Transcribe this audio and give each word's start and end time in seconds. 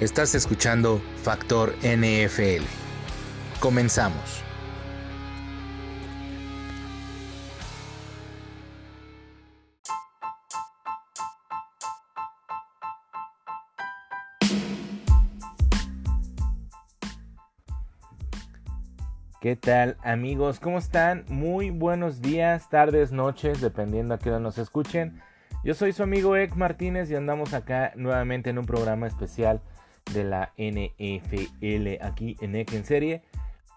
Estás 0.00 0.36
escuchando 0.36 1.00
Factor 1.24 1.74
NFL. 1.82 2.62
Comenzamos. 3.58 4.44
¿Qué 19.40 19.56
tal 19.56 19.96
amigos? 20.04 20.60
¿Cómo 20.60 20.78
están? 20.78 21.24
Muy 21.28 21.70
buenos 21.70 22.22
días, 22.22 22.70
tardes, 22.70 23.10
noches, 23.10 23.60
dependiendo 23.60 24.14
a 24.14 24.20
qué 24.20 24.30
hora 24.30 24.38
nos 24.38 24.58
escuchen. 24.58 25.20
Yo 25.64 25.74
soy 25.74 25.92
su 25.92 26.04
amigo 26.04 26.36
Ek 26.36 26.54
Martínez 26.54 27.10
y 27.10 27.16
andamos 27.16 27.52
acá 27.52 27.92
nuevamente 27.96 28.50
en 28.50 28.60
un 28.60 28.66
programa 28.66 29.08
especial 29.08 29.60
de 30.12 30.24
la 30.24 30.52
NFL 30.56 32.04
aquí 32.04 32.36
en 32.40 32.56
Ek 32.56 32.72
en 32.72 32.84
serie. 32.84 33.22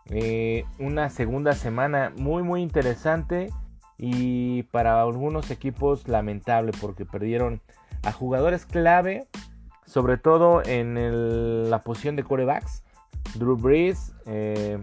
Eh, 0.10 0.66
una 0.80 1.10
segunda 1.10 1.54
semana 1.54 2.12
muy 2.18 2.44
muy 2.44 2.62
interesante 2.62 3.50
y 3.98 4.64
para 4.64 5.02
algunos 5.02 5.52
equipos 5.52 6.08
lamentable 6.08 6.72
porque 6.82 7.06
perdieron 7.06 7.62
a 8.04 8.12
jugadores 8.12 8.66
clave, 8.66 9.28
sobre 9.86 10.18
todo 10.18 10.64
en 10.66 11.70
la 11.70 11.80
posición 11.80 12.16
de 12.16 12.24
corebacks. 12.24 12.84
Drew 13.36 13.56
Brees, 13.56 14.14
eh, 14.26 14.80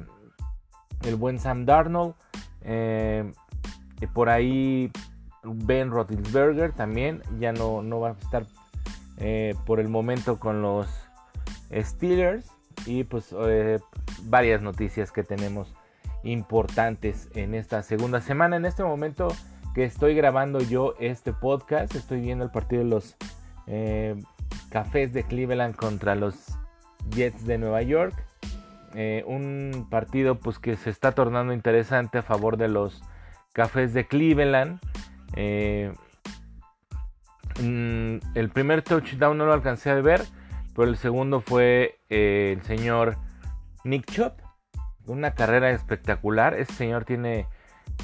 el 1.03 1.17
buen 1.17 1.39
Sam 1.39 1.67
Darnold. 1.67 2.15
Eh, 2.63 3.33
por 4.15 4.29
ahí 4.29 4.93
Ben 5.43 5.91
Roethlisberger 5.91 6.73
también 6.73 7.23
ya 7.41 7.53
no, 7.53 7.83
no 7.83 8.01
va 8.01 8.11
a 8.11 8.13
estar 8.13 8.47
por 9.67 9.81
el 9.81 9.89
momento 9.89 10.39
con 10.39 10.63
los 10.63 11.08
Steelers. 11.73 12.51
Y 12.87 13.05
pues 13.05 13.35
eh, 13.39 13.81
varias 14.25 14.63
noticias 14.63 15.11
que 15.11 15.25
tenemos 15.25 15.75
importantes 16.23 17.29
en 17.35 17.55
esta 17.55 17.83
segunda 17.83 18.21
semana. 18.21 18.57
En 18.57 18.67
este 18.67 18.85
momento 18.85 19.29
que 19.75 19.85
estoy 19.85 20.15
grabando 20.15 20.61
yo 20.61 20.95
este 21.01 21.33
podcast, 21.33 21.95
estoy 21.95 22.21
viendo 22.21 22.45
el 22.45 22.51
partido 22.51 22.85
de 22.85 22.89
los 22.89 23.17
Cafés 24.71 25.13
de 25.13 25.25
Cleveland 25.25 25.75
contra 25.75 26.15
los 26.15 26.59
Jets 27.11 27.47
de 27.47 27.59
Nueva 27.59 27.83
York. 27.83 28.15
Eh, 28.95 29.23
un 29.27 29.87
partido 29.91 30.37
pues 30.37 30.59
que 30.59 30.77
se 30.77 30.91
está 30.91 31.13
tornando 31.13 31.53
interesante 31.53 32.19
a 32.19 32.23
favor 32.23 32.57
de 32.57 32.69
los 32.69 33.03
cafés 33.53 33.93
de 33.93 34.07
Cleveland. 34.07 34.81
Eh, 35.35 35.93
mm, 37.61 38.17
el 38.35 38.51
primer 38.51 38.83
touchdown 38.83 39.37
no 39.37 39.47
lo 39.47 39.53
alcancé 39.53 39.91
a 39.91 39.95
ver, 39.95 40.23
pero 40.79 40.91
el 40.93 40.97
segundo 40.97 41.41
fue 41.41 41.99
eh, 42.09 42.55
el 42.57 42.63
señor 42.63 43.17
Nick 43.83 44.13
Chop. 44.13 44.39
Una 45.07 45.35
carrera 45.35 45.71
espectacular. 45.73 46.55
Ese 46.55 46.73
señor 46.73 47.05
tiene 47.05 47.49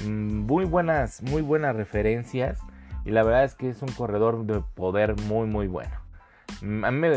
mm, 0.03 0.39
muy 0.39 0.65
buenas, 0.65 1.23
muy 1.23 1.41
buenas 1.41 1.73
referencias. 1.73 2.59
Y 3.05 3.11
la 3.11 3.23
verdad 3.23 3.45
es 3.45 3.55
que 3.55 3.69
es 3.69 3.81
un 3.81 3.87
corredor 3.93 4.45
de 4.45 4.59
poder 4.59 5.15
muy, 5.21 5.47
muy 5.47 5.67
bueno. 5.67 5.95
Mm, 6.61 6.83
a 6.83 6.91
mí 6.91 7.07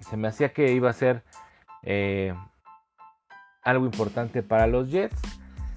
se 0.00 0.16
me 0.16 0.26
hacía 0.26 0.48
que 0.52 0.72
iba 0.72 0.90
a 0.90 0.94
ser 0.94 1.22
algo 3.62 3.84
importante 3.84 4.42
para 4.42 4.66
los 4.66 4.90
Jets. 4.90 5.22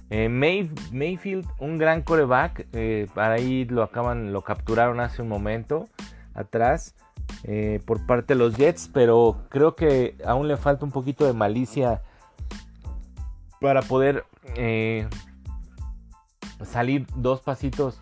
Eh, 0.10 0.30
Mayfield, 0.30 1.48
un 1.60 1.78
gran 1.78 2.02
coreback, 2.02 2.66
eh, 2.74 3.08
para 3.14 3.36
ahí 3.36 3.66
lo 3.66 3.84
acaban, 3.84 4.34
lo 4.34 4.42
capturaron 4.42 5.00
hace 5.00 5.22
un 5.22 5.28
momento 5.28 5.90
atrás 6.34 6.96
eh, 7.44 7.82
por 7.86 8.06
parte 8.06 8.34
de 8.34 8.40
los 8.40 8.56
Jets, 8.56 8.90
pero 8.94 9.46
creo 9.50 9.76
que 9.76 10.16
aún 10.26 10.48
le 10.48 10.58
falta 10.58 10.86
un 10.86 10.92
poquito 10.92 11.26
de 11.26 11.34
malicia 11.34 12.02
para 13.60 13.82
poder 13.82 14.26
salir 16.66 17.06
dos 17.16 17.42
pasitos, 17.42 18.02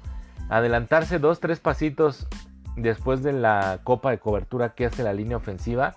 adelantarse 0.49 1.19
dos, 1.19 1.39
tres 1.39 1.59
pasitos 1.59 2.27
después 2.75 3.23
de 3.23 3.33
la 3.33 3.79
copa 3.83 4.11
de 4.11 4.19
cobertura 4.19 4.73
que 4.73 4.85
hace 4.85 5.03
la 5.03 5.13
línea 5.13 5.37
ofensiva 5.37 5.95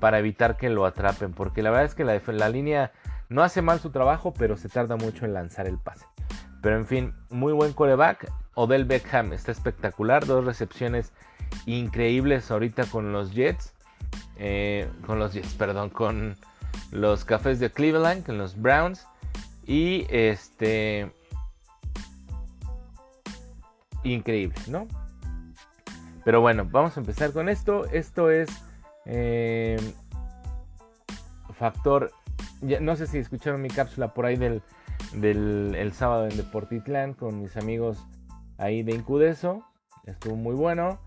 para 0.00 0.18
evitar 0.18 0.56
que 0.56 0.70
lo 0.70 0.86
atrapen, 0.86 1.32
porque 1.32 1.62
la 1.62 1.70
verdad 1.70 1.86
es 1.86 1.94
que 1.94 2.04
la, 2.04 2.20
la 2.26 2.48
línea 2.48 2.92
no 3.28 3.42
hace 3.42 3.62
mal 3.62 3.80
su 3.80 3.90
trabajo, 3.90 4.34
pero 4.34 4.56
se 4.56 4.68
tarda 4.68 4.96
mucho 4.96 5.24
en 5.24 5.34
lanzar 5.34 5.66
el 5.66 5.78
pase. 5.78 6.06
Pero 6.62 6.76
en 6.76 6.86
fin, 6.86 7.14
muy 7.30 7.52
buen 7.52 7.72
coreback. 7.72 8.30
Odell 8.54 8.84
Beckham 8.84 9.32
está 9.32 9.52
espectacular. 9.52 10.26
Dos 10.26 10.44
recepciones 10.44 11.12
increíbles 11.66 12.50
ahorita 12.50 12.86
con 12.86 13.12
los 13.12 13.32
Jets. 13.32 13.74
Eh, 14.36 14.88
con 15.06 15.18
los 15.18 15.32
Jets, 15.32 15.54
perdón, 15.54 15.90
con 15.90 16.36
los 16.90 17.24
Cafés 17.24 17.60
de 17.60 17.70
Cleveland, 17.70 18.24
con 18.24 18.38
los 18.38 18.60
Browns. 18.60 19.06
Y 19.66 20.06
este... 20.10 21.12
Increíble, 24.02 24.56
¿no? 24.68 24.86
Pero 26.24 26.40
bueno, 26.40 26.66
vamos 26.70 26.96
a 26.96 27.00
empezar 27.00 27.32
con 27.32 27.48
esto. 27.48 27.86
Esto 27.86 28.30
es 28.30 28.50
eh, 29.06 29.78
factor 31.58 32.12
no 32.80 32.96
sé 32.96 33.06
si 33.06 33.18
escucharon 33.18 33.60
mi 33.60 33.68
cápsula 33.68 34.14
por 34.14 34.26
ahí 34.26 34.36
del, 34.36 34.62
el 35.74 35.92
sábado 35.92 36.26
en 36.26 36.36
Deportitlán 36.36 37.14
con 37.14 37.40
mis 37.40 37.56
amigos 37.56 38.04
ahí 38.58 38.82
de 38.82 38.94
Incudeso. 38.94 39.64
Estuvo 40.04 40.36
muy 40.36 40.54
bueno. 40.54 41.00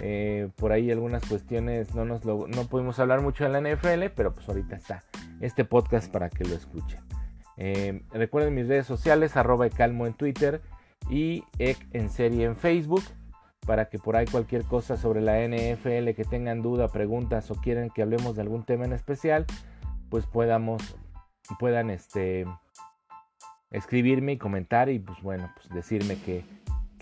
Eh, 0.00 0.50
por 0.56 0.72
ahí 0.72 0.90
algunas 0.90 1.24
cuestiones 1.24 1.94
no 1.94 2.04
nos 2.04 2.24
no 2.24 2.66
pudimos 2.68 2.98
hablar 2.98 3.20
mucho 3.20 3.44
de 3.44 3.50
la 3.50 3.60
NFL, 3.60 4.06
pero 4.16 4.34
pues 4.34 4.48
ahorita 4.48 4.76
está 4.76 5.04
este 5.40 5.64
podcast 5.64 6.10
para 6.10 6.30
que 6.30 6.44
lo 6.44 6.54
escuchen. 6.54 7.00
Eh, 7.56 8.02
recuerden 8.10 8.54
mis 8.54 8.66
redes 8.66 8.86
sociales, 8.86 9.36
arroba 9.36 9.68
calmo 9.70 10.06
en 10.06 10.14
Twitter 10.14 10.60
y 11.08 11.44
en 11.58 12.10
serie 12.10 12.46
en 12.46 12.56
Facebook, 12.56 13.02
para 13.66 13.88
que 13.88 13.98
por 13.98 14.16
ahí 14.16 14.26
cualquier 14.26 14.64
cosa 14.64 14.96
sobre 14.96 15.20
la 15.20 15.38
NFL 15.46 16.10
que 16.14 16.24
tengan 16.28 16.62
duda, 16.62 16.88
preguntas 16.88 17.50
o 17.50 17.54
quieren 17.54 17.90
que 17.90 18.02
hablemos 18.02 18.36
de 18.36 18.42
algún 18.42 18.64
tema 18.64 18.84
en 18.84 18.92
especial, 18.92 19.46
pues 20.10 20.26
podamos, 20.26 20.96
puedan 21.58 21.90
este, 21.90 22.46
escribirme 23.70 24.32
y 24.32 24.38
comentar 24.38 24.88
y 24.88 24.98
pues 24.98 25.20
bueno, 25.22 25.52
pues 25.54 25.68
decirme 25.68 26.16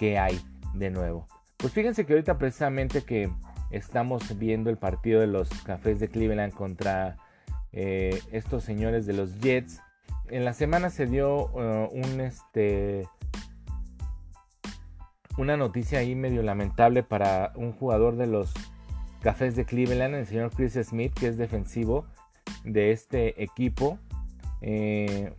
qué, 0.03 0.19
hay 0.19 0.41
de 0.75 0.91
nuevo. 0.91 1.29
Pues 1.59 1.73
fíjense 1.73 2.05
que 2.05 2.15
ahorita 2.15 2.37
precisamente 2.37 3.03
que 3.03 3.31
estamos 3.71 4.37
viendo 4.37 4.69
el 4.69 4.77
partido 4.77 5.21
de 5.21 5.29
los 5.29 5.49
Cafés 5.63 6.01
de 6.01 6.09
Cleveland 6.09 6.53
contra 6.53 7.17
eh, 7.71 8.21
estos 8.33 8.65
señores 8.65 9.07
de 9.07 9.13
los 9.13 9.39
Jets. 9.39 9.81
En 10.29 10.45
la 10.45 10.55
semana 10.55 10.91
se 10.91 11.07
dio 11.07 11.47
uh, 11.53 11.89
un 11.93 12.21
este 12.21 13.07
una 15.39 15.57
noticia 15.57 16.01
ahí 16.01 16.17
medio 16.17 16.43
lamentable 16.43 17.05
para 17.05 17.53
un 17.55 17.71
jugador 17.73 18.17
de 18.17 18.27
los 18.27 18.53
Cafés 19.21 19.55
de 19.55 19.65
Cleveland, 19.65 20.17
el 20.17 20.27
señor 20.27 20.51
Chris 20.51 20.75
Smith, 20.83 21.15
que 21.15 21.29
es 21.29 21.37
defensivo 21.37 22.07
de 22.65 22.91
este 22.91 23.41
equipo. 23.41 24.01
Eh, 24.63 25.33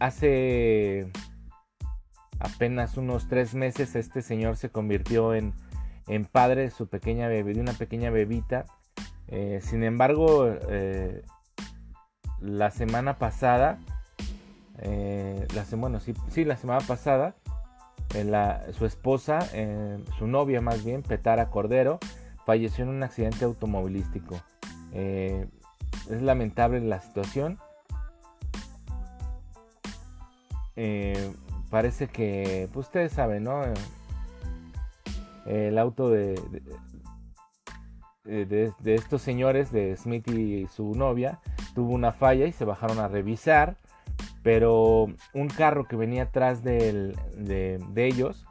hace 0.00 1.10
apenas 2.38 2.96
unos 2.96 3.28
tres 3.28 3.54
meses 3.54 3.94
este 3.96 4.22
señor 4.22 4.56
se 4.56 4.70
convirtió 4.70 5.34
en, 5.34 5.54
padre 6.32 6.62
de 6.62 6.70
su 6.70 6.88
pequeña 6.88 7.28
bebé, 7.28 7.54
de 7.54 7.60
una 7.60 7.72
pequeña 7.72 8.10
bebita. 8.10 8.66
Eh, 9.28 9.60
sin 9.62 9.84
embargo, 9.84 10.48
eh, 10.68 11.22
la 12.40 12.70
semana 12.70 13.18
pasada, 13.18 13.78
la, 14.82 15.64
bueno, 15.76 16.00
sí, 16.00 16.14
sí, 16.30 16.44
la 16.44 16.56
semana 16.56 16.80
pasada, 16.86 17.34
su 18.72 18.86
esposa, 18.86 19.40
su 20.18 20.26
novia 20.26 20.60
más 20.60 20.84
bien, 20.84 21.02
Petara 21.02 21.50
Cordero, 21.50 21.98
falleció 22.46 22.84
en 22.84 22.90
un 22.90 23.02
accidente 23.02 23.44
automovilístico 23.44 24.40
es 26.10 26.22
lamentable 26.22 26.80
la 26.80 27.00
situación. 27.00 27.58
Eh, 31.68 31.70
parece 31.70 32.08
que, 32.08 32.68
pues 32.72 32.86
ustedes 32.86 33.12
saben, 33.12 33.44
¿no? 33.44 33.62
El 35.46 35.78
auto 35.78 36.10
de, 36.10 36.34
de, 38.24 38.94
estos 38.94 39.22
señores, 39.22 39.72
de 39.72 39.96
Smith 39.96 40.28
y 40.28 40.66
su 40.66 40.94
novia, 40.94 41.40
tuvo 41.74 41.92
una 41.92 42.12
falla 42.12 42.46
y 42.46 42.52
se 42.52 42.64
bajaron 42.64 42.98
a 42.98 43.08
revisar. 43.08 43.76
Pero 44.42 45.06
un 45.34 45.48
carro 45.48 45.86
que 45.86 45.96
venía 45.96 46.24
atrás 46.24 46.62
de, 46.62 47.14
de 47.36 48.06
ellos 48.06 48.46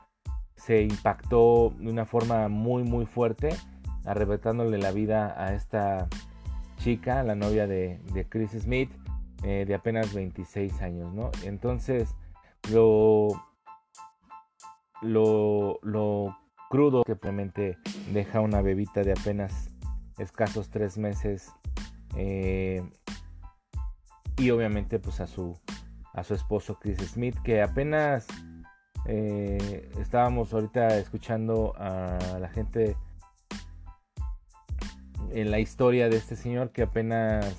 se 0.56 0.82
impactó 0.82 1.74
de 1.80 1.90
una 1.90 2.06
forma 2.06 2.50
muy 2.50 2.84
muy 2.84 3.06
fuerte, 3.06 3.50
arrebatándole 4.06 4.78
la 4.78 4.92
vida 4.92 5.34
a 5.42 5.54
esta 5.54 6.08
chica, 6.78 7.24
la 7.24 7.36
novia 7.36 7.68
de, 7.68 8.00
Chris 8.30 8.52
Smith, 8.52 8.92
eh, 9.44 9.66
de 9.68 9.76
apenas 9.76 10.14
26 10.14 10.82
años, 10.82 11.14
¿no? 11.14 11.32
Entonces, 11.44 12.16
lo, 12.72 13.30
lo, 15.02 15.80
lo 15.82 16.38
crudo 16.70 17.04
que 17.04 17.16
realmente 17.16 17.78
deja 18.12 18.42
una 18.42 18.62
bebita 18.62 19.04
de 19.04 19.14
apenas 19.14 19.70
escasos 20.18 20.70
tres 20.70 20.98
meses. 20.98 21.52
Eh, 22.16 22.84
y 24.38 24.52
obviamente 24.52 25.00
pues 25.00 25.20
a 25.20 25.28
su, 25.28 25.60
a 26.14 26.24
su 26.24 26.34
esposo 26.34 26.80
Chris 26.80 27.00
Smith, 27.00 27.36
que 27.44 27.62
apenas 27.62 28.28
eh, 29.06 29.90
estábamos 30.00 30.54
ahorita 30.54 30.98
escuchando 30.98 31.74
a 31.78 32.38
la 32.40 32.50
gente 32.50 32.96
en 35.32 35.52
la 35.52 35.60
historia 35.60 36.10
de 36.10 36.18
este 36.18 36.36
señor 36.36 36.72
que 36.72 36.84
apenas 36.84 37.56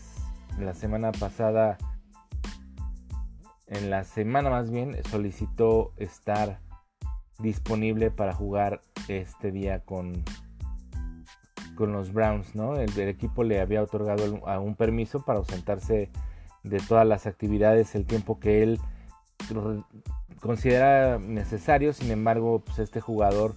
la 0.58 0.74
semana 0.74 1.12
pasada, 1.12 1.78
en 3.70 3.90
la 3.90 4.04
semana 4.04 4.50
más 4.50 4.70
bien, 4.70 4.96
solicitó 5.10 5.92
estar 5.96 6.60
disponible 7.38 8.10
para 8.10 8.32
jugar 8.32 8.80
este 9.08 9.52
día 9.52 9.80
con, 9.80 10.24
con 11.76 11.92
los 11.92 12.12
Browns, 12.12 12.54
¿no? 12.54 12.76
El, 12.76 12.98
equipo 12.98 13.44
le 13.44 13.60
había 13.60 13.82
otorgado 13.82 14.40
un 14.60 14.74
permiso 14.74 15.24
para 15.24 15.38
ausentarse 15.38 16.10
de 16.64 16.78
todas 16.80 17.06
las 17.06 17.26
actividades 17.26 17.94
el 17.94 18.04
tiempo 18.04 18.40
que 18.40 18.62
él 18.62 18.80
considera 20.40 21.18
necesario, 21.18 21.92
sin 21.92 22.10
embargo, 22.10 22.62
pues 22.64 22.78
este 22.80 23.00
jugador 23.00 23.54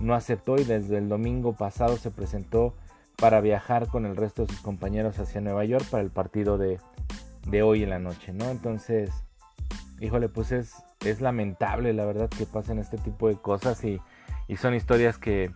no 0.00 0.14
aceptó 0.14 0.56
y 0.56 0.64
desde 0.64 0.98
el 0.98 1.08
domingo 1.08 1.54
pasado 1.54 1.96
se 1.96 2.10
presentó 2.10 2.74
para 3.16 3.40
viajar 3.40 3.88
con 3.88 4.06
el 4.06 4.16
resto 4.16 4.44
de 4.44 4.52
sus 4.52 4.60
compañeros 4.60 5.18
hacia 5.18 5.40
Nueva 5.40 5.64
York 5.64 5.84
para 5.90 6.02
el 6.02 6.10
partido 6.10 6.58
de, 6.58 6.80
de 7.46 7.62
hoy 7.62 7.82
en 7.82 7.90
la 7.90 7.98
noche, 7.98 8.32
¿no? 8.32 8.50
Entonces, 8.50 9.10
híjole, 10.00 10.28
pues 10.28 10.52
es, 10.52 10.74
es 11.04 11.20
lamentable 11.20 11.92
la 11.92 12.04
verdad 12.04 12.28
que 12.28 12.46
pasen 12.46 12.78
este 12.78 12.98
tipo 12.98 13.28
de 13.28 13.36
cosas 13.36 13.82
y, 13.84 14.00
y 14.48 14.56
son 14.56 14.74
historias 14.74 15.18
que, 15.18 15.50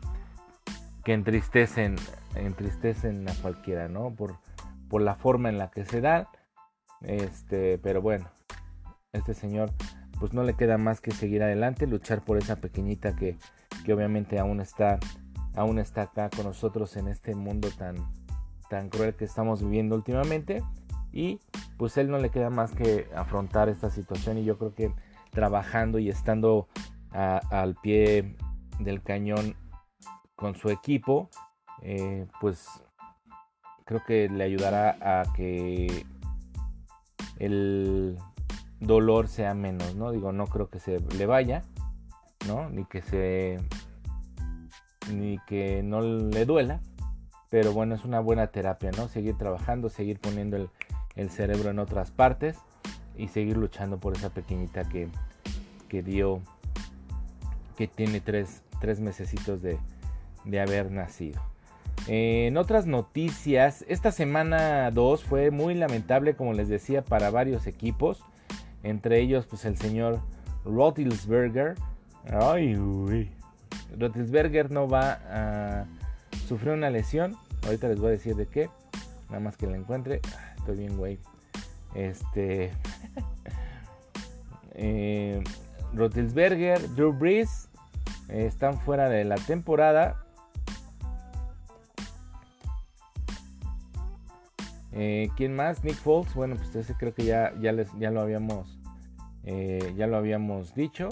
que 1.05 1.13
entristecen, 1.13 1.97
entristecen 2.35 3.29
a 3.29 3.35
cualquiera, 3.35 3.89
¿no? 3.89 4.15
Por, 4.15 4.37
por 4.89 5.03
la 5.03 5.15
forma 5.15 5.49
en 5.49 5.59
la 5.59 5.71
que 5.71 5.85
se 5.85 6.01
da. 6.01 6.29
Este, 7.03 7.79
pero 7.79 8.03
bueno, 8.03 8.29
este 9.13 9.35
señor 9.35 9.71
pues 10.19 10.33
no 10.33 10.43
le 10.43 10.55
queda 10.55 10.79
más 10.79 11.01
que 11.01 11.13
seguir 11.13 11.43
adelante, 11.43 11.87
luchar 11.87 12.25
por 12.25 12.39
esa 12.39 12.57
pequeñita 12.57 13.15
que, 13.15 13.39
que 13.85 13.93
obviamente 13.93 14.39
aún 14.39 14.61
está, 14.61 14.99
aún 15.55 15.79
está 15.79 16.03
acá 16.03 16.29
con 16.29 16.45
nosotros 16.45 16.97
en 16.97 17.07
este 17.09 17.35
mundo 17.35 17.69
tan, 17.71 17.97
tan 18.69 18.89
cruel 18.89 19.15
que 19.15 19.25
estamos 19.25 19.63
viviendo 19.63 19.95
últimamente. 19.95 20.63
Y 21.13 21.41
pues 21.77 21.97
él 21.97 22.11
no 22.11 22.19
le 22.19 22.31
queda 22.31 22.51
más 22.51 22.73
que 22.73 23.09
afrontar 23.15 23.69
esta 23.69 23.91
situación 23.91 24.39
y 24.39 24.45
yo 24.45 24.59
creo 24.59 24.75
que 24.75 24.93
trabajando 25.31 25.99
y 25.99 26.09
estando 26.09 26.69
al 27.11 27.75
pie 27.77 28.37
del 28.79 29.03
cañón 29.03 29.57
con 30.37 30.55
su 30.55 30.71
equipo, 30.71 31.31
eh, 31.83 32.27
pues 32.41 32.69
creo 33.85 34.03
que 34.05 34.29
le 34.29 34.45
ayudará 34.45 34.97
a 35.01 35.33
que 35.33 36.05
el 37.39 38.19
dolor 38.81 39.29
sea 39.29 39.55
menos, 39.55 39.95
¿no? 39.95 40.13
Digo, 40.13 40.33
no 40.33 40.47
creo 40.47 40.69
que 40.69 40.79
se 40.79 41.01
le 41.01 41.27
vaya, 41.27 41.63
¿no? 42.47 42.69
Ni 42.69 42.85
que 42.85 43.03
se 43.03 43.59
ni 45.13 45.39
que 45.47 45.83
no 45.83 46.03
le 46.03 46.45
duela, 46.45 46.81
pero 47.51 47.73
bueno, 47.73 47.95
es 47.95 48.05
una 48.05 48.21
buena 48.21 48.49
terapia, 48.49 48.91
¿no? 48.97 49.09
Seguir 49.09 49.39
trabajando, 49.39 49.89
seguir 49.89 50.21
poniendo 50.21 50.57
el, 50.57 50.71
cerebro 51.31 51.71
en 51.71 51.79
otras 51.79 52.11
partes 52.11 52.57
y 53.17 53.29
seguir 53.29 53.57
luchando 53.57 53.99
por 53.99 54.17
esa 54.17 54.31
pequeñita 54.31 54.89
que, 54.89 55.09
que 55.89 56.03
dio, 56.03 56.41
que 57.77 57.89
tiene 57.89 58.21
tres, 58.21 58.63
tres 58.81 59.01
mesecitos 59.01 59.61
de, 59.61 59.79
de 60.45 60.61
haber 60.61 60.91
nacido. 60.93 61.41
en 62.07 62.57
otras 62.57 62.87
noticias, 62.87 63.85
esta 63.89 64.13
semana 64.13 64.91
2 64.93 65.25
fue 65.25 65.51
muy 65.51 65.75
lamentable, 65.75 66.35
como 66.35 66.53
les 66.53 66.69
decía, 66.69 67.03
para 67.03 67.31
varios 67.31 67.67
equipos 67.67 68.23
entre 68.83 69.21
ellos 69.21 69.47
pues 69.47 69.65
el 69.65 69.77
señor 69.77 70.21
Rotilsberger. 70.65 71.75
Ay, 72.31 72.77
uy. 72.77 73.31
Rotilsberger 73.99 74.71
no 74.71 74.89
va 74.89 75.19
a 75.31 75.87
sufrir 76.47 76.73
una 76.73 76.91
lesión. 76.91 77.37
Ahorita 77.65 77.89
les 77.89 77.99
voy 77.99 78.09
a 78.09 78.13
decir 78.13 78.37
de 78.37 78.47
qué. 78.47 78.71
Nada 79.29 79.41
más 79.41 79.57
que 79.57 79.67
la 79.67 79.77
encuentre. 79.77 80.21
Estoy 80.69 80.85
bien, 80.85 80.99
güey. 80.99 81.19
Este. 81.95 82.71
eh, 84.75 85.43
Rotilsberger, 85.95 86.95
Drew 86.95 87.11
Brees 87.11 87.71
eh, 88.29 88.45
están 88.45 88.79
fuera 88.79 89.09
de 89.09 89.25
la 89.25 89.37
temporada. 89.37 90.27
Eh, 94.93 95.31
¿Quién 95.39 95.57
más? 95.57 95.83
Nick 95.83 95.95
Foles. 95.95 96.35
Bueno, 96.35 96.57
pues 96.57 96.77
ese 96.77 96.93
creo 96.99 97.15
que 97.15 97.25
ya, 97.25 97.55
ya, 97.63 97.73
les, 97.73 97.89
ya 97.99 98.11
lo 98.11 98.21
habíamos 98.21 98.79
eh, 99.45 99.95
ya 99.97 100.07
lo 100.07 100.19
habíamos 100.19 100.75
dicho. 100.75 101.09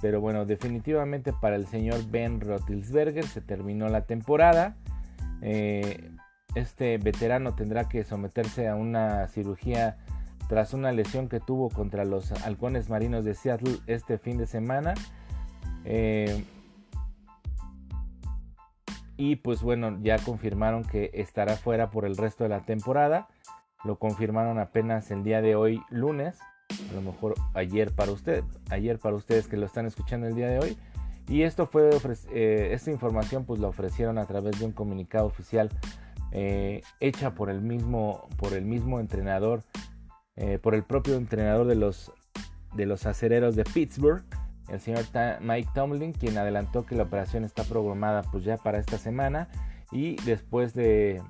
Pero 0.00 0.22
bueno, 0.22 0.46
definitivamente 0.46 1.34
para 1.34 1.56
el 1.56 1.66
señor 1.66 2.10
Ben 2.10 2.40
Roethlisberger 2.40 3.26
se 3.26 3.42
terminó 3.42 3.90
la 3.90 4.06
temporada. 4.06 4.76
Este 6.54 6.98
veterano 6.98 7.54
tendrá 7.54 7.88
que 7.88 8.04
someterse 8.04 8.68
a 8.68 8.74
una 8.74 9.28
cirugía 9.28 9.98
tras 10.48 10.72
una 10.72 10.92
lesión 10.92 11.28
que 11.28 11.40
tuvo 11.40 11.68
contra 11.68 12.04
los 12.04 12.32
halcones 12.44 12.88
marinos 12.88 13.24
de 13.24 13.34
Seattle 13.34 13.76
este 13.86 14.18
fin 14.18 14.38
de 14.38 14.46
semana. 14.46 14.94
y 19.16 19.36
pues 19.36 19.62
bueno, 19.62 19.98
ya 20.00 20.18
confirmaron 20.18 20.84
que 20.84 21.10
estará 21.12 21.56
fuera 21.56 21.90
por 21.90 22.04
el 22.04 22.16
resto 22.16 22.44
de 22.44 22.50
la 22.50 22.60
temporada. 22.60 23.28
Lo 23.84 23.98
confirmaron 23.98 24.58
apenas 24.58 25.10
el 25.10 25.24
día 25.24 25.42
de 25.42 25.54
hoy, 25.54 25.80
lunes. 25.90 26.38
A 26.90 26.94
lo 26.94 27.02
mejor 27.02 27.34
ayer 27.54 27.92
para 27.94 28.12
usted, 28.12 28.44
ayer 28.70 28.98
para 28.98 29.16
ustedes 29.16 29.48
que 29.48 29.56
lo 29.56 29.66
están 29.66 29.86
escuchando 29.86 30.26
el 30.26 30.34
día 30.34 30.48
de 30.48 30.58
hoy. 30.58 30.78
Y 31.28 31.42
esto 31.42 31.66
fue, 31.66 31.90
eh, 32.30 32.70
esta 32.72 32.90
información 32.90 33.44
pues 33.44 33.60
la 33.60 33.68
ofrecieron 33.68 34.18
a 34.18 34.24
través 34.24 34.58
de 34.58 34.64
un 34.64 34.72
comunicado 34.72 35.26
oficial 35.26 35.68
eh, 36.32 36.82
hecha 37.00 37.34
por 37.34 37.50
el 37.50 37.60
mismo, 37.60 38.28
por 38.36 38.52
el 38.52 38.64
mismo 38.64 39.00
entrenador, 39.00 39.62
eh, 40.36 40.58
por 40.58 40.74
el 40.74 40.84
propio 40.84 41.16
entrenador 41.16 41.66
de 41.66 41.74
los, 41.74 42.12
de 42.74 42.86
los 42.86 43.06
acereros 43.06 43.56
de 43.56 43.64
Pittsburgh 43.64 44.24
el 44.68 44.80
señor 44.80 45.04
Mike 45.40 45.70
Tomlin, 45.74 46.12
quien 46.12 46.36
adelantó 46.36 46.84
que 46.84 46.94
la 46.94 47.04
operación 47.04 47.44
está 47.44 47.64
programada 47.64 48.22
pues 48.22 48.44
ya 48.44 48.56
para 48.58 48.78
esta 48.78 48.98
semana. 48.98 49.48
Y 49.90 50.16
después 50.24 50.74
de 50.74 51.22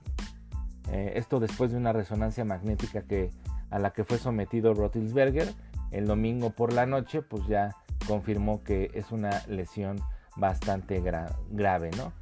eh, 0.90 1.12
esto 1.14 1.38
después 1.38 1.70
de 1.70 1.76
una 1.76 1.92
resonancia 1.92 2.44
magnética 2.44 3.02
que 3.02 3.30
a 3.70 3.78
la 3.78 3.92
que 3.92 4.04
fue 4.04 4.18
sometido 4.18 4.74
Rotilsberger 4.74 5.52
el 5.92 6.06
domingo 6.06 6.50
por 6.50 6.72
la 6.72 6.86
noche 6.86 7.22
pues 7.22 7.46
ya 7.46 7.76
confirmó 8.06 8.64
que 8.64 8.90
es 8.94 9.12
una 9.12 9.42
lesión 9.46 10.00
bastante 10.36 11.00
grave 11.00 11.90
no 11.96 12.12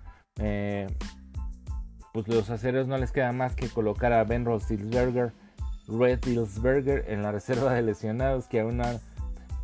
pues 2.17 2.29
los 2.29 2.49
aceros 2.49 2.87
no 2.87 2.97
les 2.97 3.13
queda 3.13 3.31
más 3.33 3.55
que 3.55 3.69
colocar 3.69 4.15
a 4.15 4.25
Ben 4.25 4.47
Rotilsberger 4.47 5.35
Roethlisberger 5.87 7.05
en 7.09 7.23
la 7.23 7.31
reserva 7.31 7.75
de 7.75 7.83
lesionados 7.83 8.47
que 8.47 8.61
aún 8.61 8.81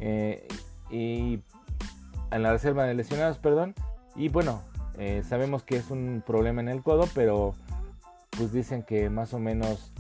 eh, 0.00 0.47
y 0.90 1.40
en 2.30 2.42
la 2.42 2.52
reserva 2.52 2.85
de 2.85 2.92
lesionados, 2.92 3.38
perdón. 3.38 3.75
Y 4.16 4.28
bueno, 4.28 4.61
eh, 4.99 5.23
sabemos 5.26 5.62
que 5.62 5.76
es 5.76 5.90
un 5.90 6.23
problema 6.26 6.61
en 6.61 6.68
el 6.68 6.82
codo, 6.82 7.09
pero 7.14 7.54
pues 8.37 8.52
dicen 8.52 8.82
que 8.82 9.09
más 9.09 9.32
o 9.32 9.38
menos 9.38 9.90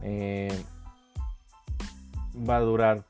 eh, 0.00 0.64
va 2.48 2.56
a 2.56 2.60
durar 2.60 3.04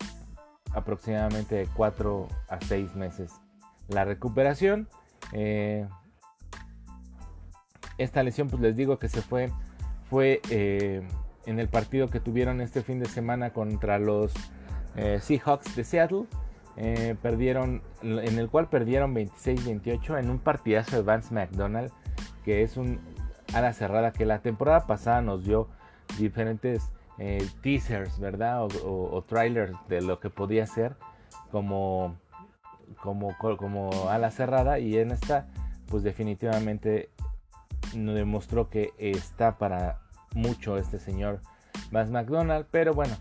aproximadamente 0.72 1.54
de 1.54 1.68
4 1.68 2.26
a 2.48 2.58
6 2.62 2.96
meses 2.96 3.30
la 3.86 4.04
recuperación. 4.04 4.88
Eh, 5.30 5.86
esta 7.98 8.22
lesión, 8.22 8.48
pues 8.48 8.62
les 8.62 8.76
digo 8.76 8.98
que 8.98 9.08
se 9.08 9.22
fue, 9.22 9.50
fue 10.08 10.40
en 11.46 11.58
el 11.58 11.68
partido 11.68 12.08
que 12.08 12.20
tuvieron 12.20 12.60
este 12.60 12.82
fin 12.82 12.98
de 12.98 13.06
semana 13.06 13.50
contra 13.50 13.98
los 13.98 14.32
Seahawks 14.94 15.76
de 15.76 15.84
Seattle. 15.84 16.26
Eh, 16.80 17.16
perdieron, 17.20 17.82
en 18.02 18.38
el 18.38 18.48
cual 18.48 18.68
perdieron 18.68 19.12
26-28 19.12 20.20
en 20.20 20.30
un 20.30 20.38
partidazo 20.38 20.94
de 20.94 21.02
Vance 21.02 21.34
McDonald, 21.34 21.90
que 22.44 22.62
es 22.62 22.76
un 22.76 23.00
ala 23.52 23.72
cerrada 23.72 24.12
que 24.12 24.24
la 24.24 24.42
temporada 24.42 24.86
pasada 24.86 25.20
nos 25.20 25.44
dio 25.44 25.68
diferentes 26.18 26.92
eh, 27.18 27.44
teasers, 27.64 28.20
¿verdad? 28.20 28.68
O, 28.84 29.24
trailers 29.26 29.76
de 29.88 30.02
lo 30.02 30.20
que 30.20 30.30
podía 30.30 30.66
ser 30.68 30.94
como, 31.50 32.16
como, 33.02 33.36
como 33.38 33.90
ala 34.08 34.30
cerrada 34.30 34.78
y 34.78 34.98
en 34.98 35.10
esta 35.10 35.48
pues 35.88 36.04
definitivamente 36.04 37.10
nos 37.94 38.14
demostró 38.14 38.68
que 38.68 38.92
está 38.98 39.58
para 39.58 40.00
mucho 40.34 40.76
este 40.76 40.98
señor 40.98 41.40
Vance 41.90 42.12
McDonald, 42.12 42.66
pero 42.70 42.94
bueno, 42.94 43.16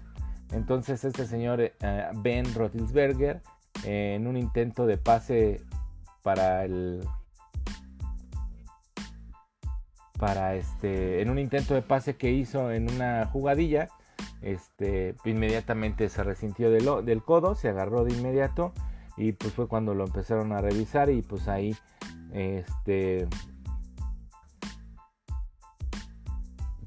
entonces 0.51 1.03
este 1.03 1.25
señor 1.25 1.61
eh, 1.61 1.73
Ben 2.15 2.53
Roethlisberger 2.53 3.41
en 3.83 4.27
un 4.27 4.37
intento 4.37 4.85
de 4.85 4.97
pase 4.97 5.61
para 6.23 6.65
el 6.65 7.03
para 10.17 10.55
este, 10.55 11.21
en 11.21 11.29
un 11.29 11.37
intento 11.37 11.75
de 11.75 11.83
pase 11.83 12.15
que 12.15 12.31
hizo 12.31 12.71
en 12.71 12.91
una 12.91 13.27
jugadilla, 13.27 13.89
este, 14.41 15.15
inmediatamente 15.25 16.09
se 16.09 16.23
resintió 16.23 16.71
del 16.71 17.23
codo, 17.23 17.53
se 17.53 17.69
agarró 17.69 18.03
de 18.03 18.13
inmediato 18.13 18.73
y 19.15 19.33
pues 19.33 19.53
fue 19.53 19.67
cuando 19.67 19.93
lo 19.93 20.05
empezaron 20.05 20.53
a 20.53 20.61
revisar 20.61 21.09
y 21.09 21.21
pues 21.21 21.47
ahí 21.47 21.75
este 22.33 23.27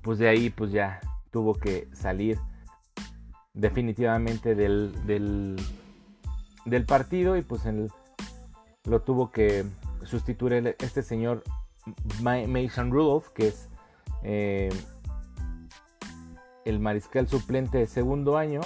pues 0.02 0.18
de 0.18 0.28
ahí 0.28 0.50
pues 0.50 0.72
ya 0.72 1.00
tuvo 1.30 1.54
que 1.54 1.88
salir 1.92 2.38
definitivamente 3.54 4.54
del, 4.54 4.94
del, 5.06 5.56
partido 6.86 7.36
y 7.36 7.42
pues 7.42 7.62
lo 8.84 9.02
tuvo 9.02 9.30
que 9.30 9.64
sustituir 10.04 10.76
este 10.78 11.02
señor 11.02 11.42
Mason 12.22 12.90
Rudolph 12.90 13.28
que 13.34 13.48
es 13.48 13.68
eh, 14.22 14.70
el 16.64 16.78
mariscal 16.78 17.28
suplente 17.28 17.78
de 17.78 17.86
segundo 17.86 18.38
año 18.38 18.60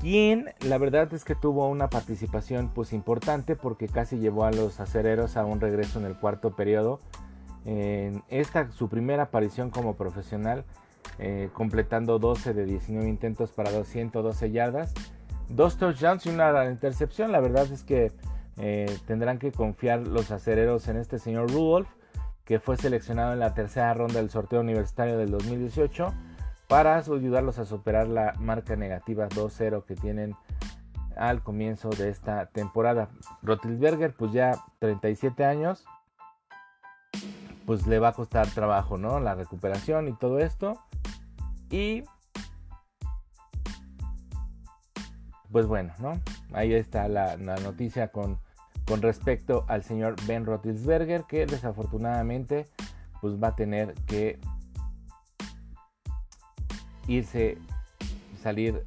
quien 0.00 0.50
la 0.60 0.78
verdad 0.78 1.12
es 1.12 1.24
que 1.24 1.34
tuvo 1.34 1.68
una 1.68 1.90
participación 1.90 2.70
pues 2.72 2.92
importante 2.92 3.56
porque 3.56 3.88
casi 3.88 4.18
llevó 4.18 4.44
a 4.44 4.52
los 4.52 4.80
acereros 4.80 5.36
a 5.36 5.44
un 5.44 5.60
regreso 5.60 5.98
en 5.98 6.06
el 6.06 6.16
cuarto 6.16 6.54
periodo 6.54 7.00
en 7.68 8.22
esta 8.28 8.70
su 8.70 8.88
primera 8.88 9.24
aparición 9.24 9.68
como 9.68 9.94
profesional 9.94 10.64
eh, 11.18 11.50
completando 11.52 12.18
12 12.18 12.54
de 12.54 12.64
19 12.64 13.06
intentos 13.06 13.52
para 13.52 13.70
212 13.70 14.50
yardas 14.50 14.94
dos 15.50 15.76
touchdowns 15.76 16.24
y 16.24 16.30
una 16.30 16.64
intercepción 16.64 17.30
la 17.30 17.40
verdad 17.40 17.70
es 17.70 17.84
que 17.84 18.10
eh, 18.56 18.86
tendrán 19.06 19.38
que 19.38 19.52
confiar 19.52 20.06
los 20.06 20.30
acereros 20.30 20.88
en 20.88 20.96
este 20.96 21.18
señor 21.18 21.50
Rudolph 21.50 21.88
que 22.46 22.58
fue 22.58 22.78
seleccionado 22.78 23.34
en 23.34 23.40
la 23.40 23.52
tercera 23.52 23.92
ronda 23.92 24.14
del 24.14 24.30
sorteo 24.30 24.60
universitario 24.60 25.18
del 25.18 25.30
2018 25.30 26.14
para 26.68 26.96
ayudarlos 26.96 27.58
a 27.58 27.66
superar 27.66 28.08
la 28.08 28.32
marca 28.38 28.76
negativa 28.76 29.28
2-0 29.28 29.84
que 29.84 29.94
tienen 29.94 30.34
al 31.18 31.42
comienzo 31.42 31.90
de 31.90 32.08
esta 32.08 32.46
temporada. 32.46 33.08
Rotilberger, 33.42 34.14
pues 34.14 34.32
ya 34.32 34.52
37 34.78 35.44
años, 35.44 35.84
pues 37.68 37.86
le 37.86 37.98
va 37.98 38.08
a 38.08 38.12
costar 38.14 38.48
trabajo, 38.48 38.96
¿no? 38.96 39.20
La 39.20 39.34
recuperación 39.34 40.08
y 40.08 40.14
todo 40.14 40.38
esto. 40.38 40.80
Y 41.68 42.02
pues 45.52 45.66
bueno, 45.66 45.92
¿no? 45.98 46.18
Ahí 46.54 46.72
está 46.72 47.08
la, 47.08 47.36
noticia 47.36 48.08
con, 48.08 48.38
con, 48.86 49.02
respecto 49.02 49.66
al 49.68 49.84
señor 49.84 50.16
Ben 50.26 50.46
Rotilsberger, 50.46 51.24
que 51.24 51.44
desafortunadamente 51.44 52.66
pues 53.20 53.34
va 53.34 53.48
a 53.48 53.54
tener 53.54 53.92
que 54.06 54.40
irse, 57.06 57.58
salir 58.42 58.86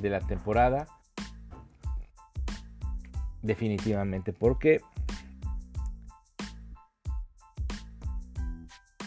de 0.00 0.08
la 0.08 0.20
temporada. 0.20 0.86
Definitivamente, 3.42 4.32
porque 4.32 4.80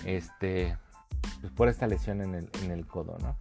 este, 0.08 0.78
pues 1.42 1.52
por 1.52 1.68
esta 1.68 1.86
lesión 1.86 2.22
en 2.22 2.34
el, 2.34 2.50
en 2.64 2.72
el 2.72 2.88
codo, 2.88 3.18
¿no? 3.20 3.36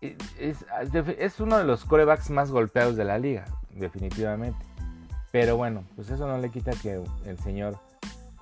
Es, 0.00 0.64
es, 0.76 1.38
uno 1.38 1.58
de 1.58 1.64
los 1.64 1.84
corebacks 1.84 2.30
más 2.30 2.50
golpeados 2.50 2.96
de 2.96 3.04
la 3.04 3.18
liga, 3.18 3.44
definitivamente. 3.70 4.58
Pero 5.30 5.56
bueno, 5.56 5.84
pues 5.94 6.10
eso 6.10 6.26
no 6.26 6.38
le 6.38 6.50
quita 6.50 6.72
que 6.72 7.00
el 7.24 7.38
señor 7.38 7.78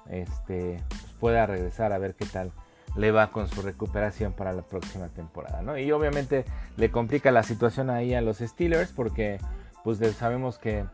este, 0.09 0.83
pues 0.89 1.13
pueda 1.21 1.45
regresar 1.45 1.93
a 1.93 1.99
ver 1.99 2.15
qué 2.15 2.25
tal 2.25 2.51
le 2.97 3.13
va 3.13 3.31
con 3.31 3.49
su 3.49 3.63
recuperación 3.63 4.33
para 4.33 4.53
la 4.53 4.63
próxima 4.63 5.09
temporada, 5.09 5.61
¿no? 5.61 5.77
Y 5.77 5.93
obviamente 5.93 6.45
le 6.77 6.91
complica 6.91 7.31
la 7.31 7.43
situación 7.43 7.91
ahí 7.91 8.15
a 8.15 8.21
los 8.21 8.39
Steelers 8.39 8.93
porque 8.93 9.39
pues 9.85 9.99
sabemos 10.17 10.59
que, 10.59 10.85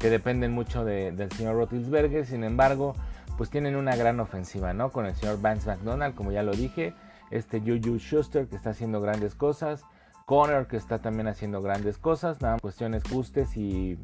dependen 0.00 0.52
mucho 0.52 0.84
del 0.84 1.32
señor 1.32 1.56
Roethlisberger, 1.56 2.26
sin 2.26 2.44
embargo, 2.44 2.94
pues 3.36 3.50
tienen 3.50 3.76
una 3.76 3.96
gran 3.96 4.20
ofensiva, 4.20 4.72
¿no? 4.72 4.90
Con 4.90 5.06
el 5.06 5.14
señor 5.14 5.40
Vance 5.40 5.68
McDonald, 5.68 6.14
como 6.14 6.32
ya 6.32 6.42
lo 6.42 6.52
dije, 6.52 6.94
este 7.30 7.60
Juju 7.60 7.98
Schuster 7.98 8.48
que 8.48 8.56
está 8.56 8.70
haciendo 8.70 9.00
grandes 9.00 9.34
cosas, 9.34 9.84
Connor 10.24 10.66
que 10.66 10.76
está 10.76 10.98
también 10.98 11.28
haciendo 11.28 11.62
grandes 11.62 11.98
cosas, 11.98 12.40
nada, 12.40 12.58
cuestiones 12.58 13.02
justes 13.08 13.56
y 13.56 13.98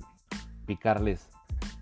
picarles, 0.66 1.28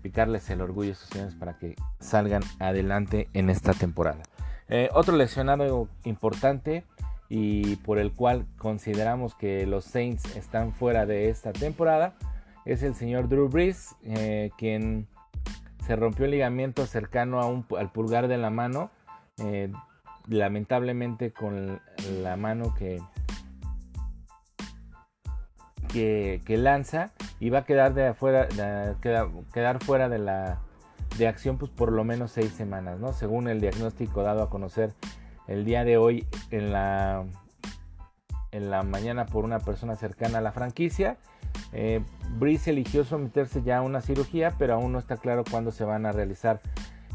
picarles 0.01 0.49
el 0.49 0.61
orgullo 0.61 0.89
a 0.89 0.93
estos 0.93 1.09
señores 1.09 1.35
para 1.35 1.57
que 1.57 1.75
salgan 1.99 2.41
adelante 2.59 3.29
en 3.33 3.49
esta 3.49 3.73
temporada. 3.73 4.23
Eh, 4.67 4.89
otro 4.93 5.15
lesionado 5.15 5.89
importante 6.05 6.85
y 7.29 7.75
por 7.77 7.99
el 7.99 8.13
cual 8.13 8.45
consideramos 8.57 9.35
que 9.35 9.65
los 9.65 9.85
Saints 9.85 10.35
están 10.35 10.73
fuera 10.73 11.05
de 11.05 11.29
esta 11.29 11.53
temporada 11.53 12.15
es 12.65 12.83
el 12.83 12.95
señor 12.95 13.27
Drew 13.27 13.49
Brees, 13.49 13.95
eh, 14.03 14.51
quien 14.57 15.07
se 15.85 15.95
rompió 15.95 16.25
el 16.25 16.31
ligamento 16.31 16.85
cercano 16.85 17.65
al 17.77 17.91
pulgar 17.91 18.27
de 18.27 18.37
la 18.37 18.49
mano, 18.49 18.91
eh, 19.43 19.71
lamentablemente 20.27 21.31
con 21.31 21.81
la 22.21 22.35
mano 22.35 22.75
que, 22.75 23.01
que, 25.91 26.57
lanza 26.57 27.11
y 27.39 27.49
va 27.49 27.59
a 27.59 27.65
quedar, 27.65 27.93
de 27.93 28.07
afuera, 28.07 28.47
quedar 29.51 29.83
fuera 29.83 30.07
de 30.09 30.19
la 30.19 30.59
de 31.17 31.27
acción 31.27 31.57
pues 31.57 31.71
por 31.71 31.91
lo 31.91 32.03
menos 32.03 32.31
seis 32.31 32.53
semanas, 32.53 32.99
¿no? 32.99 33.13
Según 33.13 33.47
el 33.47 33.59
diagnóstico 33.59 34.23
dado 34.23 34.43
a 34.43 34.49
conocer 34.49 34.93
el 35.47 35.65
día 35.65 35.83
de 35.83 35.97
hoy 35.97 36.25
en 36.51 36.71
la, 36.71 37.25
en 38.51 38.69
la 38.69 38.83
mañana 38.83 39.25
por 39.25 39.43
una 39.43 39.59
persona 39.59 39.95
cercana 39.95 40.37
a 40.37 40.41
la 40.41 40.51
franquicia. 40.51 41.17
Eh, 41.73 42.03
eligió 42.65 43.03
someterse 43.03 43.63
ya 43.63 43.77
a 43.77 43.81
una 43.81 44.01
cirugía, 44.01 44.55
pero 44.57 44.73
aún 44.75 44.91
no 44.91 44.99
está 44.99 45.17
claro 45.17 45.43
cuándo 45.49 45.71
se 45.71 45.83
van 45.83 46.05
a 46.05 46.11
realizar, 46.11 46.61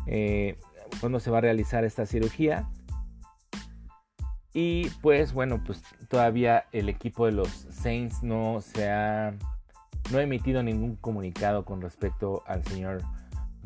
eh, 0.07 0.59
cuándo 1.01 1.21
se 1.21 1.31
va 1.31 1.39
a 1.39 1.43
realizar 1.43 1.85
esta 1.85 2.07
cirugía. 2.07 2.69
Y 4.53 4.89
pues 5.03 5.35
bueno, 5.35 5.63
pues 5.65 5.83
todavía 6.09 6.65
el 6.73 6.89
equipo 6.89 7.27
de 7.27 7.33
los 7.33 7.49
Saints 7.71 8.23
no 8.23 8.61
se 8.63 8.91
ha, 8.91 9.35
no 10.11 10.19
ha 10.19 10.23
emitido 10.23 10.63
ningún 10.63 10.97
comunicado 10.97 11.65
con 11.65 11.83
respecto 11.83 12.43
al 12.47 12.65
señor 12.65 13.03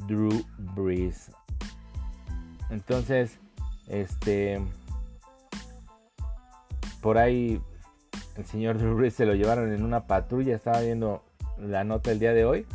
Drew 0.08 0.44
Brees. 0.58 1.30
Entonces, 2.70 3.38
este. 3.86 4.60
Por 7.00 7.18
ahí 7.18 7.60
el 8.40 8.46
señor 8.46 8.78
Drew 8.78 9.10
se 9.10 9.26
lo 9.26 9.34
llevaron 9.34 9.72
en 9.72 9.84
una 9.84 10.06
patrulla. 10.06 10.56
Estaba 10.56 10.80
viendo 10.80 11.22
la 11.58 11.84
nota 11.84 12.10
el 12.10 12.18
día 12.18 12.32
de 12.32 12.44
hoy. 12.44 12.66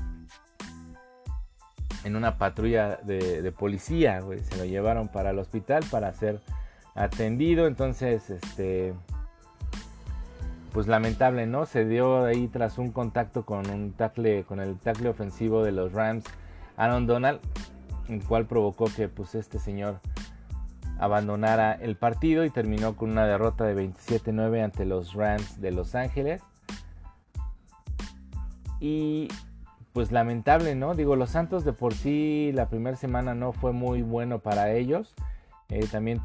En 2.03 2.15
una 2.15 2.37
patrulla 2.37 2.99
de, 3.03 3.51
policía, 3.51 4.21
Se 4.43 4.57
lo 4.57 4.65
llevaron 4.65 5.07
para 5.07 5.31
el 5.31 5.39
hospital 5.39 5.83
para 5.89 6.13
ser 6.13 6.39
atendido. 6.93 7.67
Entonces, 7.67 8.29
este. 8.29 8.93
Pues 10.71 10.87
lamentable, 10.87 11.47
¿no? 11.47 11.65
Se 11.65 11.85
dio 11.85 12.25
ahí 12.25 12.47
tras 12.47 12.77
un 12.77 12.91
contacto 12.91 13.45
con 13.45 13.69
un 13.69 13.93
tackle, 13.93 14.43
con 14.43 14.59
el 14.59 14.77
tackle 14.77 15.07
ofensivo 15.07 15.63
de 15.63 15.71
los 15.71 15.93
Rams 15.93 16.25
Aaron 16.75 17.07
Donald, 17.07 17.39
el 18.09 18.21
cual 18.21 18.45
provocó 18.45 18.85
que 18.93 19.07
pues, 19.07 19.35
este 19.35 19.57
señor 19.57 20.01
abandonara 20.99 21.73
el 21.73 21.95
partido 21.95 22.45
y 22.45 22.49
terminó 22.49 22.95
con 22.95 23.11
una 23.11 23.25
derrota 23.25 23.65
de 23.65 23.75
27-9 23.75 24.63
ante 24.63 24.85
los 24.85 25.13
Rams 25.13 25.59
de 25.61 25.71
Los 25.71 25.95
Ángeles. 25.95 26.41
Y 28.79 29.27
pues 29.93 30.11
lamentable, 30.11 30.75
¿no? 30.75 30.93
Digo, 30.93 31.15
los 31.15 31.29
Santos 31.29 31.63
de 31.63 31.73
por 31.73 31.93
sí 31.93 32.51
la 32.53 32.67
primera 32.67 32.97
semana 32.97 33.33
no 33.33 33.53
fue 33.53 33.71
muy 33.71 34.01
bueno 34.01 34.39
para 34.39 34.71
ellos. 34.71 35.13
Eh, 35.69 35.87
también 35.91 36.21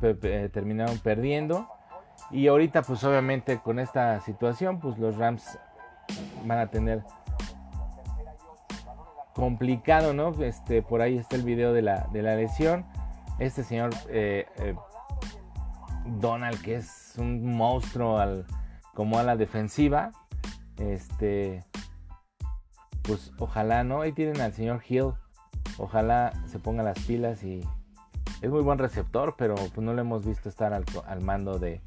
terminaron 0.53 0.99
perdiendo. 0.99 1.69
Y 2.31 2.49
ahorita 2.49 2.83
pues 2.83 3.03
obviamente 3.05 3.59
con 3.59 3.79
esta 3.79 4.21
situación 4.21 4.81
pues 4.81 4.99
los 4.99 5.17
Rams 5.17 5.59
van 6.45 6.59
a 6.59 6.67
tener 6.67 7.03
complicado, 9.35 10.13
¿no? 10.13 10.35
Este, 10.43 10.83
por 10.83 11.01
ahí 11.01 11.17
está 11.17 11.37
el 11.37 11.43
video 11.43 11.73
de 11.73 11.83
la, 11.83 12.09
de 12.13 12.23
la 12.23 12.37
lesión. 12.37 12.85
Este 13.41 13.65
señor 13.65 13.91
eh, 14.11 14.47
eh, 14.59 14.77
Donald, 16.05 16.61
que 16.61 16.77
es 16.77 17.15
un 17.17 17.57
monstruo 17.57 18.19
al, 18.19 18.47
como 18.95 19.19
a 19.19 19.23
la 19.23 19.35
defensiva. 19.37 20.13
Este, 20.77 21.65
pues 23.03 23.33
ojalá, 23.39 23.83
¿no? 23.83 24.03
Ahí 24.03 24.13
tienen 24.13 24.43
al 24.43 24.53
señor 24.53 24.83
Hill. 24.87 25.15
Ojalá 25.79 26.35
se 26.47 26.59
ponga 26.59 26.83
las 26.83 26.99
pilas 27.07 27.43
y 27.43 27.67
es 28.43 28.51
muy 28.51 28.63
buen 28.63 28.79
receptor, 28.79 29.35
pero 29.39 29.55
pues 29.55 29.79
no 29.79 29.95
lo 29.95 30.03
hemos 30.03 30.27
visto 30.27 30.51
estar 30.51 30.75
al, 30.75 30.85
al 31.07 31.23
mando 31.23 31.59
de, 31.59 31.81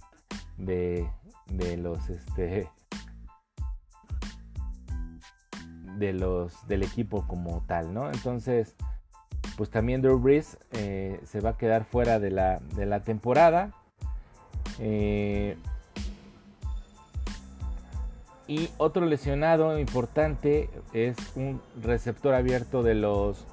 de, 0.58 1.08
de 1.52 1.78
los 1.78 2.10
este, 2.10 2.68
de 5.98 6.14
los 6.14 6.68
del 6.68 6.82
equipo 6.82 7.28
como 7.28 7.62
tal, 7.68 7.94
¿no? 7.94 8.08
Entonces, 8.10 8.76
pues 9.58 9.70
también 9.70 10.02
Drew 10.02 10.20
Brees 10.20 10.58
eh, 10.72 11.20
se 11.26 11.40
va 11.40 11.52
a 11.52 11.58
quedar 11.58 11.86
fuera 11.86 12.20
de 12.20 12.32
la, 12.32 12.60
de 12.76 12.86
la 12.86 13.02
temporada. 13.02 13.72
Eh, 14.80 15.58
y 18.48 18.70
otro 18.78 19.06
lesionado 19.06 19.78
importante 19.80 20.70
es 20.94 21.16
un 21.36 21.62
receptor 21.82 22.34
abierto 22.34 22.84
de 22.84 22.96
los 22.96 23.46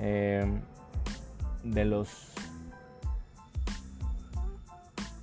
eh, 0.00 0.46
de 1.62 1.84
los 1.84 2.08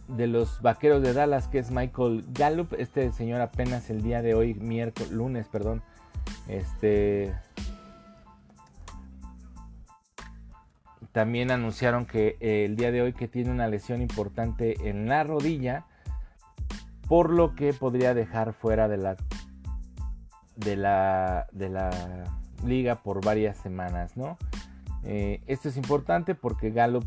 de 0.08 0.28
los 0.28 0.62
vaqueros 0.62 1.02
de 1.02 1.14
Dallas 1.14 1.48
que 1.48 1.60
es 1.60 1.72
Michael 1.72 2.26
Gallup. 2.30 2.74
Este 2.78 3.12
señor 3.12 3.42
apenas 3.42 3.90
el 3.90 4.02
día 4.02 4.22
de 4.22 4.36
hoy, 4.36 4.54
miércoles, 4.54 5.12
lunes, 5.12 5.48
perdón, 5.48 5.82
este 6.48 7.34
También 11.18 11.50
anunciaron 11.50 12.06
que 12.06 12.38
eh, 12.42 12.64
el 12.66 12.76
día 12.76 12.92
de 12.92 13.02
hoy 13.02 13.12
que 13.12 13.28
tiene 13.28 13.50
una 13.50 13.68
lesión 13.68 14.04
importante 14.04 14.88
en 14.88 15.10
la 15.10 15.24
rodilla, 15.24 15.88
por 17.08 17.32
lo 17.32 17.56
que 17.56 17.74
podría 17.74 18.14
dejar 18.14 18.54
fuera 18.54 18.88
de 18.88 18.98
la 18.98 19.18
de 20.58 20.76
la 20.76 21.48
de 21.54 21.70
la 21.70 21.90
liga 22.64 23.02
por 23.02 23.26
varias 23.26 23.58
semanas, 23.58 24.16
¿no? 24.16 24.38
Eh, 25.06 25.42
esto 25.48 25.70
es 25.70 25.78
importante 25.78 26.36
porque 26.36 26.70
Gallup 26.70 27.06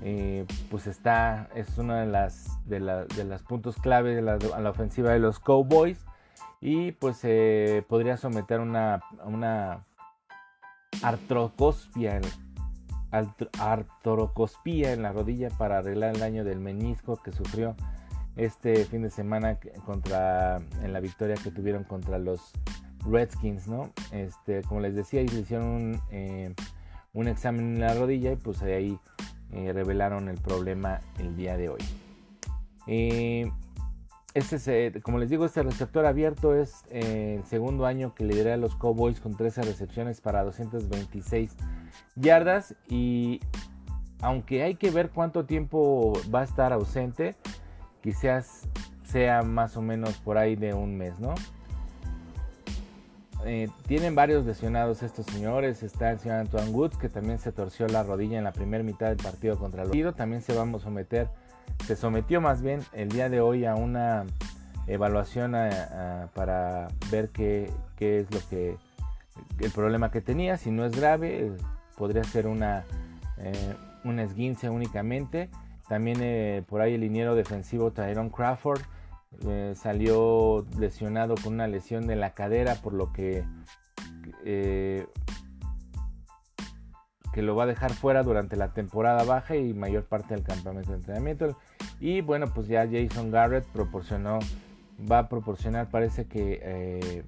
eh, 0.00 0.44
pues 0.68 0.88
está 0.88 1.48
es 1.54 1.78
una 1.78 2.00
de 2.00 2.06
las 2.06 2.58
de, 2.68 2.80
las 2.80 3.42
puntos 3.44 3.76
clave 3.76 4.16
de 4.16 4.22
la, 4.22 4.36
a 4.52 4.60
la 4.60 4.70
ofensiva 4.70 5.12
de 5.12 5.20
los 5.20 5.38
Cowboys 5.38 6.04
y 6.60 6.90
pues 6.90 7.20
podría 7.86 8.16
someter 8.16 8.58
una 8.58 9.00
una 9.24 9.84
artrocospia 11.04 12.20
artrocospía 13.12 14.92
en 14.92 15.02
la 15.02 15.12
rodilla 15.12 15.50
para 15.50 15.78
arreglar 15.78 16.14
el 16.14 16.20
daño 16.20 16.44
del 16.44 16.60
menisco 16.60 17.16
que 17.22 17.30
sufrió 17.30 17.76
este 18.36 18.84
fin 18.86 19.02
de 19.02 19.10
semana 19.10 19.58
contra 19.84 20.56
en 20.82 20.92
la 20.92 21.00
victoria 21.00 21.36
que 21.36 21.50
tuvieron 21.50 21.84
contra 21.84 22.18
los 22.18 22.52
Redskins, 23.04 23.68
¿no? 23.68 23.92
Este, 24.12 24.62
como 24.62 24.80
les 24.80 24.94
decía, 24.94 25.22
le 25.22 25.40
hicieron 25.40 25.68
un, 25.68 26.00
eh, 26.10 26.54
un 27.12 27.28
examen 27.28 27.74
en 27.74 27.80
la 27.80 27.94
rodilla 27.94 28.32
y 28.32 28.36
pues 28.36 28.62
ahí 28.62 28.98
eh, 29.52 29.72
revelaron 29.72 30.28
el 30.28 30.38
problema 30.38 31.00
el 31.18 31.36
día 31.36 31.56
de 31.56 31.68
hoy. 31.68 31.80
Eh, 32.86 33.52
este 34.34 35.02
como 35.02 35.18
les 35.18 35.28
digo, 35.28 35.44
este 35.44 35.62
receptor 35.62 36.06
abierto 36.06 36.54
es 36.54 36.84
el 36.88 37.44
segundo 37.44 37.84
año 37.84 38.14
que 38.14 38.24
lidera 38.24 38.54
a 38.54 38.56
los 38.56 38.74
Cowboys 38.76 39.20
con 39.20 39.36
13 39.36 39.60
recepciones 39.62 40.22
para 40.22 40.42
226 40.42 41.54
yardas 42.16 42.74
y 42.88 43.40
aunque 44.20 44.62
hay 44.62 44.76
que 44.76 44.90
ver 44.90 45.10
cuánto 45.10 45.44
tiempo 45.44 46.12
va 46.32 46.40
a 46.40 46.44
estar 46.44 46.72
ausente, 46.72 47.34
quizás 48.02 48.68
sea 49.04 49.42
más 49.42 49.76
o 49.76 49.82
menos 49.82 50.16
por 50.18 50.38
ahí 50.38 50.56
de 50.56 50.74
un 50.74 50.96
mes, 50.96 51.18
¿no? 51.18 51.34
Eh, 53.44 53.68
tienen 53.86 54.14
varios 54.14 54.44
lesionados 54.46 55.02
estos 55.02 55.26
señores. 55.26 55.82
Está 55.82 56.12
el 56.12 56.20
señor 56.20 56.38
Antoine 56.38 56.70
Woods, 56.70 56.96
que 56.96 57.08
también 57.08 57.38
se 57.38 57.52
torció 57.52 57.88
la 57.88 58.02
rodilla 58.02 58.38
en 58.38 58.44
la 58.44 58.52
primera 58.52 58.84
mitad 58.84 59.08
del 59.08 59.16
partido 59.16 59.58
contra 59.58 59.82
el 59.82 60.14
También 60.14 60.42
se 60.42 60.54
va 60.54 60.62
a 60.62 60.78
someter, 60.78 61.28
se 61.84 61.96
sometió 61.96 62.40
más 62.40 62.62
bien 62.62 62.80
el 62.92 63.08
día 63.08 63.28
de 63.28 63.40
hoy 63.40 63.64
a 63.64 63.74
una 63.74 64.24
evaluación 64.86 65.52
para 66.34 66.88
ver 67.10 67.30
qué, 67.30 67.70
qué, 67.96 68.20
es 68.20 68.30
lo 68.32 68.40
que 68.48 68.76
el 69.60 69.70
problema 69.70 70.10
que 70.10 70.20
tenía. 70.20 70.56
Si 70.56 70.70
no 70.70 70.84
es 70.84 70.92
grave, 70.92 71.52
podría 71.96 72.24
ser 72.24 72.46
una, 72.46 72.84
eh, 73.38 73.74
un 74.04 74.18
esguince 74.18 74.70
únicamente. 74.70 75.50
También 75.88 76.18
eh, 76.20 76.62
por 76.68 76.80
ahí 76.80 76.94
el 76.94 77.00
liniero 77.00 77.34
defensivo 77.34 77.90
Tyrone 77.90 78.30
Crawford 78.30 78.80
eh, 79.46 79.74
salió 79.76 80.64
lesionado 80.78 81.34
con 81.42 81.54
una 81.54 81.66
lesión 81.66 82.06
de 82.06 82.16
la 82.16 82.34
cadera, 82.34 82.76
por 82.76 82.92
lo 82.92 83.12
que, 83.12 83.44
que 84.44 85.06
lo 87.42 87.56
va 87.56 87.64
a 87.64 87.66
dejar 87.66 87.92
fuera 87.92 88.22
durante 88.22 88.56
la 88.56 88.72
temporada 88.72 89.24
baja 89.24 89.56
y 89.56 89.74
mayor 89.74 90.04
parte 90.04 90.34
del 90.34 90.44
campamento 90.44 90.90
de 90.90 90.98
entrenamiento. 90.98 91.58
Y 92.00 92.20
bueno, 92.20 92.52
pues 92.54 92.68
ya 92.68 92.88
Jason 92.90 93.30
Garrett 93.30 93.66
proporcionó, 93.66 94.38
va 95.10 95.20
a 95.20 95.28
proporcionar, 95.28 95.90
parece 95.90 96.26
que 96.26 97.24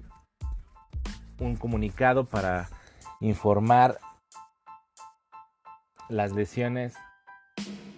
un 1.39 1.55
comunicado 1.55 2.25
para 2.25 2.69
informar 3.19 3.97
las 6.09 6.31
lesiones 6.33 6.95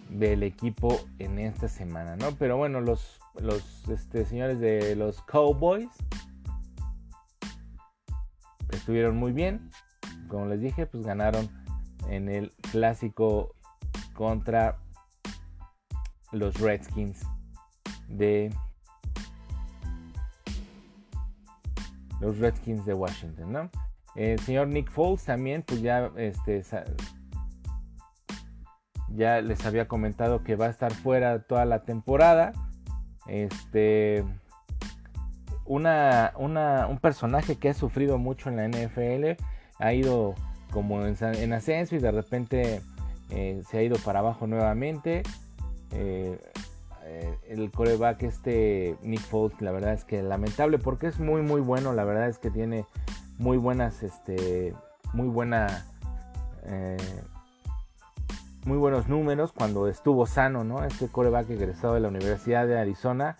del 0.09 0.43
equipo 0.43 0.99
en 1.19 1.39
esta 1.39 1.67
semana, 1.67 2.15
¿no? 2.15 2.31
Pero 2.37 2.57
bueno, 2.57 2.81
los, 2.81 3.19
los 3.39 3.87
este, 3.89 4.25
señores 4.25 4.59
de 4.59 4.95
los 4.95 5.21
Cowboys 5.23 5.89
estuvieron 8.71 9.17
muy 9.17 9.31
bien. 9.31 9.69
Como 10.27 10.45
les 10.45 10.61
dije, 10.61 10.85
pues 10.85 11.03
ganaron 11.03 11.49
en 12.09 12.29
el 12.29 12.51
clásico 12.71 13.55
contra 14.13 14.77
los 16.31 16.59
Redskins 16.59 17.21
de 18.07 18.53
los 22.19 22.37
Redskins 22.39 22.85
de 22.85 22.93
Washington, 22.93 23.51
¿no? 23.51 23.69
El 24.15 24.39
señor 24.39 24.67
Nick 24.67 24.89
Foles 24.89 25.23
también, 25.23 25.61
pues 25.61 25.81
ya 25.81 26.11
este, 26.15 26.63
ya 29.17 29.41
les 29.41 29.65
había 29.65 29.87
comentado 29.87 30.43
que 30.43 30.55
va 30.55 30.67
a 30.67 30.69
estar 30.69 30.93
fuera 30.93 31.39
toda 31.39 31.65
la 31.65 31.83
temporada. 31.83 32.53
Este. 33.27 34.23
Una, 35.65 36.31
un 36.37 36.99
personaje 36.99 37.57
que 37.57 37.69
ha 37.69 37.73
sufrido 37.73 38.17
mucho 38.17 38.49
en 38.49 38.55
la 38.55 38.67
NFL. 38.67 39.43
Ha 39.79 39.93
ido 39.93 40.33
como 40.71 41.05
en, 41.05 41.53
ascenso 41.53 41.95
y 41.95 41.99
de 41.99 42.11
repente 42.11 42.81
eh, 43.31 43.61
se 43.69 43.77
ha 43.77 43.83
ido 43.83 43.97
para 43.97 44.19
abajo 44.19 44.47
nuevamente. 44.47 45.23
Eh, 45.91 46.39
eh, 47.03 47.37
el 47.49 47.69
coreback 47.71 48.23
este 48.23 48.95
Nick 49.01 49.21
Foles, 49.21 49.59
la 49.61 49.71
verdad 49.71 49.93
es 49.93 50.05
que 50.05 50.21
lamentable 50.21 50.77
porque 50.77 51.07
es 51.07 51.19
muy 51.19 51.41
muy 51.41 51.59
bueno. 51.59 51.91
La 51.91 52.05
verdad 52.05 52.29
es 52.29 52.37
que 52.37 52.49
tiene 52.49 52.85
muy 53.37 53.57
buenas, 53.57 54.03
este, 54.03 54.73
muy 55.13 55.27
buena 55.27 55.85
muy 58.67 58.77
buenos 58.77 59.07
números 59.07 59.53
cuando 59.53 59.87
estuvo 59.87 60.25
sano, 60.25 60.65
¿no? 60.65 60.83
Este 60.83 61.07
coreback 61.07 61.49
egresado 61.51 61.93
de 61.93 62.01
la 62.01 62.09
Universidad 62.09 62.67
de 62.67 62.77
Arizona 62.77 63.37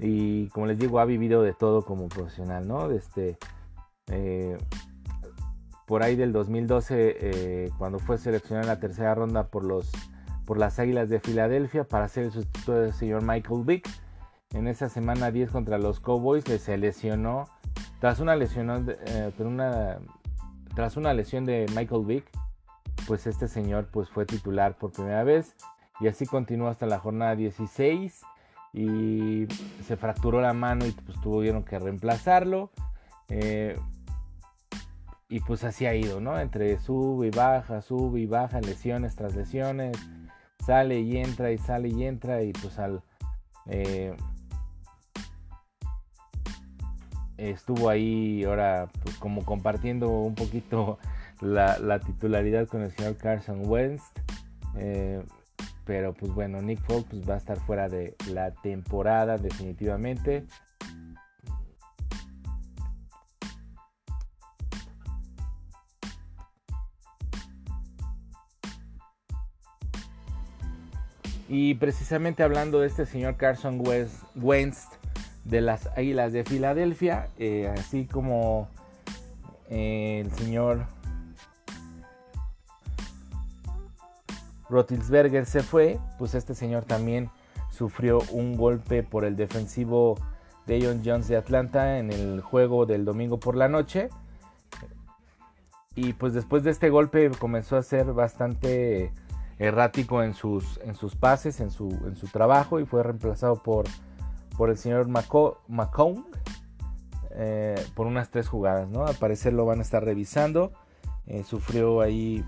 y 0.00 0.48
como 0.48 0.66
les 0.66 0.76
digo 0.76 0.98
ha 0.98 1.04
vivido 1.04 1.42
de 1.42 1.52
todo 1.52 1.84
como 1.84 2.08
profesional, 2.08 2.66
¿no? 2.66 2.90
Este, 2.90 3.38
eh, 4.08 4.58
por 5.86 6.02
ahí 6.02 6.16
del 6.16 6.32
2012 6.32 7.16
eh, 7.20 7.70
cuando 7.78 8.00
fue 8.00 8.18
seleccionado 8.18 8.62
en 8.64 8.68
la 8.74 8.80
tercera 8.80 9.14
ronda 9.14 9.46
por 9.46 9.64
los 9.64 9.92
por 10.44 10.58
las 10.58 10.80
Águilas 10.80 11.08
de 11.08 11.20
Filadelfia 11.20 11.84
para 11.84 12.08
ser 12.08 12.24
el 12.24 12.32
sustituto 12.32 12.72
del 12.72 12.92
señor 12.92 13.22
Michael 13.22 13.62
Vick. 13.64 13.88
En 14.52 14.66
esa 14.66 14.88
semana 14.88 15.30
10 15.30 15.50
contra 15.50 15.78
los 15.78 16.00
Cowboys 16.00 16.42
se 16.42 16.76
lesionó 16.76 17.48
tras 18.00 18.18
una 18.18 18.34
lesión 18.34 18.96
eh, 19.06 19.32
tras 20.74 20.96
una 20.96 21.14
lesión 21.14 21.44
de 21.44 21.66
Michael 21.74 22.04
Vick 22.04 22.45
pues 23.06 23.26
este 23.26 23.48
señor 23.48 23.88
pues 23.90 24.08
fue 24.08 24.26
titular 24.26 24.76
por 24.76 24.92
primera 24.92 25.24
vez 25.24 25.54
y 26.00 26.08
así 26.08 26.26
continuó 26.26 26.68
hasta 26.68 26.86
la 26.86 26.98
jornada 26.98 27.36
16 27.36 28.22
y 28.72 29.46
se 29.84 29.96
fracturó 29.96 30.40
la 30.40 30.52
mano 30.52 30.86
y 30.86 30.92
pues 30.92 31.20
tuvieron 31.20 31.64
que 31.64 31.78
reemplazarlo 31.78 32.70
eh, 33.28 33.78
y 35.28 35.40
pues 35.40 35.64
así 35.64 35.86
ha 35.86 35.94
ido, 35.94 36.20
¿no? 36.20 36.38
Entre 36.38 36.78
sube 36.78 37.28
y 37.28 37.30
baja, 37.30 37.82
sube 37.82 38.20
y 38.20 38.26
baja, 38.26 38.60
lesiones 38.60 39.16
tras 39.16 39.34
lesiones, 39.34 39.96
sale 40.64 41.00
y 41.00 41.16
entra 41.16 41.50
y 41.50 41.58
sale 41.58 41.88
y 41.88 42.04
entra 42.04 42.42
y 42.42 42.52
pues 42.52 42.78
al... 42.78 43.02
Eh, 43.66 44.16
estuvo 47.36 47.90
ahí 47.90 48.44
ahora 48.44 48.88
pues 49.02 49.16
como 49.16 49.44
compartiendo 49.44 50.08
un 50.08 50.34
poquito 50.34 50.98
la, 51.40 52.00
titularidad 52.00 52.66
con 52.68 52.82
el 52.82 52.92
señor 52.92 53.16
Carson 53.16 53.62
Wentz. 53.66 54.02
Eh, 54.76 55.22
pero 55.84 56.12
pues 56.14 56.32
bueno, 56.32 56.60
Nick 56.60 56.80
Foles 56.82 57.04
pues, 57.08 57.28
va 57.28 57.34
a 57.34 57.38
estar 57.38 57.58
fuera 57.60 57.88
de 57.88 58.16
la 58.30 58.50
temporada 58.50 59.38
definitivamente. 59.38 60.46
Y 71.48 71.74
precisamente 71.74 72.42
hablando 72.42 72.80
de 72.80 72.88
este 72.88 73.06
señor 73.06 73.36
Carson 73.36 73.80
Wentz 74.34 74.88
de 75.44 75.60
las 75.60 75.86
Águilas 75.96 76.32
de 76.32 76.44
Filadelfia, 76.44 77.28
eh, 77.38 77.72
así 77.72 78.04
como 78.04 78.68
eh, 79.70 80.22
el 80.24 80.32
señor 80.32 80.86
Rotilsberger 84.68 85.46
se 85.46 85.62
fue, 85.62 85.98
pues 86.18 86.34
este 86.34 86.54
señor 86.54 86.84
también 86.84 87.30
sufrió 87.70 88.20
un 88.32 88.56
golpe 88.56 89.02
por 89.02 89.24
el 89.24 89.36
defensivo 89.36 90.16
Deion 90.66 91.02
Jones 91.04 91.28
de 91.28 91.36
Atlanta 91.36 91.98
en 91.98 92.10
el 92.10 92.40
juego 92.40 92.86
del 92.86 93.04
domingo 93.04 93.38
por 93.38 93.56
la 93.56 93.68
noche. 93.68 94.08
Y 95.94 96.12
pues 96.12 96.34
después 96.34 96.62
de 96.62 96.70
este 96.70 96.90
golpe 96.90 97.30
comenzó 97.38 97.76
a 97.76 97.82
ser 97.82 98.12
bastante 98.12 99.12
errático 99.58 100.22
en 100.22 100.34
sus, 100.34 100.78
en 100.84 100.94
sus 100.94 101.16
pases, 101.16 101.60
en 101.60 101.70
su, 101.70 101.88
en 102.06 102.16
su 102.16 102.26
trabajo 102.28 102.80
y 102.80 102.84
fue 102.84 103.02
reemplazado 103.02 103.62
por, 103.62 103.86
por 104.56 104.68
el 104.68 104.76
señor 104.76 105.08
McComb 105.08 106.24
eh, 107.38 107.82
por 107.94 108.06
unas 108.06 108.30
tres 108.30 108.48
jugadas, 108.48 108.88
¿no? 108.88 109.06
Al 109.06 109.14
parecer 109.14 109.52
lo 109.52 109.66
van 109.66 109.78
a 109.78 109.82
estar 109.82 110.02
revisando. 110.02 110.72
Eh, 111.26 111.44
sufrió 111.44 112.00
ahí 112.00 112.44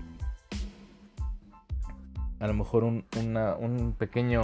a 2.39 2.47
lo 2.47 2.53
mejor 2.53 2.83
un, 2.83 3.05
un, 3.15 3.95
pequeño 3.97 4.41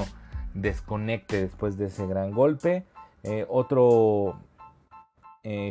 desconecte 0.53 1.41
después 1.41 1.77
de 1.77 1.85
ese 1.85 2.05
gran 2.07 2.31
golpe. 2.31 2.85
Eh, 3.23 3.45
otro 3.49 4.39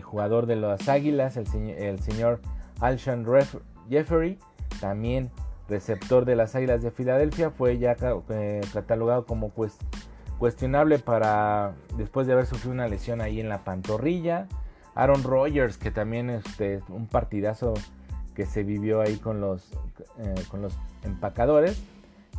jugador 0.03 0.47
de 0.47 0.57
las 0.57 0.89
Águilas, 0.89 1.37
el, 1.37 1.47
señor 2.01 2.41
Alshon 2.81 3.27
Jeffery, 3.89 4.39
también 4.81 5.31
receptor 5.69 6.25
de 6.25 6.37
las 6.37 6.55
Águilas 6.55 6.83
de 6.83 6.91
Filadelfia, 6.91 7.51
fue 7.51 7.79
ya 7.79 7.97
catalogado 8.73 9.27
como 9.27 9.51
cuestionable 10.39 10.99
para 10.99 11.75
después 11.97 12.27
de 12.27 12.35
haber 12.35 12.47
sufrido 12.47 12.73
una 12.73 12.89
lesión 12.89 13.21
ahí 13.21 13.41
en 13.41 13.49
la 13.49 13.65
pantorrilla. 13.65 14.47
Aaron 14.95 15.23
Rodgers, 15.25 15.77
que 15.77 15.91
también 15.91 16.31
este, 16.31 16.81
un 16.89 17.07
partidazo 17.07 17.75
que 18.35 18.47
se 18.47 18.63
vivió 18.63 19.01
ahí 19.01 19.17
con 19.17 19.41
los, 19.41 19.73
eh, 20.19 20.35
con 20.51 20.63
los 20.63 20.77
empacadores. 21.03 21.83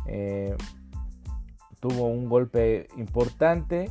Eh, 0.06 0.56
tuvo 1.80 2.06
un 2.06 2.28
golpe 2.28 2.88
importante. 2.96 3.90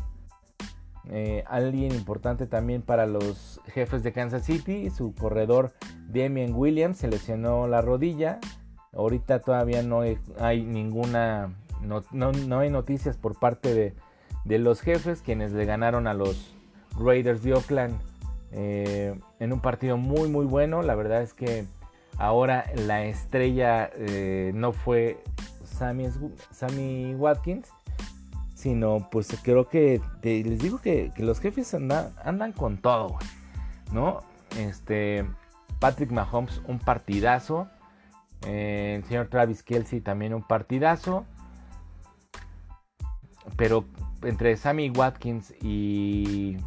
Eh, 1.08 1.44
alguien 1.48 1.94
importante 1.94 2.48
también 2.48 2.82
para 2.82 3.06
los 3.06 3.62
jefes 3.66 4.04
de 4.04 4.12
Kansas 4.12 4.44
City. 4.44 4.90
Su 4.90 5.14
corredor 5.14 5.74
Damien 6.08 6.56
Williams 6.56 6.98
se 6.98 7.08
lesionó 7.08 7.68
la 7.68 7.82
rodilla. 7.82 8.40
Ahorita 8.94 9.40
todavía 9.40 9.84
no 9.84 10.02
hay, 10.40 10.64
ninguna. 10.64 11.54
No, 11.82 12.60
hay 12.60 12.70
noticias 12.70 13.18
por 13.18 13.38
parte 13.38 13.74
de, 13.74 13.94
de 14.46 14.60
los 14.60 14.82
jefes, 14.82 15.22
quienes 15.22 15.52
le 15.52 15.66
ganaron 15.66 16.08
a 16.08 16.14
los 16.14 16.56
Raiders 16.98 17.44
de 17.44 17.54
Oakland 17.54 18.00
eh, 18.52 19.20
en 19.40 19.54
un 19.54 19.60
partido 19.60 19.98
muy 19.98 20.30
muy 20.30 20.46
bueno. 20.46 20.82
La 20.82 20.96
verdad 20.96 21.22
es 21.22 21.34
que 21.34 21.66
ahora 22.18 22.66
la 22.76 23.04
estrella 23.04 23.92
no 24.54 24.72
fue 24.72 25.22
Sammy, 25.76 27.16
Watkins, 27.16 27.70
sino 28.56 29.10
pues 29.12 29.38
creo 29.44 29.68
que 29.68 30.02
les 30.24 30.60
digo 30.60 30.80
que, 30.80 31.12
los 31.18 31.40
jefes 31.40 31.74
andan, 31.74 32.54
con 32.54 32.78
todo, 32.78 33.18
¿no? 33.92 34.22
Este 34.58 35.26
Patrick 35.80 36.12
Mahomes 36.12 36.62
un 36.68 36.80
partidazo, 36.80 37.68
eh, 38.48 38.96
el 38.98 39.04
señor 39.06 39.28
Travis 39.28 39.64
Kelsey 39.64 40.02
también 40.02 40.34
un 40.34 40.44
partidazo, 40.44 41.26
pero 43.58 43.86
entre 44.24 44.56
Sammy 44.58 44.90
Watkins 44.90 45.54
y 45.62 46.58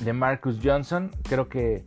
de 0.00 0.12
Marcus 0.12 0.60
Johnson, 0.62 1.10
creo 1.24 1.48
que 1.48 1.84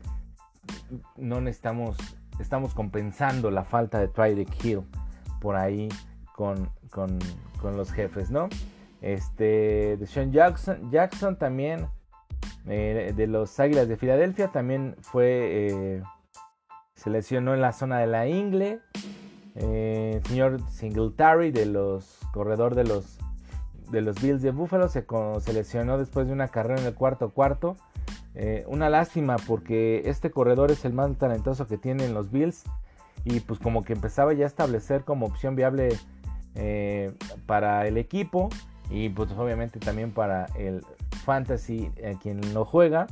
no 1.15 1.41
necesitamos, 1.41 1.97
estamos 2.39 2.73
compensando 2.73 3.49
la 3.51 3.63
falta 3.63 3.99
de 3.99 4.07
Tyreek 4.07 4.65
Hill 4.65 4.83
por 5.39 5.55
ahí 5.55 5.89
con, 6.37 6.69
con, 6.91 7.17
los 7.75 7.91
jefes, 7.91 8.29
¿no? 8.29 8.47
Este, 9.01 9.97
de 9.97 10.05
Sean 10.05 10.31
Jackson, 10.31 10.91
Jackson 10.91 11.35
también, 11.35 11.87
eh, 12.67 13.11
de 13.15 13.27
los 13.27 13.59
Águilas 13.59 13.87
de 13.87 13.97
Filadelfia, 13.97 14.49
también 14.49 14.95
fue, 15.01 15.97
eh, 15.97 16.03
en 17.05 17.61
la 17.61 17.73
zona 17.73 17.97
de 17.99 18.07
la 18.07 18.27
ingle. 18.27 18.79
Eh, 19.55 20.21
señor 20.27 20.61
Singletary, 20.69 21.49
de 21.49 21.65
los 21.65 22.19
corredor 22.31 22.75
de 22.75 22.83
los, 22.83 23.17
de 23.89 24.01
los 24.01 24.21
Bills 24.21 24.43
de 24.43 24.51
Buffalo, 24.51 24.89
se, 24.89 25.07
se 25.39 25.53
lesionó 25.53 25.97
después 25.97 26.27
de 26.27 26.33
una 26.33 26.49
carrera 26.49 26.79
en 26.79 26.87
el 26.87 26.93
cuarto 26.93 27.31
cuarto. 27.31 27.77
Eh, 28.35 28.63
una 28.67 28.87
lástima 28.91 29.37
porque 29.47 30.03
este 30.05 30.29
corredor 30.29 30.69
es 30.69 30.85
el 30.85 30.93
más 30.93 31.17
talentoso 31.17 31.65
que 31.65 31.79
tienen 31.79 32.13
los 32.13 32.29
Bills 32.29 32.65
y 33.25 33.39
pues 33.39 33.59
como 33.59 33.83
que 33.83 33.93
empezaba 33.93 34.31
ya 34.33 34.43
a 34.43 34.47
establecer 34.47 35.03
como 35.03 35.25
opción 35.25 35.55
viable 35.55 35.89
eh, 36.59 37.13
para 37.45 37.87
el 37.87 37.97
equipo 37.97 38.49
y 38.89 39.09
pues 39.09 39.31
obviamente 39.33 39.79
también 39.79 40.11
para 40.11 40.47
el 40.57 40.83
fantasy 41.23 41.91
eh, 41.97 42.17
quien 42.19 42.41
lo 42.55 42.65
juega. 42.65 43.05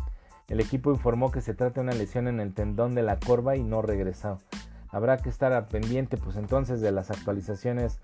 El 0.47 0.59
equipo 0.59 0.89
informó 0.89 1.31
que 1.31 1.41
se 1.41 1.53
trata 1.53 1.75
de 1.75 1.81
una 1.81 1.93
lesión 1.93 2.27
en 2.27 2.39
el 2.39 2.55
tendón 2.55 2.95
de 2.95 3.03
la 3.03 3.19
corva 3.19 3.55
y 3.55 3.63
no 3.63 3.83
regresó. 3.83 4.39
Habrá 4.89 5.17
que 5.17 5.29
estar 5.29 5.67
pendiente 5.67 6.17
pues 6.17 6.37
entonces 6.37 6.81
de 6.81 6.91
las 6.91 7.11
actualizaciones 7.11 7.99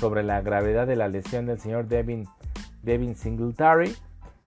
sobre 0.00 0.22
la 0.22 0.40
gravedad 0.40 0.86
de 0.86 0.96
la 0.96 1.08
lesión 1.08 1.44
del 1.44 1.60
señor 1.60 1.88
Devin, 1.88 2.26
Devin 2.82 3.16
Singletary 3.16 3.94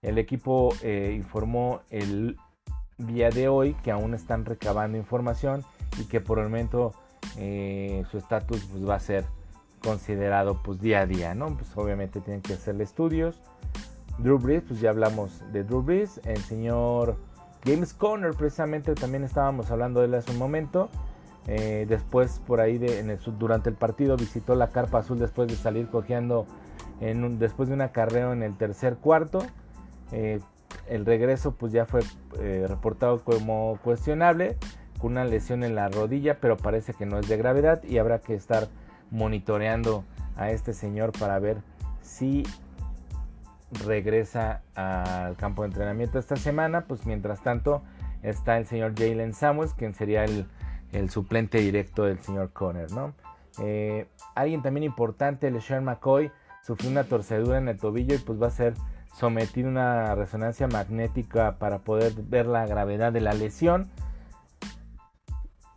el 0.02 0.18
equipo 0.18 0.74
eh, 0.82 1.12
informó 1.16 1.82
el 1.90 2.38
día 2.98 3.30
de 3.30 3.46
hoy 3.46 3.74
que 3.84 3.92
aún 3.92 4.14
están 4.14 4.44
recabando 4.44 4.98
información 4.98 5.62
y 6.00 6.06
que 6.06 6.20
por 6.20 6.38
el 6.38 6.44
momento 6.46 6.92
su 7.34 8.18
estatus 8.18 8.64
pues, 8.64 8.88
va 8.88 8.96
a 8.96 9.00
ser 9.00 9.24
considerado 9.82 10.62
pues 10.62 10.80
día 10.80 11.00
a 11.00 11.06
día, 11.06 11.34
¿no? 11.34 11.56
Pues 11.56 11.76
obviamente 11.76 12.20
tienen 12.20 12.42
que 12.42 12.54
hacerle 12.54 12.84
estudios. 12.84 13.40
Drew 14.18 14.38
Brees, 14.38 14.62
pues 14.66 14.80
ya 14.80 14.90
hablamos 14.90 15.42
de 15.52 15.64
Drew 15.64 15.82
Brees. 15.82 16.20
El 16.24 16.38
señor 16.38 17.16
James 17.64 17.94
Conner, 17.94 18.34
precisamente 18.34 18.94
también 18.94 19.24
estábamos 19.24 19.70
hablando 19.70 20.00
de 20.00 20.06
él 20.06 20.14
hace 20.14 20.30
un 20.32 20.38
momento. 20.38 20.90
Eh, 21.46 21.86
después 21.88 22.40
por 22.46 22.60
ahí 22.60 22.78
de, 22.78 23.18
durante 23.38 23.70
el 23.70 23.76
partido 23.76 24.16
visitó 24.16 24.54
la 24.54 24.68
carpa 24.68 24.98
azul 24.98 25.18
después 25.18 25.48
de 25.48 25.56
salir 25.56 25.88
cojeando 25.88 26.46
en 27.00 27.38
después 27.38 27.68
de 27.68 27.74
una 27.74 27.92
carrera 27.92 28.32
en 28.32 28.42
el 28.42 28.56
tercer 28.56 28.96
cuarto. 28.96 29.40
Eh, 30.12 30.40
el 30.86 31.06
regreso 31.06 31.52
pues 31.52 31.72
ya 31.72 31.86
fue 31.86 32.02
eh, 32.40 32.66
reportado 32.68 33.24
como 33.24 33.78
cuestionable 33.82 34.56
con 34.98 35.12
una 35.12 35.24
lesión 35.24 35.64
en 35.64 35.74
la 35.74 35.88
rodilla, 35.88 36.38
pero 36.40 36.56
parece 36.56 36.92
que 36.92 37.06
no 37.06 37.18
es 37.18 37.28
de 37.28 37.36
gravedad 37.38 37.82
y 37.84 37.98
habrá 37.98 38.20
que 38.20 38.34
estar 38.34 38.68
monitoreando 39.10 40.04
a 40.36 40.50
este 40.50 40.72
señor 40.72 41.12
para 41.12 41.38
ver 41.38 41.58
si 42.02 42.44
regresa 43.84 44.62
al 44.74 45.36
campo 45.36 45.62
de 45.62 45.68
entrenamiento 45.68 46.18
esta 46.18 46.36
semana. 46.36 46.82
Pues 46.86 47.06
mientras 47.06 47.42
tanto 47.42 47.82
está 48.22 48.58
el 48.58 48.66
señor 48.66 48.94
Jalen 48.96 49.34
Samuels, 49.34 49.74
quien 49.74 49.94
sería 49.94 50.24
el, 50.24 50.46
suplente 51.10 51.58
directo 51.58 52.04
del 52.04 52.18
señor 52.20 52.52
Conner, 52.52 52.90
¿no? 52.92 53.14
Eh, 53.60 54.08
alguien 54.34 54.62
también 54.62 54.84
importante, 54.84 55.50
LeSean 55.50 55.84
McCoy, 55.84 56.30
sufrió 56.62 56.90
una 56.90 57.04
torcedura 57.04 57.58
en 57.58 57.68
el 57.68 57.78
tobillo 57.78 58.14
y 58.14 58.18
pues 58.18 58.40
va 58.40 58.48
a 58.48 58.50
ser 58.50 58.74
someter 59.14 59.66
una 59.66 60.14
resonancia 60.14 60.68
magnética 60.68 61.58
para 61.58 61.78
poder 61.78 62.12
ver 62.14 62.46
la 62.46 62.66
gravedad 62.66 63.12
de 63.12 63.20
la 63.20 63.34
lesión. 63.34 63.90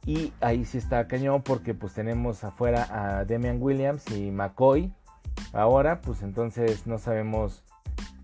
Y 0.05 0.33
ahí 0.41 0.65
sí 0.65 0.77
está 0.77 1.07
cañón 1.07 1.43
porque 1.43 1.73
pues 1.73 1.93
tenemos 1.93 2.43
afuera 2.43 2.87
a 2.91 3.25
Demian 3.25 3.61
Williams 3.61 4.09
y 4.11 4.31
McCoy. 4.31 4.93
Ahora 5.53 6.01
pues 6.01 6.21
entonces 6.23 6.85
no 6.85 6.97
sabemos 6.97 7.63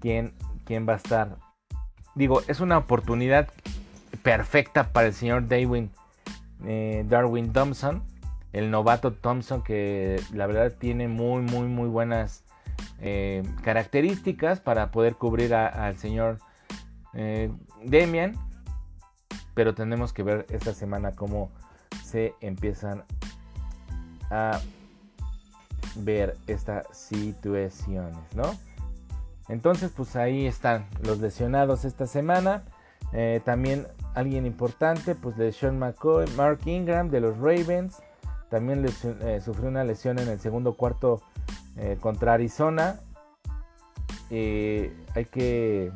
quién, 0.01 0.33
quién 0.65 0.87
va 0.87 0.93
a 0.93 0.97
estar. 0.97 1.37
Digo, 2.15 2.41
es 2.47 2.59
una 2.59 2.77
oportunidad 2.77 3.47
perfecta 4.23 4.91
para 4.91 5.07
el 5.07 5.13
señor 5.13 5.47
Darwin, 5.47 5.91
eh, 6.65 7.05
Darwin 7.07 7.53
Thompson. 7.53 8.03
El 8.51 8.71
novato 8.71 9.13
Thompson 9.13 9.63
que 9.63 10.21
la 10.33 10.47
verdad 10.47 10.73
tiene 10.77 11.07
muy 11.07 11.43
muy 11.43 11.67
muy 11.67 11.87
buenas 11.87 12.43
eh, 12.99 13.43
características 13.63 14.59
para 14.59 14.91
poder 14.91 15.15
cubrir 15.15 15.53
al 15.53 15.97
señor 15.97 16.39
eh, 17.13 17.51
Demian. 17.85 18.35
Pero 19.53 19.75
tenemos 19.75 20.11
que 20.11 20.23
ver 20.23 20.45
esta 20.49 20.73
semana 20.73 21.11
cómo 21.11 21.51
se 22.03 22.33
empiezan 22.41 23.03
a 24.29 24.59
ver 25.95 26.37
estas 26.47 26.85
situaciones, 26.91 28.35
¿no? 28.35 28.51
Entonces, 29.47 29.91
pues 29.95 30.15
ahí 30.15 30.45
están 30.45 30.87
los 31.01 31.19
lesionados 31.19 31.83
esta 31.83 32.05
semana. 32.05 32.63
Eh, 33.13 33.41
también 33.43 33.87
alguien 34.13 34.45
importante, 34.45 35.15
pues 35.15 35.37
de 35.37 35.51
Sean 35.51 35.79
McCoy, 35.79 36.29
Mark 36.35 36.59
Ingram 36.65 37.09
de 37.09 37.21
los 37.21 37.37
Ravens. 37.37 38.01
También 38.49 38.87
sufrió 39.43 39.69
una 39.69 39.83
lesión 39.83 40.19
en 40.19 40.27
el 40.27 40.39
segundo 40.39 40.73
cuarto 40.73 41.21
eh, 41.77 41.97
contra 41.99 42.33
Arizona. 42.33 42.99
Eh, 44.29 44.95
hay 45.15 45.25
que 45.25 45.91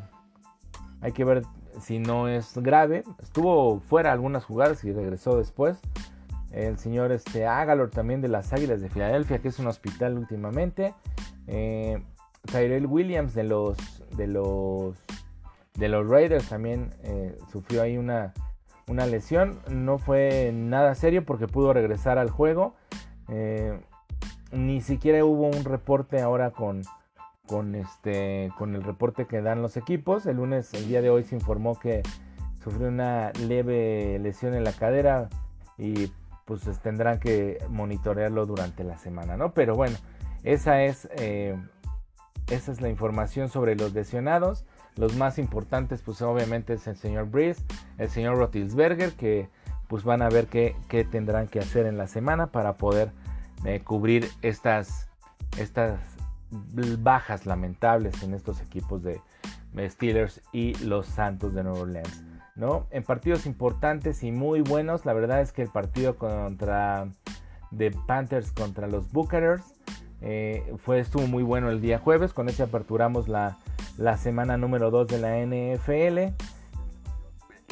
hay 1.02 1.12
que 1.12 1.26
ver 1.26 1.44
si 1.82 2.00
no 2.00 2.28
es 2.28 2.58
grave. 2.58 3.04
Estuvo 3.22 3.80
fuera 3.80 4.12
algunas 4.12 4.46
jugadas 4.46 4.84
y 4.84 4.92
regresó 4.92 5.38
después. 5.38 5.78
el 6.52 6.78
señor 6.78 7.12
este, 7.12 7.48
Agalor 7.48 7.90
también 7.90 8.22
de 8.22 8.28
las 8.28 8.54
Águilas 8.54 8.82
de 8.82 8.90
Filadelfia, 8.90 9.40
que 9.40 9.48
es 9.48 9.60
un 9.60 9.68
hospital 9.68 10.18
últimamente. 10.18 10.94
Eh, 11.48 12.02
Tyrell 12.52 12.86
Williams 12.86 13.34
de 13.34 13.44
los, 13.44 13.78
de 14.16 14.28
los, 14.28 14.98
de 15.76 15.90
los 15.90 16.08
Raiders 16.08 16.50
también 16.50 16.94
eh, 17.04 17.38
sufrió 17.52 17.82
ahí 17.82 17.98
una, 17.98 18.34
una, 18.88 19.06
lesión. 19.06 19.60
No 19.70 19.98
fue 19.98 20.52
nada 20.54 20.94
serio 20.96 21.26
porque 21.26 21.48
pudo 21.48 21.74
regresar 21.74 22.18
al 22.18 22.30
juego. 22.30 22.76
Eh, 23.30 23.80
ni 24.52 24.82
siquiera 24.82 25.24
hubo 25.26 25.48
un 25.48 25.64
reporte 25.64 26.22
ahora 26.22 26.52
con, 26.52 26.84
con, 27.54 27.76
este, 27.76 28.52
con 28.58 28.74
el 28.74 28.82
reporte 28.82 29.28
que 29.28 29.44
dan 29.44 29.62
los 29.62 29.78
equipos. 29.78 30.26
El 30.26 30.38
lunes, 30.38 30.74
el 30.74 30.88
día 30.88 31.04
de 31.04 31.12
hoy, 31.12 31.24
se 31.24 31.36
informó 31.36 31.80
que 31.80 32.02
sufrió 32.64 32.88
una 32.88 33.32
leve 33.34 34.18
lesión 34.18 34.56
en 34.56 34.64
la 34.64 34.74
cadera 34.74 35.30
y 35.78 36.12
pues 36.46 36.64
tendrán 36.82 37.20
que 37.20 37.60
monitorearlo 37.70 38.48
durante 38.48 38.84
la 38.84 38.98
semana, 38.98 39.38
¿no? 39.38 39.54
Pero 39.54 39.76
bueno, 39.76 39.96
esa 40.44 40.82
es, 40.82 41.08
eh, 41.16 41.56
esa 42.50 42.72
es 42.72 42.82
la 42.82 42.90
información 42.90 43.50
sobre 43.50 43.76
los 43.76 43.94
lesionados. 43.94 44.66
Los 44.96 45.16
más 45.16 45.38
importantes, 45.38 46.02
pues 46.02 46.24
obviamente 46.24 46.74
es 46.74 46.88
el 46.88 46.96
señor 46.96 47.30
Breeze, 47.30 47.62
el 48.00 48.10
señor 48.10 48.38
Rotilsberger, 48.40 49.14
que 49.14 49.48
pues 49.88 50.04
van 50.04 50.24
a 50.24 50.30
ver 50.30 50.48
qué, 50.48 50.76
qué 50.88 51.04
tendrán 51.04 51.48
que 51.48 51.60
hacer 51.60 51.86
en 51.86 52.00
la 52.00 52.08
semana 52.08 52.48
para 52.48 52.78
poder 52.78 53.12
eh, 53.64 53.82
cubrir 53.82 54.28
estas, 54.42 55.08
estas 55.60 56.00
bajas 57.00 57.46
lamentables 57.46 58.24
en 58.24 58.34
estos 58.34 58.62
equipos 58.62 59.04
de 59.04 59.22
Steelers 59.90 60.42
y 60.52 60.76
los 60.86 61.08
Santos 61.08 61.54
de 61.54 61.64
Nueva 61.64 61.80
Orleans. 61.80 62.24
¿no? 62.56 62.88
En 62.92 63.04
partidos 63.04 63.46
importantes 63.46 64.24
y 64.24 64.32
muy 64.32 64.62
buenos, 64.62 65.06
la 65.06 65.14
verdad 65.14 65.42
es 65.42 65.52
que 65.52 65.64
el 65.64 65.70
partido 65.70 66.18
contra 66.18 67.08
de 67.72 67.92
Panthers 67.92 68.52
contra 68.52 68.88
los 68.88 69.12
Buccaneers 69.12 69.64
eh, 70.22 70.74
fue, 70.78 71.00
estuvo 71.00 71.28
muy 71.28 71.44
bueno 71.44 71.70
el 71.70 71.82
día 71.82 72.00
jueves, 72.00 72.34
con 72.34 72.48
ese 72.48 72.64
aperturamos 72.64 73.28
la, 73.28 73.58
la 73.98 74.18
semana 74.18 74.58
número 74.58 74.92
2 74.92 75.08
de 75.08 75.18
la 75.20 75.38
NFL. 75.40 76.34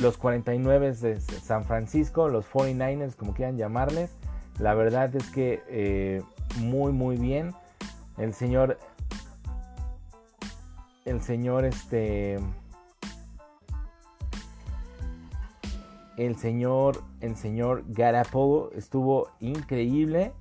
Los 0.02 0.18
49 0.18 0.94
de 0.94 1.22
San 1.22 1.64
Francisco, 1.64 2.28
los 2.28 2.50
49ers, 2.50 3.16
como 3.16 3.34
quieran 3.34 3.58
llamarles, 3.58 4.12
la 4.60 4.74
verdad 4.74 5.16
es 5.16 5.30
que 5.30 5.62
eh, 5.70 6.24
muy 6.58 6.92
muy 6.92 7.18
bien. 7.18 7.54
El 8.18 8.34
señor, 8.34 8.78
el 11.06 11.22
señor 11.22 11.66
este 11.66 12.38
el 16.18 16.36
señor, 16.38 17.04
el 17.22 17.36
señor 17.36 17.84
Garapolo 17.88 18.72
estuvo 18.76 19.30
increíble 19.40 20.34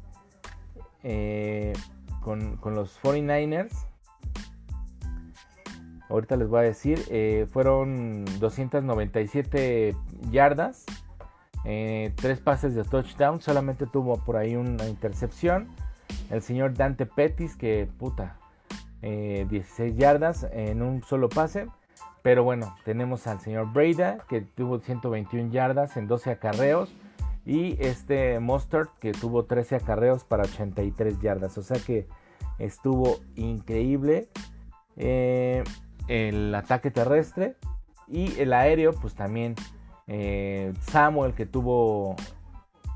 eh, 1.03 1.73
con, 2.21 2.59
los 2.75 3.01
49ers. 3.01 3.73
Ahorita 6.09 6.37
les 6.37 6.49
voy 6.49 6.59
a 6.59 6.63
decir, 6.63 7.01
eh, 7.09 7.47
fueron 7.51 8.25
297 8.41 9.97
yardas, 10.31 10.85
eh, 11.65 12.13
tres 12.17 12.41
pases 12.41 12.75
de 12.75 12.83
touchdown, 12.83 13.41
solamente 13.41 13.87
tuvo 13.87 14.17
por 14.19 14.37
ahí 14.37 14.57
una 14.57 14.89
intercepción. 14.89 15.69
El 16.31 16.43
señor 16.43 16.75
Dante 16.75 17.07
Pettis, 17.07 17.57
que 17.57 17.89
puta, 17.99 18.39
16 19.03 19.97
yardas 19.97 20.47
en 20.53 20.83
un 20.83 21.03
solo 21.03 21.29
pase. 21.29 21.67
Pero 22.23 22.45
bueno, 22.45 22.77
tenemos 22.85 23.27
al 23.27 23.41
señor 23.41 23.73
Breda 23.73 24.19
que 24.29 24.43
tuvo 24.43 24.79
121 24.79 25.51
yardas 25.51 25.97
en 25.97 26.07
12 26.07 26.31
acarreos. 26.31 26.93
Y 27.47 27.83
este 27.83 28.39
Mustard 28.39 28.89
que 29.01 29.13
tuvo 29.13 29.45
13 29.45 29.77
acarreos 29.77 30.25
para 30.25 30.45
83 30.45 31.19
yardas. 31.21 31.57
O 31.57 31.63
sea 31.63 31.79
que 31.79 32.07
estuvo 32.59 33.21
increíble 33.37 34.29
eh, 34.97 35.65
el 36.09 36.55
ataque 36.55 36.91
terrestre. 36.91 37.57
Y 38.07 38.39
el 38.41 38.53
aéreo, 38.53 38.93
pues 38.93 39.15
también 39.15 39.55
eh, 40.07 40.73
Samuel 40.83 41.33
que 41.35 41.47
tuvo 41.47 42.17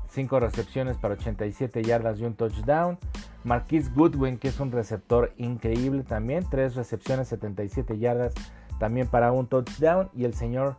5 0.09 0.39
recepciones 0.39 0.97
para 0.97 1.15
87 1.15 1.81
yardas 1.81 2.19
y 2.19 2.25
un 2.25 2.35
touchdown. 2.35 2.99
Marquis 3.45 3.93
Goodwin 3.93 4.37
que 4.37 4.49
es 4.49 4.59
un 4.59 4.71
receptor 4.71 5.33
increíble 5.37 6.03
también. 6.03 6.45
3 6.49 6.75
recepciones, 6.75 7.29
77 7.29 7.97
yardas 7.97 8.33
también 8.79 9.07
para 9.07 9.31
un 9.31 9.47
touchdown. 9.47 10.09
Y 10.13 10.25
el 10.25 10.33
señor 10.33 10.77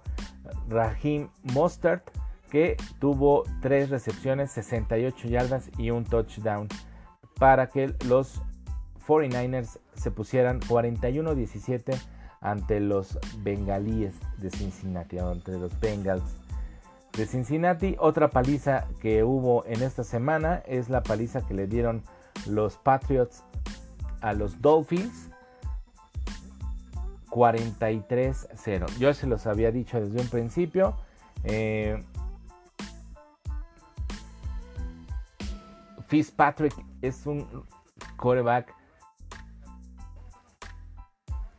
Raheem 0.69 1.29
Mostert, 1.55 2.11
que 2.51 2.77
tuvo 2.99 3.45
3 3.63 3.89
recepciones, 3.89 4.51
68 4.51 5.29
yardas 5.29 5.71
y 5.79 5.91
un 5.91 6.05
touchdown. 6.05 6.69
Para 7.39 7.69
que 7.69 7.95
los 8.07 8.43
49ers 9.07 9.79
se 9.95 10.11
pusieran 10.11 10.61
41-17 10.61 11.97
ante 12.41 12.81
los 12.81 13.19
bengalíes 13.39 14.15
de 14.39 14.51
Cincinnati, 14.51 15.19
ante 15.19 15.53
los 15.53 15.79
Bengals 15.81 16.37
de 17.17 17.27
Cincinnati. 17.27 17.97
Otra 17.99 18.31
paliza 18.31 18.87
que 19.01 19.23
hubo 19.25 19.65
en 19.67 19.83
esta 19.83 20.05
semana 20.05 20.63
es 20.67 20.89
la 20.89 21.03
paliza 21.03 21.47
que 21.47 21.55
le 21.55 21.67
dieron 21.67 22.03
los 22.47 22.77
Patriots 22.77 23.43
a 24.21 24.33
los 24.33 24.61
Dolphins. 24.61 25.31
43-0. 27.31 28.87
Yo 28.99 29.13
se 29.13 29.27
los 29.27 29.47
había 29.47 29.71
dicho 29.71 30.01
desde 30.01 30.21
un 30.21 30.29
principio. 30.29 30.97
Eh, 31.45 32.03
Fitzpatrick 36.09 36.75
es 37.03 37.27
un 37.27 37.65
coreback 38.17 38.75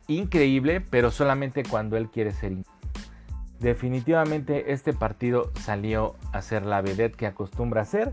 increíble, 0.08 0.80
pero 0.80 1.10
solamente 1.10 1.62
cuando 1.62 1.96
él 1.96 2.10
quiere 2.10 2.32
ser 2.32 2.56
Definitivamente 3.60 4.72
este 4.72 4.92
partido 4.92 5.50
salió 5.60 6.14
a 6.32 6.42
ser 6.42 6.64
la 6.64 6.80
vedette 6.80 7.16
que 7.16 7.26
acostumbra 7.26 7.82
a 7.82 7.84
ser. 7.84 8.12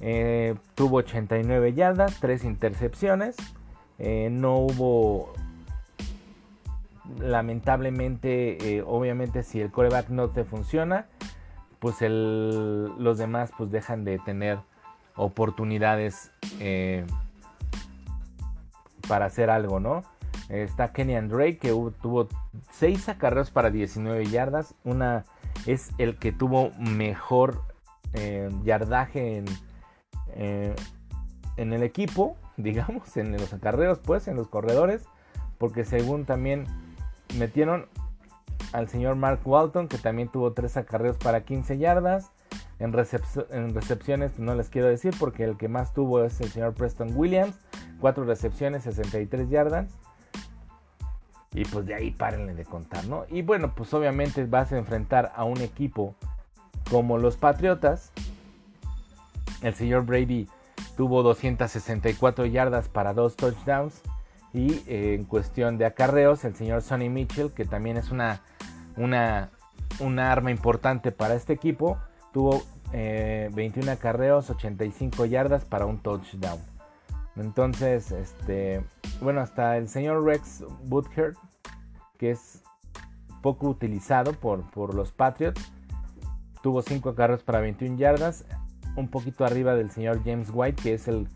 Eh, 0.00 0.54
tuvo 0.74 0.98
89 0.98 1.74
yardas, 1.74 2.18
3 2.20 2.44
intercepciones. 2.44 3.36
Eh, 3.98 4.28
no 4.30 4.58
hubo 4.58 5.32
lamentablemente, 7.18 8.76
eh, 8.76 8.84
obviamente, 8.86 9.42
si 9.42 9.60
el 9.60 9.70
coreback 9.70 10.08
no 10.10 10.30
te 10.30 10.44
funciona, 10.44 11.06
pues 11.80 11.96
los 12.00 13.18
demás 13.18 13.50
pues 13.56 13.70
dejan 13.70 14.04
de 14.04 14.18
tener 14.18 14.58
oportunidades 15.14 16.32
para 19.08 19.26
hacer 19.26 19.48
algo, 19.48 19.80
¿no? 19.80 20.02
Está 20.48 20.92
Kenny 20.92 21.14
Drake 21.28 21.58
que 21.58 21.68
tuvo 22.02 22.28
6 22.72 23.08
acarreos 23.08 23.50
para 23.50 23.70
19 23.70 24.26
yardas. 24.26 24.74
Una 24.84 25.24
es 25.66 25.90
el 25.98 26.16
que 26.16 26.32
tuvo 26.32 26.72
mejor 26.78 27.62
yardaje 28.64 29.38
en, 29.38 29.44
en 30.34 31.72
el 31.72 31.82
equipo, 31.82 32.36
digamos, 32.56 33.16
en 33.16 33.32
los 33.32 33.52
acarreos, 33.52 33.98
pues, 33.98 34.28
en 34.28 34.36
los 34.36 34.48
corredores. 34.48 35.04
Porque 35.58 35.84
según 35.84 36.24
también 36.24 36.66
metieron 37.36 37.86
al 38.72 38.88
señor 38.88 39.16
Mark 39.16 39.40
Walton, 39.44 39.88
que 39.88 39.98
también 39.98 40.28
tuvo 40.28 40.52
tres 40.52 40.76
acarreos 40.76 41.16
para 41.16 41.44
15 41.44 41.78
yardas. 41.78 42.30
En, 42.78 42.92
recepciones 42.92 44.38
no 44.38 44.54
les 44.54 44.68
quiero 44.68 44.86
decir 44.86 45.12
porque 45.18 45.42
el 45.42 45.56
que 45.56 45.66
más 45.66 45.92
tuvo 45.92 46.22
es 46.22 46.40
el 46.40 46.48
señor 46.48 46.74
Preston 46.74 47.10
Williams. 47.16 47.58
Cuatro 48.00 48.24
recepciones, 48.24 48.84
63 48.84 49.50
yardas. 49.50 49.88
Y 51.52 51.64
pues 51.64 51.86
de 51.86 51.94
ahí 51.94 52.10
párenle 52.12 52.54
de 52.54 52.64
contar, 52.64 53.06
¿no? 53.06 53.24
Y 53.28 53.42
bueno, 53.42 53.74
pues 53.74 53.92
obviamente 53.94 54.44
vas 54.44 54.72
a 54.72 54.78
enfrentar 54.78 55.32
a 55.34 55.44
un 55.44 55.60
equipo 55.60 56.14
como 56.90 57.18
los 57.18 57.36
Patriotas. 57.36 58.12
El 59.62 59.74
señor 59.74 60.04
Brady 60.04 60.48
tuvo 60.96 61.22
264 61.22 62.46
yardas 62.46 62.88
para 62.88 63.14
dos 63.14 63.36
touchdowns. 63.36 64.02
Y 64.52 64.82
eh, 64.86 65.14
en 65.14 65.24
cuestión 65.24 65.76
de 65.76 65.84
acarreos, 65.84 66.44
el 66.44 66.54
señor 66.54 66.82
Sonny 66.82 67.08
Mitchell, 67.08 67.52
que 67.52 67.64
también 67.64 67.96
es 67.96 68.10
una, 68.10 68.40
una, 68.96 69.50
arma 70.30 70.50
importante 70.50 71.12
para 71.12 71.34
este 71.34 71.52
equipo, 71.52 71.98
tuvo 72.32 72.62
21 72.92 73.90
eh, 73.90 73.90
acarreos, 73.90 74.48
85 74.48 75.26
yardas 75.26 75.64
para 75.64 75.84
un 75.84 75.98
touchdown. 75.98 76.58
Entonces, 77.36 78.10
este, 78.10 78.82
bueno, 79.20 79.40
hasta 79.40 79.76
el 79.76 79.88
señor 79.88 80.24
Rex 80.24 80.64
Butker, 80.84 81.34
que 82.16 82.30
es 82.30 82.62
poco 83.42 83.68
utilizado 83.68 84.32
por, 84.32 84.68
por 84.70 84.94
los 84.94 85.12
Patriots, 85.12 85.72
tuvo 86.62 86.82
5 86.82 87.10
acarreos 87.10 87.42
para 87.42 87.60
21 87.60 87.96
yardas, 87.98 88.44
un 88.98 89.08
poquito 89.08 89.44
arriba 89.44 89.74
del 89.74 89.90
señor 89.90 90.22
James 90.24 90.50
White, 90.52 90.82
que 90.82 90.94
es 90.94 91.08
el 91.08 91.28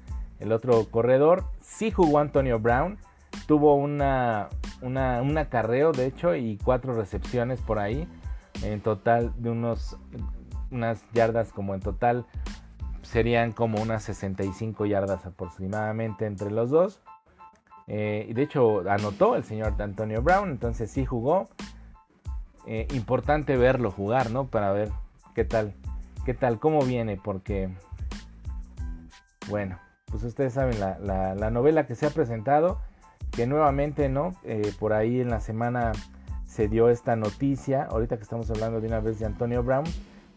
el 0.43 0.53
otro 0.53 0.87
corredor. 0.91 1.45
Sí 1.61 1.91
jugó 1.91 2.19
Antonio 2.19 2.59
Brown. 2.59 2.99
Tuvo 3.47 3.77
una, 3.77 4.49
un 4.83 5.39
acarreo, 5.39 5.93
de 5.93 6.07
hecho, 6.07 6.35
y 6.35 6.59
cuatro 6.63 6.95
recepciones 6.95 7.61
por 7.61 7.79
ahí. 7.79 8.07
En 8.63 8.81
total 8.81 9.33
de 9.37 9.51
unos 9.51 9.97
unas 10.71 11.05
yardas 11.13 11.53
como 11.53 11.75
en 11.75 11.81
total 11.81 12.25
serían 13.03 13.53
como 13.53 13.81
unas 13.83 14.05
65 14.05 14.87
yardas 14.87 15.27
aproximadamente 15.27 16.27
entre 16.27 16.51
los 16.51 16.71
dos. 16.71 17.01
Eh, 17.87 18.27
y 18.29 18.33
de 18.33 18.43
hecho 18.43 18.89
anotó 18.91 19.37
el 19.37 19.45
señor 19.45 19.75
Antonio 19.81 20.23
Brown, 20.23 20.51
entonces 20.51 20.91
sí 20.91 21.05
jugó. 21.07 21.49
Eh, 22.67 22.87
importante 22.95 23.57
verlo 23.57 23.91
jugar, 23.91 24.31
¿no? 24.31 24.47
Para 24.47 24.73
ver 24.73 24.91
qué 25.35 25.45
tal, 25.45 25.75
qué 26.25 26.35
tal, 26.35 26.59
cómo 26.59 26.83
viene, 26.83 27.17
porque, 27.23 27.71
bueno, 29.49 29.79
pues 30.07 30.23
ustedes 30.25 30.55
saben 30.55 30.79
la, 30.81 31.51
novela 31.51 31.87
que 31.87 31.95
se 31.95 32.07
ha 32.07 32.11
presentado, 32.11 32.81
que 33.31 33.47
nuevamente, 33.47 34.09
¿no? 34.09 34.35
Eh, 34.45 34.73
por 34.79 34.93
ahí 34.93 35.21
en 35.21 35.31
la 35.31 35.41
semana 35.41 35.93
se 36.45 36.69
dio 36.69 36.91
esta 36.91 37.17
noticia, 37.17 37.85
ahorita 37.85 38.17
que 38.17 38.23
estamos 38.23 38.51
hablando 38.51 38.81
de 38.81 38.89
una 38.89 39.01
vez 39.01 39.19
de 39.19 39.27
Antonio 39.27 39.63
Brown, 39.63 39.85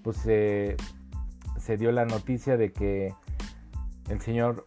pues 0.01 0.17
se 0.17 0.77
dio 1.77 1.91
la 1.91 2.05
noticia 2.05 2.57
de 2.57 2.71
que 2.71 3.13
el 4.09 4.21
señor 4.21 4.65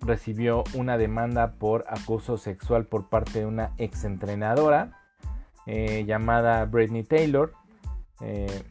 recibió 0.00 0.64
una 0.74 0.96
demanda 0.96 1.52
por 1.52 1.84
acoso 1.88 2.38
sexual 2.38 2.86
por 2.86 3.08
parte 3.08 3.40
de 3.40 3.46
una 3.46 3.72
exentrenadora 3.78 4.92
eh, 5.66 6.04
llamada 6.06 6.64
Britney 6.64 7.04
Taylor. 7.04 7.52
Eh, 8.20 8.64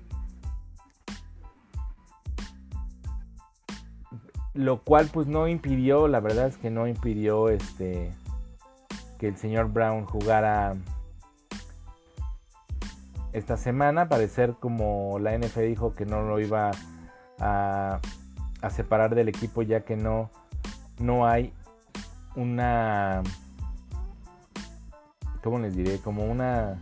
lo 4.53 4.81
cual 4.83 5.09
pues 5.13 5.27
no 5.27 5.47
impidió, 5.47 6.07
la 6.07 6.19
verdad 6.19 6.47
es 6.47 6.57
que 6.57 6.69
no 6.69 6.87
impidió 6.87 7.49
este 7.49 8.11
que 9.17 9.27
el 9.27 9.37
señor 9.37 9.71
Brown 9.71 10.05
jugara 10.05 10.75
esta 13.33 13.57
semana. 13.57 14.09
Parecer 14.09 14.55
como 14.59 15.19
la 15.19 15.37
NF 15.37 15.57
dijo 15.57 15.93
que 15.93 16.05
no 16.05 16.21
lo 16.21 16.39
iba 16.39 16.71
a, 17.39 17.99
a 18.61 18.69
separar 18.69 19.15
del 19.15 19.27
equipo 19.27 19.61
ya 19.61 19.81
que 19.81 19.97
no 19.97 20.29
no 20.99 21.25
hay 21.25 21.53
una... 22.35 23.23
¿Cómo 25.41 25.59
les 25.59 25.75
diré? 25.75 25.97
Como 25.99 26.25
una... 26.25 26.81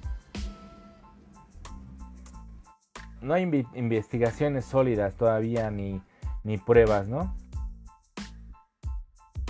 No 3.21 3.33
hay 3.33 3.65
investigaciones 3.73 4.65
sólidas 4.65 5.15
todavía 5.15 5.71
ni, 5.71 6.01
ni 6.43 6.57
pruebas, 6.57 7.07
¿no? 7.07 7.33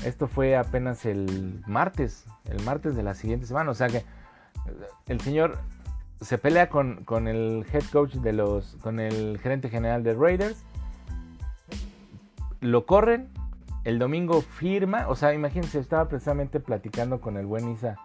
Esto 0.04 0.28
fue 0.28 0.56
apenas 0.56 1.06
el 1.06 1.62
martes, 1.66 2.26
el 2.46 2.64
martes 2.64 2.96
de 2.96 3.04
la 3.04 3.16
siguiente 3.16 3.46
semana. 3.46 3.72
O 3.72 3.74
sea 3.74 3.88
que 3.88 4.06
el 5.08 5.20
señor 5.22 5.58
se 6.22 6.38
pelea 6.38 6.70
con, 6.70 7.04
con, 7.04 7.28
el 7.28 7.66
head 7.72 7.84
coach 7.92 8.16
de 8.16 8.34
los, 8.34 8.78
con 8.82 9.00
el 9.00 9.40
gerente 9.40 9.70
general 9.70 10.04
de 10.04 10.14
Raiders. 10.14 10.64
Lo 12.60 12.86
corren 12.86 13.30
el 13.84 14.00
domingo 14.00 14.42
firma, 14.42 15.08
o 15.08 15.16
sea, 15.16 15.34
imagínense, 15.34 15.80
estaba 15.80 16.10
precisamente 16.10 16.60
platicando 16.60 17.22
con 17.22 17.38
el 17.38 17.46
buen 17.46 17.72
Isa 17.72 17.98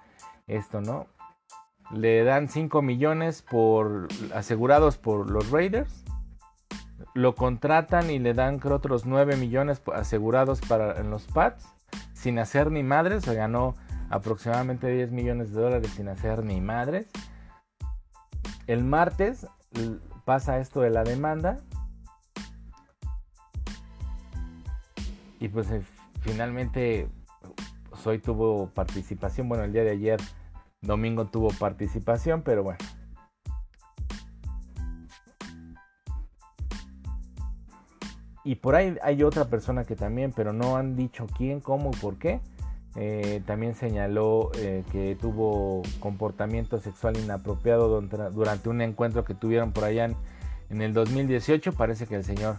esto, 0.46 0.81
¿no? 0.81 1.07
Le 1.92 2.24
dan 2.24 2.48
5 2.48 2.83
millones 2.83 3.42
por 3.42 4.09
asegurados 4.35 4.96
por 4.96 5.31
los 5.31 5.50
Raiders. 5.50 6.05
Lo 7.14 7.35
contratan 7.35 8.11
y 8.11 8.18
le 8.18 8.33
dan 8.33 8.59
creo 8.59 8.76
otros 8.76 9.05
9 9.07 9.37
millones 9.37 9.83
asegurados 9.92 10.61
para 10.61 10.98
en 10.98 11.11
los 11.11 11.26
Pats 11.26 11.68
sin 12.22 12.38
hacer 12.38 12.70
ni 12.70 12.82
madres, 12.82 13.24
se 13.24 13.35
ganó 13.35 13.74
aproximadamente 14.08 14.88
10 14.88 15.11
millones 15.12 15.52
de 15.52 15.61
dólares 15.61 15.90
sin 15.90 16.08
hacer 16.08 16.44
ni 16.44 16.61
madres. 16.61 17.08
El 18.66 18.85
martes 18.85 19.46
pasa 20.24 20.58
esto 20.58 20.80
de 20.80 20.90
la 20.90 21.02
demanda 21.02 21.58
Y 25.42 25.48
pues 25.48 25.68
eh, 25.72 25.82
finalmente 26.20 27.08
pues, 27.90 28.06
hoy 28.06 28.20
tuvo 28.20 28.68
participación. 28.68 29.48
Bueno, 29.48 29.64
el 29.64 29.72
día 29.72 29.82
de 29.82 29.90
ayer, 29.90 30.20
domingo, 30.82 31.26
tuvo 31.26 31.48
participación, 31.48 32.42
pero 32.42 32.62
bueno. 32.62 32.78
Y 38.44 38.57
por 38.57 38.74
ahí 38.74 38.96
hay 39.02 39.22
otra 39.22 39.44
persona 39.46 39.85
que 39.85 39.94
también, 39.94 40.33
pero 40.33 40.52
no 40.52 40.76
han 40.76 40.96
dicho 40.96 41.26
quién, 41.37 41.61
cómo 41.61 41.90
y 41.92 41.96
por 41.96 42.16
qué. 42.16 42.40
Eh, 42.94 43.42
también 43.46 43.74
señaló 43.74 44.50
eh, 44.57 44.85
que 44.92 45.16
tuvo 45.18 45.83
comportamiento 46.00 46.78
sexual 46.78 47.16
inapropiado 47.16 48.02
durante 48.31 48.68
un 48.68 48.83
encuentro 48.83 49.24
que 49.24 49.35
tuvieron 49.35 49.72
por 49.72 49.85
allá 49.85 50.07
en, 50.07 50.16
en 50.70 50.83
el 50.83 50.92
2018. 50.92 51.72
Parece 51.72 52.07
que 52.07 52.16
el 52.16 52.24
señor 52.24 52.59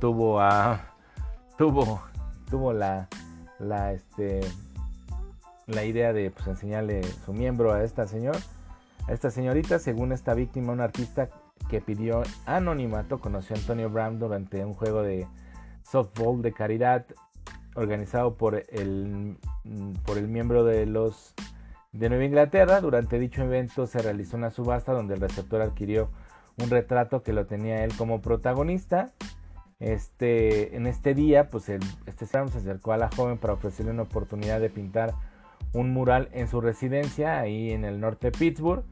tuvo 0.00 0.40
a 0.40 0.94
tuvo 1.58 2.00
tuvo 2.48 2.72
la, 2.72 3.08
la, 3.58 3.92
este, 3.92 4.40
la 5.66 5.84
idea 5.84 6.12
de 6.12 6.30
pues, 6.30 6.46
enseñarle 6.46 7.02
su 7.24 7.32
miembro 7.32 7.72
a 7.72 7.82
esta 7.82 8.06
señor, 8.06 8.36
a 9.08 9.12
esta 9.12 9.30
señorita, 9.30 9.78
según 9.78 10.12
esta 10.12 10.34
víctima, 10.34 10.72
un 10.72 10.80
artista 10.80 11.28
que 11.68 11.80
pidió 11.80 12.22
anonimato, 12.44 13.18
conoció 13.18 13.56
a 13.56 13.58
Antonio 13.58 13.90
Brown 13.90 14.18
durante 14.18 14.64
un 14.64 14.74
juego 14.74 15.02
de 15.02 15.26
softball 15.82 16.42
de 16.42 16.52
caridad 16.52 17.06
organizado 17.74 18.34
por 18.34 18.62
el, 18.70 19.36
por 20.04 20.18
el 20.18 20.28
miembro 20.28 20.64
de 20.64 20.86
los 20.86 21.34
de 21.92 22.08
Nueva 22.08 22.24
Inglaterra. 22.24 22.80
Durante 22.80 23.18
dicho 23.18 23.42
evento 23.42 23.86
se 23.86 23.98
realizó 23.98 24.36
una 24.36 24.50
subasta 24.50 24.92
donde 24.92 25.14
el 25.14 25.20
receptor 25.20 25.62
adquirió 25.62 26.10
un 26.62 26.70
retrato 26.70 27.22
que 27.22 27.32
lo 27.32 27.46
tenía 27.46 27.84
él 27.84 27.92
como 27.96 28.22
protagonista 28.22 29.12
este, 29.78 30.74
en 30.76 30.86
este 30.86 31.14
día, 31.14 31.50
pues 31.50 31.68
el, 31.68 31.80
este 32.06 32.26
se 32.26 32.38
acercó 32.38 32.92
a 32.92 32.96
la 32.96 33.10
joven 33.14 33.38
para 33.38 33.52
ofrecerle 33.52 33.92
una 33.92 34.02
oportunidad 34.02 34.60
de 34.60 34.70
pintar 34.70 35.14
un 35.72 35.92
mural 35.92 36.30
en 36.32 36.48
su 36.48 36.60
residencia, 36.60 37.38
ahí 37.38 37.72
en 37.72 37.84
el 37.84 38.00
norte 38.00 38.30
de 38.30 38.38
Pittsburgh, 38.38 38.84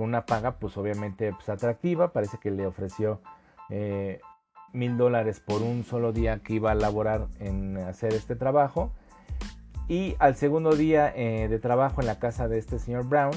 con 0.00 0.08
una 0.08 0.24
paga 0.24 0.52
pues 0.52 0.78
obviamente 0.78 1.30
pues, 1.34 1.50
atractiva, 1.50 2.14
parece 2.14 2.38
que 2.38 2.50
le 2.50 2.66
ofreció 2.66 3.20
eh, 3.68 4.18
mil 4.72 4.96
dólares 4.96 5.40
por 5.40 5.60
un 5.60 5.84
solo 5.84 6.14
día 6.14 6.38
que 6.38 6.54
iba 6.54 6.70
a 6.70 6.74
laborar 6.74 7.26
en 7.38 7.76
hacer 7.76 8.14
este 8.14 8.34
trabajo. 8.34 8.92
Y 9.88 10.16
al 10.18 10.36
segundo 10.36 10.74
día 10.74 11.12
eh, 11.14 11.48
de 11.48 11.58
trabajo 11.58 12.00
en 12.00 12.06
la 12.06 12.18
casa 12.18 12.48
de 12.48 12.56
este 12.56 12.78
señor 12.78 13.08
Brown, 13.08 13.32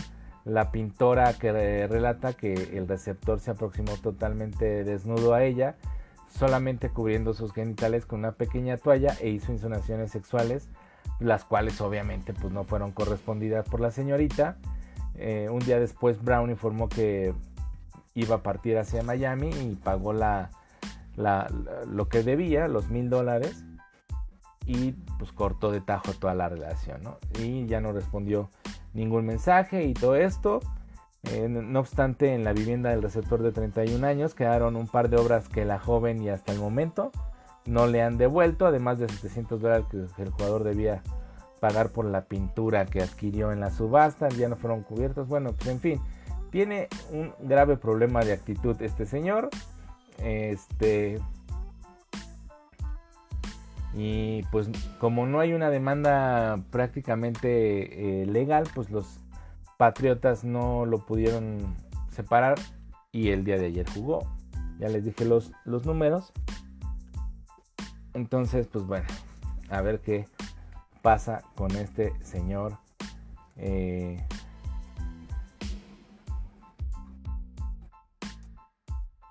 la 0.45 0.71
pintora 0.71 1.33
que 1.33 1.51
relata 1.85 2.31
que 2.31 2.53
el 2.53 2.87
receptor 2.87 3.41
se 3.41 3.51
aproximó 3.51 3.97
totalmente 3.97 4.85
desnudo 4.85 5.33
a 5.33 5.43
ella, 5.43 5.75
solamente 6.29 6.91
cubriendo 6.91 7.33
sus 7.33 7.51
genitales 7.51 8.05
con 8.05 8.19
una 8.19 8.31
pequeña 8.31 8.77
toalla 8.77 9.17
e 9.19 9.27
hizo 9.27 9.51
insinuaciones 9.51 10.11
sexuales, 10.11 10.69
las 11.19 11.43
cuales 11.43 11.81
obviamente 11.81 12.33
pues 12.33 12.53
no 12.53 12.63
fueron 12.63 12.93
correspondidas 12.93 13.67
por 13.67 13.81
la 13.81 13.91
señorita. 13.91 14.55
Eh, 15.15 15.47
un 15.49 15.59
día 15.59 15.79
después 15.79 16.23
Brown 16.23 16.49
informó 16.49 16.89
que 16.89 17.33
iba 18.15 18.35
a 18.35 18.43
partir 18.43 18.77
hacia 18.77 19.03
Miami 19.03 19.49
y 19.49 19.75
pagó 19.75 20.13
lo 20.13 22.09
que 22.09 22.23
debía, 22.23 22.67
los 22.67 22.89
mil 22.89 23.09
dólares, 23.09 23.63
y 24.65 24.93
pues 25.19 25.31
cortó 25.31 25.71
de 25.71 25.81
tajo 25.81 26.13
toda 26.13 26.33
la 26.33 26.49
relación, 26.49 27.01
Y 27.39 27.65
ya 27.65 27.81
no 27.81 27.91
respondió 27.91 28.49
ningún 28.93 29.25
mensaje 29.25 29.85
y 29.85 29.93
todo 29.93 30.15
esto. 30.15 30.59
Eh, 31.31 31.47
no 31.47 31.79
obstante, 31.79 32.33
en 32.33 32.43
la 32.43 32.53
vivienda 32.53 32.89
del 32.89 33.01
receptor 33.01 33.41
de 33.41 33.51
31 33.51 34.05
años 34.05 34.35
quedaron 34.35 34.75
un 34.75 34.87
par 34.87 35.09
de 35.09 35.17
obras 35.17 35.47
que 35.47 35.63
la 35.63 35.79
joven 35.79 36.21
y 36.21 36.29
hasta 36.29 36.51
el 36.51 36.59
momento 36.59 37.11
no 37.65 37.87
le 37.87 38.01
han 38.01 38.17
devuelto, 38.17 38.65
además 38.65 38.99
de 38.99 39.07
700 39.07 39.61
dólares 39.61 39.85
que 40.15 40.21
el 40.21 40.31
jugador 40.31 40.63
debía 40.63 41.01
pagar 41.63 41.91
por 41.91 42.03
la 42.03 42.25
pintura 42.25 42.85
que 42.85 43.01
adquirió 43.01 43.53
en 43.53 43.61
la 43.61 43.71
subasta, 43.71 44.27
ya 44.27 44.49
no 44.49 44.57
fueron 44.57 44.83
cubiertos. 44.83 45.29
Bueno, 45.29 45.53
pues 45.53 45.69
en 45.69 45.79
fin, 45.79 46.01
tiene 46.51 46.89
un 47.09 47.33
grave 47.39 47.77
problema 47.77 48.19
de 48.25 48.33
actitud 48.33 48.75
este 48.81 49.05
señor. 49.05 49.49
Este. 50.17 51.21
Y 53.93 54.43
pues 54.51 54.69
como 54.99 55.25
no 55.25 55.39
hay 55.39 55.53
una 55.53 55.69
demanda 55.69 56.57
prácticamente 56.69 58.23
eh, 58.23 58.25
legal, 58.25 58.65
pues 58.75 58.89
los 58.89 59.21
Patriotas 59.77 60.43
no 60.43 60.85
lo 60.85 61.05
pudieron 61.05 61.77
separar 62.09 62.59
y 63.13 63.29
el 63.29 63.45
día 63.45 63.57
de 63.57 63.67
ayer 63.67 63.89
jugó. 63.89 64.27
Ya 64.79 64.89
les 64.89 65.05
dije 65.05 65.23
los, 65.23 65.53
los 65.63 65.85
números. 65.85 66.33
Entonces, 68.13 68.67
pues 68.67 68.85
bueno, 68.85 69.07
a 69.69 69.81
ver 69.81 70.01
qué 70.01 70.25
pasa 71.03 71.43
con 71.55 71.69
este 71.75 72.13
señor. 72.23 72.77
Eh, 73.57 74.25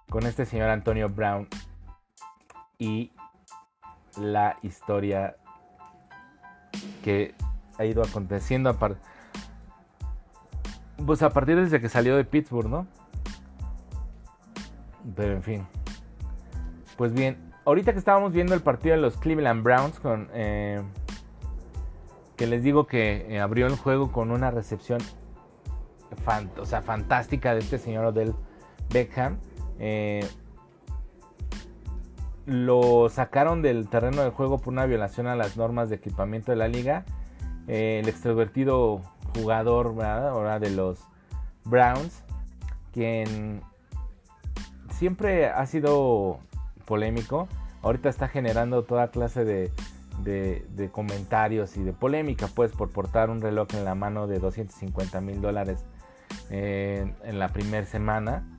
con 0.08 0.26
este 0.26 0.44
señor 0.44 0.68
Antonio 0.68 1.08
Brown 1.08 1.48
y 2.78 3.10
la 4.20 4.58
historia 4.62 5.36
que 7.02 7.34
ha 7.78 7.86
ido 7.86 8.02
aconteciendo 8.02 8.68
a 8.68 8.76
pues 11.06 11.22
a 11.22 11.30
partir 11.30 11.56
desde 11.56 11.80
que 11.80 11.88
salió 11.88 12.16
de 12.16 12.24
Pittsburgh, 12.26 12.68
¿no? 12.68 12.86
Pero 15.16 15.32
en 15.32 15.42
fin. 15.42 15.66
Pues 16.98 17.14
bien, 17.14 17.38
ahorita 17.64 17.94
que 17.94 17.98
estábamos 17.98 18.32
viendo 18.32 18.54
el 18.54 18.60
partido 18.60 18.94
de 18.94 19.00
los 19.00 19.16
Cleveland 19.16 19.62
Browns 19.62 19.98
con... 19.98 20.28
Eh, 20.34 20.82
que 22.36 22.46
les 22.46 22.62
digo 22.62 22.86
que 22.86 23.26
eh, 23.28 23.40
abrió 23.40 23.66
el 23.66 23.76
juego 23.76 24.12
con 24.12 24.30
una 24.30 24.50
recepción 24.50 25.00
o 26.58 26.66
sea, 26.66 26.82
fantástica 26.82 27.54
de 27.54 27.60
este 27.60 27.78
señor 27.78 28.04
Odell 28.06 28.34
Beckham. 28.90 29.38
Eh, 29.78 30.26
lo 32.44 33.08
sacaron 33.08 33.62
del 33.62 33.88
terreno 33.88 34.22
de 34.22 34.30
juego 34.30 34.58
por 34.58 34.72
una 34.72 34.84
violación 34.86 35.26
a 35.26 35.36
las 35.36 35.56
normas 35.56 35.88
de 35.88 35.96
equipamiento 35.96 36.52
de 36.52 36.56
la 36.56 36.68
liga. 36.68 37.04
el 37.68 38.08
extrovertido 38.08 39.00
jugador 39.34 39.94
de 40.60 40.70
los 40.70 40.98
Browns, 41.64 42.24
quien 42.92 43.62
siempre 44.90 45.46
ha 45.46 45.64
sido 45.66 46.40
polémico, 46.84 47.48
ahorita 47.82 48.08
está 48.08 48.28
generando 48.28 48.84
toda 48.84 49.08
clase 49.08 49.44
de, 49.44 49.72
comentarios 50.92 51.76
y 51.76 51.82
de 51.82 51.92
polémica, 51.92 52.48
pues, 52.54 52.72
por 52.72 52.90
portar 52.90 53.30
un 53.30 53.40
reloj 53.40 53.68
en 53.74 53.84
la 53.84 53.94
mano 53.94 54.26
de 54.26 54.38
250 54.38 55.20
mil 55.20 55.40
dólares 55.40 55.84
eh, 56.50 57.12
en 57.24 57.38
la 57.38 57.48
primera 57.48 57.86
semana. 57.86 58.58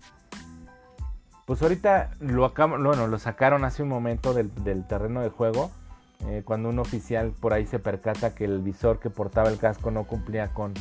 Pues 1.45 1.61
ahorita 1.61 2.11
lo, 2.19 2.53
bueno, 2.53 3.07
lo 3.07 3.19
sacaron 3.19 3.65
hace 3.65 3.83
un 3.83 3.89
momento 3.89 4.33
del, 4.33 4.51
terreno 4.87 5.21
de 5.21 5.29
juego. 5.29 5.71
Eh, 6.27 6.41
cuando 6.45 6.69
un 6.69 6.79
oficial 6.79 7.31
por 7.31 7.51
ahí 7.51 7.65
se 7.65 7.79
percata 7.79 8.33
que 8.33 8.45
el 8.45 8.61
visor 8.61 8.99
que 8.99 9.09
portaba 9.09 9.49
el 9.49 9.57
casco 9.57 9.91
no 9.91 10.05
cumplía 10.05 10.53
con, 10.53 10.73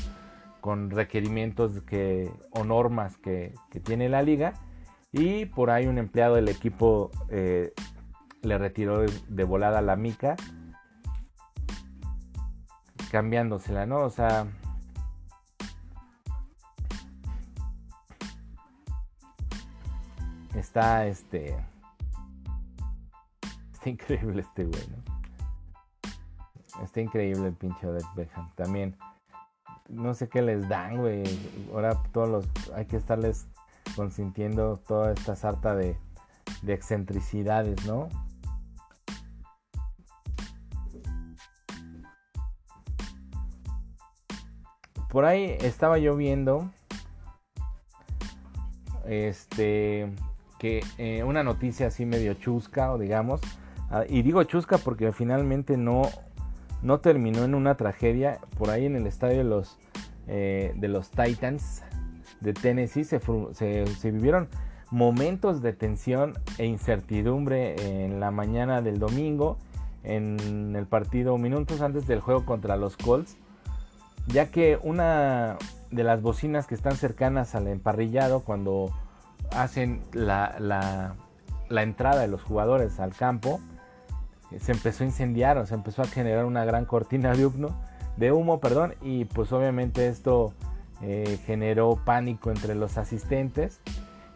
con 0.60 0.90
requerimientos 0.90 1.82
que, 1.82 2.30
o 2.52 2.62
normas 2.64 3.16
que, 3.18 3.54
tiene 3.82 4.08
la 4.08 4.22
liga. 4.22 4.52
Y 5.10 5.46
por 5.46 5.70
ahí 5.70 5.88
un 5.88 5.98
empleado 5.98 6.36
del 6.36 6.48
equipo 6.48 7.10
eh, 7.28 7.72
le 8.42 8.56
retiró 8.56 9.04
de, 9.28 9.44
volada 9.44 9.82
la 9.82 9.96
mica, 9.96 10.36
cambiándosela, 13.12 13.84
¿no? 13.84 13.98
O 13.98 14.10
sea, 14.10 14.46
está 20.54 21.06
este. 21.06 21.54
Está 23.74 23.90
increíble 23.90 24.40
este 24.40 24.64
güey, 24.64 24.82
¿no? 24.88 26.82
Está 26.82 27.02
increíble 27.02 27.48
el 27.48 27.54
pinche 27.54 27.86
de 27.86 28.02
Beckham. 28.16 28.50
También 28.54 28.96
no 29.90 30.14
sé 30.14 30.30
qué 30.30 30.40
les 30.40 30.66
dan, 30.70 30.96
güey. 30.96 31.22
Ahora 31.74 32.02
todos 32.12 32.30
los 32.30 32.48
hay 32.74 32.86
que 32.86 32.96
estarles 32.96 33.46
consintiendo 33.94 34.78
toda 34.88 35.12
esta 35.12 35.36
sarta 35.36 35.74
de, 35.74 35.98
de 36.62 36.72
excentricidades, 36.72 37.84
¿no? 37.84 38.08
Por 45.12 45.26
ahí 45.26 45.58
estaba 45.60 45.98
yo 45.98 46.16
viendo 46.16 46.70
este 49.06 50.10
que 50.58 50.82
eh, 50.96 51.22
una 51.22 51.44
noticia 51.44 51.88
así 51.88 52.06
medio 52.06 52.34
chusca 52.34 52.92
o 52.92 52.98
digamos 52.98 53.40
ah, 53.90 54.04
y 54.08 54.22
digo 54.22 54.42
chusca 54.44 54.78
porque 54.78 55.12
finalmente 55.12 55.76
no 55.76 56.02
no 56.80 57.00
terminó 57.00 57.44
en 57.44 57.54
una 57.54 57.76
tragedia. 57.76 58.38
Por 58.58 58.70
ahí 58.70 58.86
en 58.86 58.96
el 58.96 59.06
estadio 59.06 59.38
de 59.38 59.44
los, 59.44 59.78
eh, 60.28 60.72
de 60.76 60.88
los 60.88 61.10
Titans 61.10 61.82
de 62.40 62.54
Tennessee 62.54 63.04
se, 63.04 63.20
se, 63.20 64.10
vivieron 64.10 64.48
momentos 64.90 65.60
de 65.60 65.74
tensión 65.74 66.32
e 66.56 66.64
incertidumbre 66.64 68.04
en 68.04 68.18
la 68.18 68.30
mañana 68.30 68.80
del 68.80 68.98
domingo 68.98 69.58
en 70.02 70.74
el 70.74 70.86
partido 70.86 71.38
minutos 71.38 71.82
antes 71.82 72.08
del 72.08 72.20
juego 72.20 72.44
contra 72.44 72.76
los 72.76 72.96
Colts, 72.96 73.36
ya 74.26 74.50
que 74.50 74.78
una 74.82 75.56
de 75.90 76.04
las 76.04 76.22
bocinas 76.22 76.66
que 76.66 76.74
están 76.74 76.96
cercanas 76.96 77.54
al 77.54 77.68
emparrillado 77.68 78.40
cuando 78.40 78.90
hacen 79.50 80.02
la, 80.12 80.56
la, 80.58 81.82
entrada 81.82 82.20
de 82.20 82.28
los 82.28 82.42
jugadores 82.42 83.00
al 83.00 83.14
campo, 83.14 83.60
se 84.58 84.72
empezó 84.72 85.04
a 85.04 85.06
incendiar, 85.06 85.58
o 85.58 85.66
se 85.66 85.74
empezó 85.74 86.02
a 86.02 86.06
generar 86.06 86.44
una 86.44 86.64
gran 86.64 86.84
cortina 86.84 87.34
de 87.34 87.46
humo, 87.46 87.74
de 88.16 88.32
humo 88.32 88.60
perdón, 88.60 88.94
y 89.00 89.24
pues 89.26 89.52
obviamente 89.52 90.08
esto 90.08 90.54
eh, 91.02 91.38
generó 91.46 91.98
pánico 92.04 92.50
entre 92.50 92.74
los 92.74 92.98
asistentes. 92.98 93.80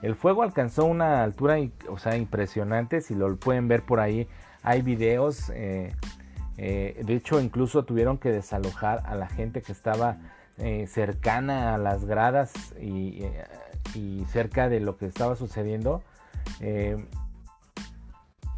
El 0.02 0.14
fuego 0.14 0.42
alcanzó 0.42 0.84
una 0.84 1.22
altura 1.22 1.56
o 1.88 1.98
sea, 1.98 2.16
impresionante, 2.16 3.00
si 3.00 3.14
lo 3.14 3.34
pueden 3.36 3.68
ver 3.68 3.82
por 3.82 4.00
ahí, 4.00 4.28
hay 4.62 4.82
videos, 4.82 5.50
eh, 5.54 5.94
eh, 6.58 7.02
de 7.04 7.14
hecho 7.14 7.40
incluso 7.40 7.84
tuvieron 7.84 8.18
que 8.18 8.30
desalojar 8.30 9.02
a 9.06 9.14
la 9.14 9.28
gente 9.28 9.62
que 9.62 9.72
estaba 9.72 10.18
cercana 10.86 11.74
a 11.74 11.78
las 11.78 12.06
gradas 12.06 12.50
y, 12.80 13.22
y, 13.94 14.24
cerca 14.32 14.70
de 14.70 14.80
lo 14.80 14.96
que 14.96 15.04
estaba 15.04 15.36
sucediendo 15.36 16.02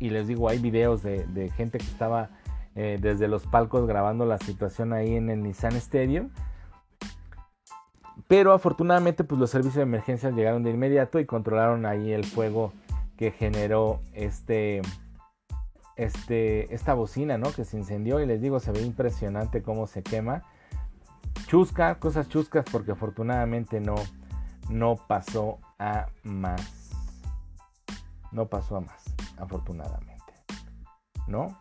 y 0.00 0.10
les 0.10 0.28
digo, 0.28 0.48
hay 0.48 0.58
videos 0.58 1.02
de, 1.02 1.52
gente 1.56 1.78
que 1.78 1.86
estaba 1.86 2.30
eh, 2.74 2.98
desde 3.00 3.28
los 3.28 3.46
palcos 3.46 3.86
grabando 3.86 4.26
la 4.26 4.38
situación 4.38 4.92
ahí 4.92 5.16
en 5.16 5.30
el 5.30 5.42
Nissan 5.42 5.74
Stadium. 5.76 6.30
Pero 8.26 8.52
afortunadamente 8.52 9.24
pues 9.24 9.40
los 9.40 9.50
servicios 9.50 9.76
de 9.76 9.82
emergencia 9.82 10.30
llegaron 10.30 10.62
de 10.62 10.70
inmediato 10.70 11.18
y 11.18 11.24
controlaron 11.24 11.86
ahí 11.86 12.12
el 12.12 12.24
fuego 12.24 12.72
que 13.16 13.30
generó 13.30 14.00
este, 14.12 14.82
este, 15.98 16.72
esta 16.74 16.94
bocina, 16.94 17.36
¿no? 17.36 17.52
Que 17.52 17.64
se 17.64 17.76
incendió 17.76 18.20
y 18.20 18.26
les 18.26 18.40
digo, 18.40 18.60
se 18.60 18.72
ve 18.72 18.80
impresionante 18.80 19.62
cómo 19.62 19.86
se 19.86 20.02
quema. 20.02 20.42
Chusca, 21.46 21.98
cosas 21.98 22.28
chuscas 22.28 22.64
porque 22.70 22.92
afortunadamente 22.92 23.80
no, 23.80 23.96
no 24.70 24.96
pasó 24.96 25.58
a 25.78 26.06
más. 26.22 26.90
No 28.32 28.46
pasó 28.46 28.76
a 28.76 28.80
más 28.80 29.04
afortunadamente. 29.38 30.32
¿No? 31.26 31.60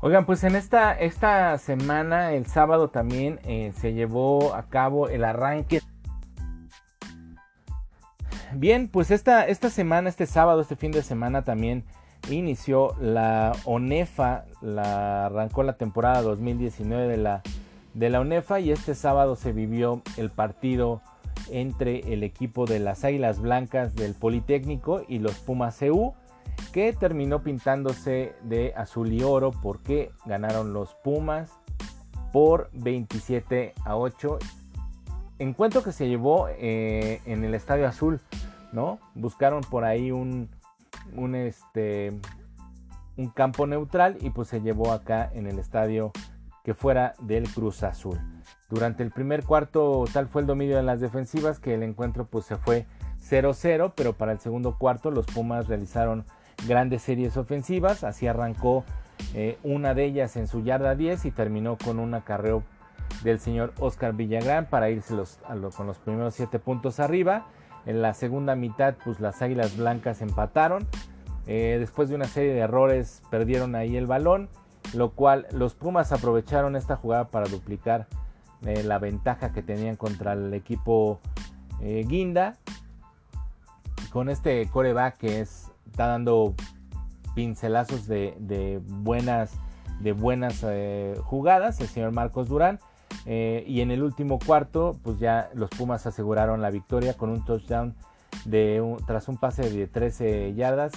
Oigan, 0.00 0.26
pues 0.26 0.44
en 0.44 0.56
esta, 0.56 0.92
esta 0.92 1.56
semana, 1.58 2.32
el 2.32 2.46
sábado 2.46 2.90
también 2.90 3.40
eh, 3.44 3.72
se 3.76 3.94
llevó 3.94 4.54
a 4.54 4.68
cabo 4.68 5.08
el 5.08 5.24
arranque. 5.24 5.80
Bien, 8.52 8.88
pues 8.88 9.10
esta, 9.10 9.46
esta 9.46 9.70
semana, 9.70 10.08
este 10.08 10.26
sábado, 10.26 10.60
este 10.60 10.76
fin 10.76 10.92
de 10.92 11.02
semana 11.02 11.42
también 11.42 11.84
inició 12.30 12.94
la 13.00 13.52
ONEFA, 13.64 14.44
la, 14.60 15.26
arrancó 15.26 15.62
la 15.62 15.76
temporada 15.76 16.22
2019 16.22 17.08
de 17.08 17.16
la, 17.16 17.42
de 17.94 18.10
la 18.10 18.20
ONEFA 18.20 18.60
y 18.60 18.70
este 18.70 18.94
sábado 18.94 19.36
se 19.36 19.52
vivió 19.52 20.02
el 20.16 20.30
partido 20.30 21.02
entre 21.50 22.12
el 22.12 22.22
equipo 22.22 22.66
de 22.66 22.78
las 22.78 23.04
Águilas 23.04 23.40
Blancas 23.40 23.94
del 23.94 24.14
Politécnico 24.14 25.02
y 25.08 25.18
los 25.18 25.34
Pumas 25.36 25.78
CU, 25.78 26.14
que 26.72 26.92
terminó 26.92 27.42
pintándose 27.42 28.34
de 28.42 28.72
azul 28.76 29.12
y 29.12 29.22
oro 29.22 29.50
porque 29.50 30.10
ganaron 30.24 30.72
los 30.72 30.94
Pumas 30.94 31.50
por 32.32 32.70
27 32.72 33.74
a 33.84 33.96
8. 33.96 34.38
Encuentro 35.38 35.82
que 35.82 35.92
se 35.92 36.08
llevó 36.08 36.48
eh, 36.48 37.20
en 37.26 37.44
el 37.44 37.54
Estadio 37.54 37.86
Azul, 37.86 38.20
¿no? 38.72 38.98
Buscaron 39.14 39.62
por 39.62 39.84
ahí 39.84 40.10
este, 41.34 42.12
un 43.16 43.28
campo 43.30 43.66
neutral 43.66 44.16
y 44.20 44.30
pues 44.30 44.48
se 44.48 44.60
llevó 44.60 44.92
acá 44.92 45.30
en 45.34 45.46
el 45.46 45.58
estadio 45.58 46.12
que 46.64 46.74
fuera 46.74 47.14
del 47.20 47.48
Cruz 47.48 47.82
Azul. 47.82 48.18
Durante 48.68 49.02
el 49.02 49.10
primer 49.10 49.44
cuarto 49.44 50.04
tal 50.12 50.26
fue 50.26 50.40
el 50.40 50.46
dominio 50.46 50.76
de 50.76 50.82
las 50.82 51.00
defensivas 51.00 51.60
que 51.60 51.74
el 51.74 51.82
encuentro 51.82 52.26
pues 52.26 52.46
se 52.46 52.56
fue 52.56 52.86
0-0, 53.28 53.92
pero 53.94 54.14
para 54.14 54.32
el 54.32 54.40
segundo 54.40 54.76
cuarto 54.76 55.10
los 55.10 55.26
Pumas 55.26 55.68
realizaron 55.68 56.24
grandes 56.66 57.02
series 57.02 57.36
ofensivas, 57.36 58.04
así 58.04 58.26
arrancó 58.26 58.84
eh, 59.34 59.58
una 59.62 59.94
de 59.94 60.04
ellas 60.04 60.36
en 60.36 60.46
su 60.46 60.62
yarda 60.62 60.94
10 60.94 61.26
y 61.26 61.30
terminó 61.30 61.76
con 61.76 61.98
un 61.98 62.14
acarreo 62.14 62.62
del 63.22 63.38
señor 63.38 63.72
Oscar 63.78 64.14
Villagrán 64.14 64.66
para 64.66 64.90
irse 64.90 65.14
con 65.76 65.86
los 65.86 65.98
primeros 65.98 66.34
7 66.34 66.58
puntos 66.58 67.00
arriba. 67.00 67.46
En 67.86 68.02
la 68.02 68.14
segunda 68.14 68.56
mitad 68.56 68.94
pues 69.04 69.20
las 69.20 69.42
Águilas 69.42 69.76
Blancas 69.76 70.20
empataron, 70.20 70.88
eh, 71.46 71.76
después 71.78 72.08
de 72.08 72.16
una 72.16 72.24
serie 72.24 72.52
de 72.52 72.60
errores 72.60 73.22
perdieron 73.30 73.76
ahí 73.76 73.96
el 73.96 74.06
balón, 74.06 74.48
lo 74.94 75.12
cual 75.12 75.46
los 75.52 75.74
Pumas 75.74 76.10
aprovecharon 76.12 76.74
esta 76.74 76.96
jugada 76.96 77.28
para 77.28 77.46
duplicar 77.46 78.08
eh, 78.64 78.82
la 78.82 78.98
ventaja 78.98 79.52
que 79.52 79.62
tenían 79.62 79.96
contra 79.96 80.32
el 80.32 80.52
equipo 80.54 81.20
eh, 81.80 82.04
Guinda. 82.06 82.56
Con 84.12 84.28
este 84.28 84.68
coreback 84.68 85.18
que 85.18 85.40
es, 85.40 85.70
está 85.86 86.08
dando 86.08 86.54
pincelazos 87.34 88.06
de, 88.06 88.80
buenas, 88.84 89.58
de 90.00 90.12
buenas 90.12 90.64
jugadas, 91.22 91.80
el 91.80 91.88
señor 91.88 92.12
Marcos 92.12 92.48
Durán. 92.48 92.80
Y 93.26 93.80
en 93.80 93.90
el 93.90 94.02
último 94.04 94.38
cuarto, 94.38 94.96
pues 95.02 95.18
ya 95.18 95.50
los 95.54 95.68
Pumas 95.70 96.06
aseguraron 96.06 96.62
la 96.62 96.70
victoria 96.70 97.14
con 97.14 97.30
un 97.30 97.44
touchdown 97.44 97.94
de 98.44 98.96
tras 99.06 99.28
un 99.28 99.36
pase 99.36 99.68
de 99.68 99.86
13 99.86 100.54
yardas. 100.54 100.92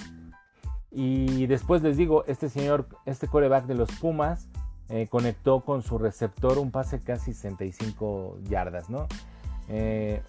Y 0.92 1.46
después 1.46 1.82
les 1.82 1.96
digo, 1.96 2.24
este 2.26 2.48
señor, 2.48 2.88
este 3.06 3.28
coreback 3.28 3.66
de 3.66 3.74
los 3.74 3.90
Pumas, 3.92 4.48
eh, 4.88 5.06
conectó 5.08 5.60
con 5.60 5.82
su 5.82 5.98
receptor 5.98 6.58
un 6.58 6.72
pase 6.72 6.98
casi 7.00 7.32
65 7.32 8.38
yardas, 8.48 8.90
¿no? 8.90 9.06
Eh, 9.68 10.20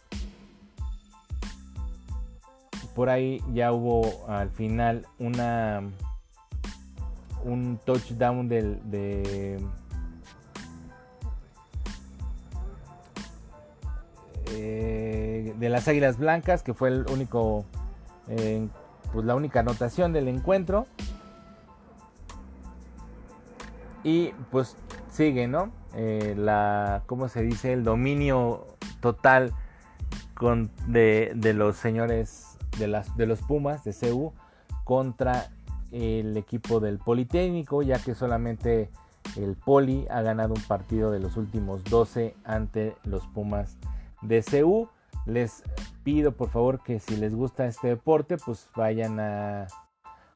por 2.94 3.10
ahí 3.10 3.42
ya 3.54 3.72
hubo 3.72 4.28
al 4.28 4.52
final 4.52 5.08
una 5.18 5.82
un 7.44 7.80
touchdown 7.84 8.48
de 8.48 9.58
eh, 14.52 15.54
de 15.58 15.70
las 15.70 15.88
Águilas 15.88 16.18
Blancas 16.18 16.64
que 16.64 16.74
fue 16.74 16.90
el 16.90 17.06
único 17.12 17.66
pues 19.12 19.26
la 19.26 19.36
única 19.36 19.60
anotación 19.60 20.14
del 20.14 20.30
encuentro 20.30 20.86
y 24.04 24.30
pues 24.52 24.76
sigue, 25.12 25.48
¿no? 25.48 25.72
Eh, 25.96 26.36
la, 26.38 27.04
¿cómo 27.06 27.28
se 27.28 27.44
dice? 27.44 27.74
El 27.74 27.84
dominio 27.84 28.66
total 29.00 29.54
con, 30.34 30.72
de, 30.88 31.34
los 31.56 31.76
señores 31.76 32.58
de, 32.80 32.88
las, 32.88 33.16
de 33.18 33.26
los 33.26 33.42
Pumas 33.42 33.84
de 33.84 33.94
CU 33.94 34.34
contra 34.84 35.50
el 35.92 36.36
equipo 36.38 36.80
del 36.80 36.98
Politécnico, 36.98 37.82
ya 37.82 38.00
que 38.00 38.16
solamente 38.16 38.90
el 39.36 39.56
Poli 39.56 40.08
ha 40.10 40.22
ganado 40.22 40.54
un 40.54 40.62
partido 40.64 41.12
de 41.12 41.20
los 41.20 41.38
últimos 41.38 41.84
12 41.84 42.36
ante 42.44 42.96
los 43.04 43.28
Pumas 43.28 43.78
de 44.22 44.44
CU. 44.44 44.90
Les 45.26 45.64
pido 46.04 46.32
por 46.32 46.50
favor 46.50 46.82
que 46.84 47.00
si 47.00 47.16
les 47.16 47.36
gusta 47.36 47.66
este 47.66 47.90
deporte, 47.90 48.38
pues 48.38 48.70
vayan 48.76 49.20
a, 49.20 49.68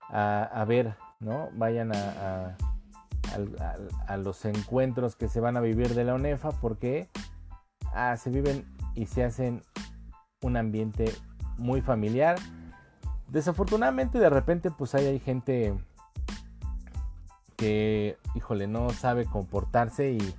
a, 0.10 0.66
ver, 0.66 0.96
¿no? 1.20 1.50
Vayan 1.54 1.92
a 1.96 2.56
a, 4.08 4.18
los 4.18 4.46
encuentros 4.46 5.16
que 5.16 5.28
se 5.28 5.40
van 5.40 5.58
a 5.58 5.62
vivir 5.62 5.94
de 5.94 6.04
la 6.04 6.16
UNEFA 6.16 6.52
porque 6.52 7.10
ah, 7.94 8.16
se 8.18 8.30
viven 8.30 8.66
y 8.96 9.06
se 9.08 9.24
hacen 9.24 9.62
un 10.42 10.58
ambiente 10.58 11.12
muy 11.58 11.82
familiar. 11.82 12.38
Desafortunadamente 13.30 14.20
de 14.20 14.30
repente 14.30 14.72
pues 14.72 14.96
hay, 14.96 15.06
hay 15.08 15.20
gente 15.20 15.74
que, 17.58 18.18
híjole, 18.36 18.68
no 18.68 18.90
sabe 18.92 19.26
comportarse 19.26 20.12
y, 20.12 20.36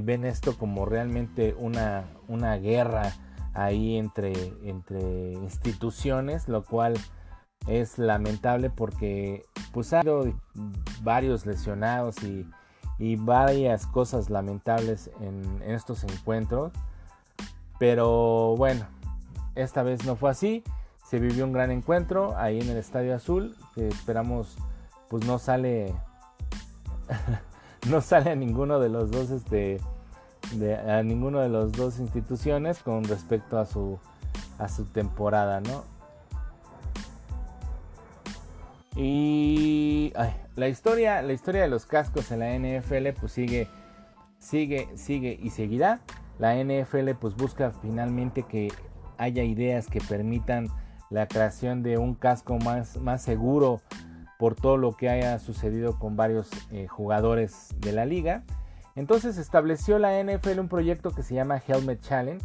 ven 0.00 0.24
esto 0.24 0.56
como 0.56 0.84
realmente 0.84 1.54
una, 1.58 2.04
una 2.28 2.56
guerra 2.56 3.12
ahí 3.54 3.96
entre, 3.96 4.32
entre 4.64 5.32
instituciones, 5.32 6.48
lo 6.48 6.64
cual 6.64 6.94
es 7.66 7.98
lamentable 7.98 8.70
porque 8.70 9.44
pues 9.72 9.92
ha 9.92 10.00
habido 10.00 10.32
varios 11.02 11.46
lesionados 11.46 12.16
y, 12.22 12.46
varias 13.20 13.86
cosas 13.86 14.28
lamentables 14.28 15.10
en, 15.20 15.62
estos 15.62 16.02
encuentros. 16.02 16.72
Pero 17.78 18.56
bueno, 18.56 18.86
esta 19.54 19.84
vez 19.84 20.04
no 20.04 20.16
fue 20.16 20.30
así. 20.30 20.64
Se 21.08 21.20
vivió 21.20 21.44
un 21.44 21.52
gran 21.52 21.70
encuentro 21.70 22.36
ahí 22.36 22.58
en 22.60 22.68
el 22.68 22.76
Estadio 22.76 23.14
Azul. 23.14 23.54
Que 23.76 23.86
esperamos, 23.86 24.56
pues 25.08 25.24
no 25.26 25.38
sale. 25.38 25.94
no 27.90 28.00
sale 28.00 28.30
a 28.30 28.34
ninguno 28.34 28.80
de 28.80 28.88
los 28.88 29.10
dos, 29.10 29.30
este. 29.30 29.80
a 30.86 31.02
ninguno 31.02 31.40
de 31.40 31.48
los 31.48 31.72
dos 31.72 31.98
instituciones 31.98 32.78
con 32.78 33.04
respecto 33.04 33.58
a 33.58 33.66
su 33.66 33.98
a 34.58 34.68
su 34.68 34.84
temporada, 34.86 35.60
¿no? 35.60 35.84
Y 38.96 40.12
la 40.56 40.68
historia, 40.68 41.22
la 41.22 41.32
historia 41.32 41.62
de 41.62 41.68
los 41.68 41.86
cascos 41.86 42.32
en 42.32 42.40
la 42.40 42.52
NFL 42.58 43.10
pues 43.20 43.30
sigue, 43.30 43.68
sigue, 44.38 44.88
sigue 44.96 45.38
y 45.40 45.50
seguirá. 45.50 46.00
La 46.40 46.56
NFL 46.56 47.10
pues 47.20 47.36
busca 47.36 47.70
finalmente 47.70 48.42
que 48.42 48.72
haya 49.16 49.44
ideas 49.44 49.86
que 49.86 50.00
permitan 50.00 50.68
la 51.10 51.28
creación 51.28 51.82
de 51.84 51.96
un 51.96 52.14
casco 52.14 52.58
más, 52.58 52.96
más 52.96 53.22
seguro 53.22 53.80
por 54.38 54.54
todo 54.54 54.76
lo 54.76 54.96
que 54.96 55.10
haya 55.10 55.38
sucedido 55.40 55.98
con 55.98 56.16
varios 56.16 56.48
eh, 56.70 56.86
jugadores 56.86 57.74
de 57.78 57.92
la 57.92 58.06
liga. 58.06 58.44
Entonces 58.94 59.36
estableció 59.36 59.98
la 59.98 60.22
NFL 60.22 60.60
un 60.60 60.68
proyecto 60.68 61.10
que 61.10 61.22
se 61.22 61.34
llama 61.34 61.60
Helmet 61.64 62.00
Challenge. 62.00 62.44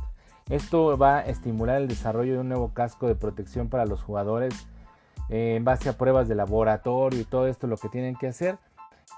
Esto 0.50 0.98
va 0.98 1.20
a 1.20 1.26
estimular 1.26 1.82
el 1.82 1.88
desarrollo 1.88 2.34
de 2.34 2.40
un 2.40 2.50
nuevo 2.50 2.74
casco 2.74 3.08
de 3.08 3.16
protección 3.16 3.70
para 3.70 3.86
los 3.86 4.02
jugadores 4.04 4.68
eh, 5.30 5.56
en 5.56 5.64
base 5.64 5.88
a 5.88 5.98
pruebas 5.98 6.28
de 6.28 6.36
laboratorio 6.36 7.22
y 7.22 7.26
todo 7.26 7.48
esto 7.48 7.68
lo 7.68 7.78
que 7.78 7.90
tienen 7.90 8.16
que 8.16 8.28
hacer 8.28 8.58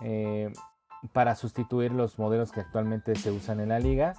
eh, 0.01 0.51
para 1.13 1.36
sustituir 1.36 1.91
los 1.91 2.19
modelos 2.19 2.51
que 2.51 2.59
actualmente 2.59 3.15
se 3.15 3.32
usan 3.32 3.59
en 3.61 3.69
la 3.69 3.80
liga. 3.80 4.13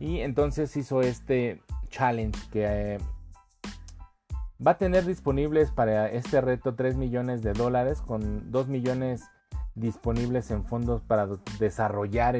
Y 0.00 0.20
entonces 0.20 0.76
hizo 0.76 1.02
este 1.02 1.62
challenge 1.88 2.38
que 2.50 2.98
va 4.64 4.72
a 4.72 4.78
tener 4.78 5.04
disponibles 5.04 5.70
para 5.70 6.08
este 6.08 6.40
reto 6.40 6.74
3 6.74 6.96
millones 6.96 7.42
de 7.42 7.52
dólares 7.52 8.00
con 8.00 8.50
2 8.50 8.68
millones 8.68 9.30
disponibles 9.74 10.50
en 10.50 10.64
fondos 10.64 11.02
para 11.02 11.28
desarrollar 11.58 12.36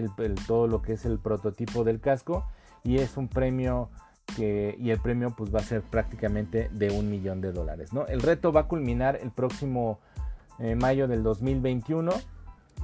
todo 0.47 0.67
lo 0.67 0.83
que 0.83 0.93
es 0.93 1.05
el 1.05 1.19
prototipo 1.19 1.85
del 1.85 2.01
casco 2.01 2.45
y 2.85 2.99
es 2.99 3.17
un 3.17 3.29
premio 3.29 3.91
y 4.39 4.91
el 4.91 4.99
premio 5.01 5.35
pues 5.37 5.55
va 5.55 5.59
a 5.59 5.63
ser 5.63 5.83
prácticamente 5.83 6.71
de 6.73 6.91
un 6.91 7.11
millón 7.11 7.41
de 7.41 7.53
dólares. 7.53 7.93
¿no? 7.93 8.07
El 8.07 8.23
reto 8.23 8.53
va 8.53 8.63
a 8.63 8.69
culminar 8.69 9.19
el 9.21 9.31
próximo 9.31 9.99
eh, 10.59 10.75
mayo 10.75 11.09
del 11.09 11.23
2021 11.23 12.13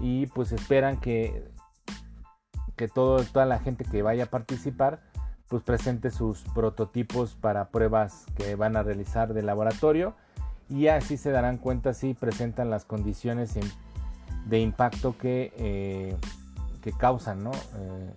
y 0.01 0.27
pues 0.27 0.53
esperan 0.53 1.01
que, 1.01 1.49
que 2.77 2.89
toda 2.89 3.47
la 3.47 3.59
gente 3.61 3.85
que 3.85 4.03
vaya 4.03 4.25
a 4.25 4.27
participar 4.27 5.01
pues 5.49 5.63
presente 5.63 6.11
sus 6.11 6.43
prototipos 6.55 7.37
para 7.41 7.69
pruebas 7.69 8.27
que 8.37 8.55
van 8.55 8.77
a 8.77 8.83
realizar 8.83 9.33
de 9.35 9.43
laboratorio 9.43 10.15
y 10.69 10.89
así 10.89 11.17
se 11.17 11.31
darán 11.31 11.57
cuenta 11.57 11.95
si 11.95 12.15
presentan 12.15 12.71
las 12.71 12.85
condiciones 12.85 13.55
de 14.47 14.61
impacto 14.61 15.17
que, 15.17 15.53
eh, 15.57 16.17
que 16.83 16.93
causan 16.93 17.43
¿no? 17.43 17.53
Eh, 17.53 18.13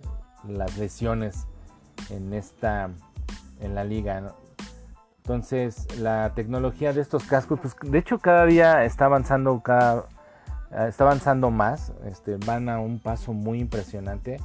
las 0.48 0.76
lesiones 0.76 1.46
en 2.10 2.32
esta 2.34 2.90
en 3.60 3.74
la 3.74 3.84
liga. 3.84 4.34
Entonces, 5.18 5.86
la 5.98 6.32
tecnología 6.34 6.92
de 6.92 7.00
estos 7.00 7.24
cascos, 7.24 7.60
pues 7.60 7.76
de 7.80 7.98
hecho 7.98 8.18
cada 8.18 8.44
día 8.44 8.84
está 8.84 9.04
avanzando, 9.04 9.60
cada, 9.60 10.06
está 10.88 11.04
avanzando 11.04 11.50
más, 11.50 11.92
este, 12.06 12.36
van 12.38 12.68
a 12.68 12.80
un 12.80 12.98
paso 12.98 13.32
muy 13.32 13.60
impresionante. 13.60 14.40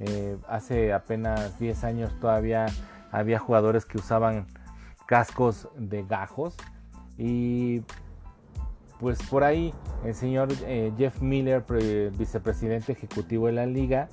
Eh, 0.00 0.36
hace 0.48 0.92
apenas 0.92 1.58
10 1.58 1.84
años 1.84 2.12
todavía 2.20 2.66
había 3.10 3.38
jugadores 3.38 3.84
que 3.84 3.98
usaban 3.98 4.46
cascos 5.06 5.68
de 5.76 6.02
gajos 6.02 6.54
y 7.16 7.82
pues 9.00 9.22
por 9.30 9.44
ahí 9.44 9.72
el 10.04 10.14
señor 10.14 10.48
eh, 10.66 10.92
Jeff 10.98 11.20
Miller, 11.20 11.64
vicepresidente 12.16 12.92
ejecutivo 12.92 13.46
de 13.46 13.52
la 13.52 13.66
liga, 13.66 14.08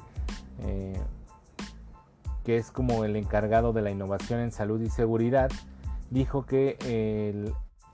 que 2.44 2.58
es 2.58 2.72
como 2.72 3.04
el 3.06 3.16
encargado 3.16 3.74
de 3.74 3.82
la 3.82 3.92
innovación 3.92 4.40
en 4.40 4.52
salud 4.52 4.82
y 4.82 4.90
seguridad, 4.90 5.52
dijo 6.10 6.46
que 6.46 6.78
el 6.84 7.54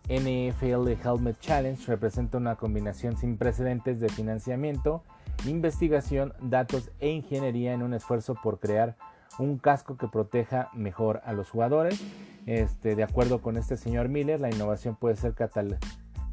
NFL 0.10 0.90
Helmet 1.04 1.40
Challenge 1.40 1.86
representa 1.86 2.38
una 2.38 2.56
combinación 2.56 3.16
sin 3.16 3.38
precedentes 3.38 4.00
de 4.00 4.10
financiamiento, 4.10 5.04
investigación, 5.46 6.34
datos 6.42 6.92
e 7.00 7.10
ingeniería 7.10 7.74
en 7.74 7.84
un 7.84 7.94
esfuerzo 7.94 8.36
por 8.36 8.60
crear 8.60 8.96
un 9.38 9.58
casco 9.58 9.98
que 9.98 10.08
proteja 10.08 10.70
mejor 10.74 11.22
a 11.26 11.34
los 11.34 11.50
jugadores. 11.50 12.00
Este, 12.46 12.96
de 12.96 13.04
acuerdo 13.04 13.42
con 13.42 13.58
este 13.58 13.78
señor 13.78 14.10
Miller, 14.10 14.40
la 14.40 14.50
innovación 14.50 14.96
puede 14.96 15.16
ser 15.16 15.36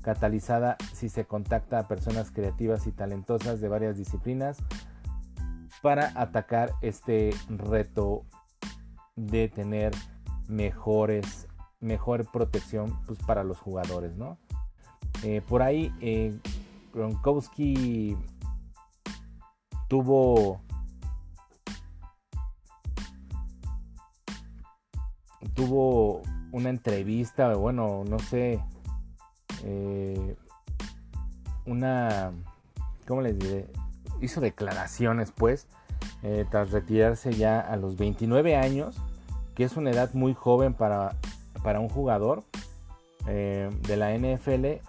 catalizada 0.03 0.77
si 0.93 1.09
se 1.09 1.25
contacta 1.25 1.79
a 1.79 1.89
personas 1.89 2.31
creativas 2.31 2.87
y 2.87 2.93
talentosas 2.93 3.61
de 3.61 3.69
varias 3.69 3.97
disciplinas 3.97 4.59
para 5.83 6.13
atacar 6.21 6.73
este 6.81 7.31
reto 7.49 8.25
de 9.15 9.49
tener 9.49 9.93
mejores, 10.49 11.49
mejor 11.81 12.31
protección 12.31 12.99
pues, 13.07 13.19
para 13.21 13.45
los 13.45 13.59
jugadores, 13.59 14.17
¿no? 14.17 14.39
Eh, 15.23 15.43
por 15.49 15.63
ahí 15.63 15.93
eh, 16.01 16.37
Gronkowski 16.93 18.17
tuvo 19.89 20.61
tuvo 25.55 26.23
una 26.53 26.69
entrevista, 26.69 27.55
bueno, 27.55 28.05
no 28.07 28.19
sé, 28.19 28.61
eh, 29.65 30.37
una, 31.65 32.33
¿cómo 33.07 33.23
les 33.23 33.39
diré? 33.39 33.71
hizo 34.21 34.41
declaraciones 34.41 35.33
pues 35.33 35.67
eh, 36.23 36.45
tras 36.51 36.73
retirarse 36.73 37.33
ya 37.33 37.61
a 37.61 37.77
los 37.77 37.97
29 37.97 38.57
años, 38.57 38.97
que 39.55 39.65
es 39.65 39.77
una 39.77 39.91
edad 39.91 40.13
muy 40.15 40.35
joven 40.35 40.75
para 40.75 41.17
para 41.67 41.81
un 41.81 41.89
jugador 41.89 42.45
eh, 43.27 43.69
de 43.89 43.97
la 43.97 44.17
NFL 44.17 44.81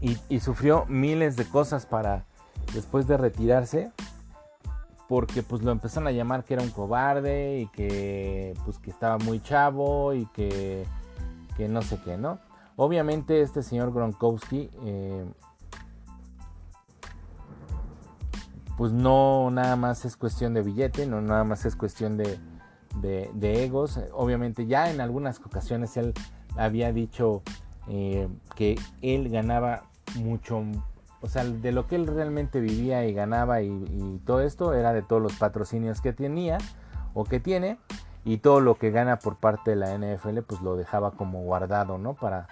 y, 0.00 0.40
sufrió 0.40 0.86
miles 0.86 1.36
de 1.36 1.44
cosas 1.44 1.84
para 1.84 2.24
después 2.74 3.06
de 3.06 3.16
retirarse 3.16 3.92
porque 5.08 5.42
pues 5.42 5.62
lo 5.62 5.72
empezaron 5.72 6.06
a 6.06 6.12
llamar 6.12 6.44
que 6.44 6.54
era 6.54 6.62
un 6.62 6.70
cobarde 6.70 7.60
y 7.60 7.66
que 7.68 8.54
pues 8.64 8.78
que 8.78 8.90
estaba 8.90 9.16
muy 9.18 9.40
chavo 9.40 10.12
y 10.12 10.26
que, 10.26 10.84
que 11.56 11.68
no 11.68 11.80
sé 11.82 11.98
qué, 12.04 12.18
¿no? 12.18 12.38
Obviamente 12.76 13.40
este 13.40 13.62
señor 13.62 13.92
Gronkowski 13.92 14.70
eh, 14.84 15.24
pues 18.76 18.92
no 18.92 19.50
nada 19.50 19.74
más 19.74 20.04
es 20.04 20.16
cuestión 20.16 20.54
de 20.54 20.62
billete, 20.62 21.04
no 21.06 21.20
nada 21.20 21.42
más 21.42 21.64
es 21.64 21.74
cuestión 21.74 22.16
de, 22.16 22.38
de, 23.02 23.64
egos. 23.64 23.98
Obviamente 24.12 24.66
ya 24.66 24.90
en 24.90 25.00
algunas 25.00 25.40
ocasiones 25.40 25.96
él 25.96 26.14
había 26.56 26.92
dicho 26.92 27.42
eh, 27.88 28.28
que 28.54 28.78
él 29.02 29.30
ganaba 29.30 29.84
mucho, 30.14 30.62
o 31.20 31.28
sea, 31.28 31.44
de 31.44 31.72
lo 31.72 31.86
que 31.86 31.96
él 31.96 32.06
realmente 32.06 32.60
vivía 32.60 33.04
y 33.04 33.12
ganaba 33.12 33.62
y, 33.62 34.20
todo 34.24 34.40
esto 34.40 34.74
era 34.74 34.92
de 34.92 35.02
todos 35.02 35.20
los 35.20 35.34
patrocinios 35.34 36.00
que 36.00 36.12
tenía 36.12 36.58
o 37.14 37.24
que 37.24 37.40
tiene 37.40 37.78
y 38.24 38.38
todo 38.38 38.60
lo 38.60 38.76
que 38.76 38.90
gana 38.90 39.18
por 39.18 39.36
parte 39.36 39.70
de 39.70 39.76
la 39.76 39.96
NFL 39.96 40.40
pues 40.46 40.60
lo 40.60 40.76
dejaba 40.76 41.12
como 41.12 41.42
guardado, 41.42 41.98
¿no? 41.98 42.14
Para, 42.14 42.46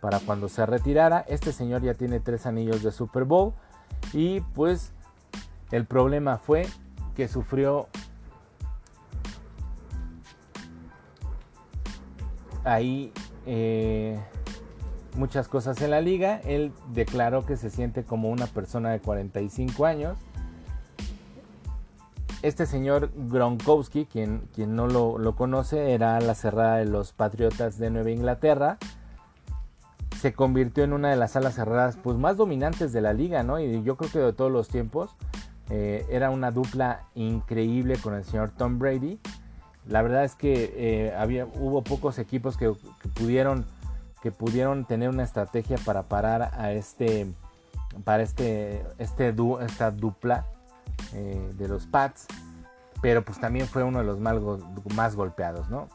para 0.00 0.20
cuando 0.20 0.48
se 0.48 0.64
retirara. 0.66 1.24
Este 1.28 1.52
señor 1.52 1.82
ya 1.82 1.94
tiene 1.94 2.20
tres 2.20 2.46
anillos 2.46 2.82
de 2.82 2.92
Super 2.92 3.24
Bowl 3.24 3.52
y 4.12 4.40
pues 4.40 4.92
el 5.70 5.84
problema 5.84 6.38
fue 6.38 6.66
que 7.14 7.28
sufrió 7.28 7.88
ahí 12.64 13.12
eh, 13.46 14.18
muchas 15.18 15.48
cosas 15.48 15.82
en 15.82 15.90
la 15.90 16.00
liga. 16.00 16.40
Él 16.44 16.72
declaró 16.94 17.44
que 17.44 17.56
se 17.56 17.68
siente 17.68 18.04
como 18.04 18.30
una 18.30 18.46
persona 18.46 18.90
de 18.90 19.00
45 19.00 19.84
años. 19.84 20.16
Este 22.40 22.66
señor 22.66 23.10
Gronkowski, 23.14 24.06
quien, 24.06 24.48
quien 24.54 24.76
no 24.76 24.86
lo, 24.86 25.34
conoce, 25.36 25.92
era 25.92 26.20
la 26.20 26.34
cerrada 26.34 26.76
de 26.76 26.84
los 26.84 27.12
Patriotas 27.12 27.78
de 27.78 27.90
Nueva 27.90 28.10
Inglaterra. 28.10 28.78
Se 30.20 30.32
convirtió 30.32 30.84
en 30.84 30.92
una 30.92 31.10
de 31.10 31.16
las 31.16 31.36
alas 31.36 31.56
cerradas 31.56 31.98
pues, 32.02 32.16
más 32.16 32.36
dominantes 32.36 32.92
de 32.92 33.00
la 33.00 33.12
liga, 33.12 33.42
¿no? 33.42 33.60
Y 33.60 33.82
yo 33.82 33.96
creo 33.96 34.10
que 34.10 34.18
de 34.20 34.32
todos 34.32 34.52
los 34.52 34.68
tiempos. 34.68 35.16
Eh, 35.70 36.06
era 36.08 36.30
una 36.30 36.50
dupla 36.50 37.02
increíble 37.14 37.98
con 37.98 38.14
el 38.14 38.24
señor 38.24 38.50
Tom 38.50 38.78
Brady. 38.78 39.18
La 39.86 40.02
verdad 40.02 40.24
es 40.24 40.34
que 40.34 40.74
eh, 40.76 41.14
había, 41.16 41.46
hubo 41.46 41.82
pocos 41.82 42.18
equipos 42.18 42.56
que, 42.56 42.72
pudieron, 43.14 43.66
que 44.22 44.32
pudieron 44.32 44.84
tener 44.84 45.08
una 45.08 45.22
estrategia 45.22 45.78
para 45.84 46.04
parar 46.04 46.50
a 46.56 46.72
este, 46.72 47.26
para 48.04 48.22
este, 48.22 48.84
este 48.98 49.34
esta 49.60 49.90
dupla 49.90 50.46
eh, 51.14 51.52
de 51.56 51.68
los 51.68 51.86
Pats. 51.86 52.26
Pero 53.00 53.24
pues 53.24 53.38
también 53.38 53.68
fue 53.68 53.84
uno 53.84 54.00
de 54.00 54.04
los 54.04 54.18
más, 54.18 55.14
golpeados, 55.14 55.68
¿no? 55.68 55.88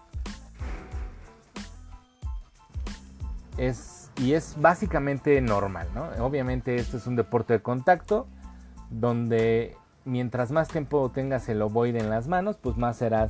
Es, 3.58 4.10
y 4.16 4.34
es 4.34 4.56
básicamente 4.60 5.40
normal, 5.42 5.88
¿no? 5.94 6.08
Obviamente 6.26 6.78
este 6.78 6.98
es 6.98 7.06
un 7.06 7.18
deporte 7.18 7.54
de 7.54 7.62
contacto 7.62 8.26
donde 8.90 9.76
mientras 10.06 10.52
más 10.52 10.70
tiempo 10.70 11.12
tengas 11.12 11.50
el 11.50 11.62
ovoide 11.62 12.00
en 12.00 12.10
las 12.10 12.28
manos, 12.28 12.58
pues 12.58 12.78
más 12.78 12.98
serás 12.98 13.30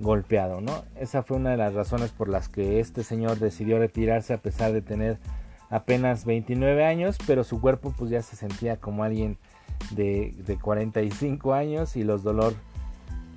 golpeado, 0.00 0.60
¿no? 0.60 0.84
Esa 0.96 1.22
fue 1.22 1.36
una 1.36 1.50
de 1.50 1.56
las 1.56 1.74
razones 1.74 2.10
por 2.10 2.28
las 2.28 2.48
que 2.48 2.80
este 2.80 3.04
señor 3.04 3.38
decidió 3.38 3.78
retirarse 3.78 4.34
a 4.34 4.38
pesar 4.38 4.72
de 4.72 4.82
tener 4.82 5.18
apenas 5.68 6.24
29 6.24 6.84
años, 6.84 7.16
pero 7.26 7.44
su 7.44 7.60
cuerpo 7.60 7.94
pues 7.96 8.10
ya 8.10 8.22
se 8.22 8.34
sentía 8.34 8.78
como 8.78 9.04
alguien 9.04 9.38
de, 9.92 10.58
45 10.60 11.54
años 11.54 11.96
y 11.96 12.02
los, 12.02 12.22
dolor, 12.22 12.54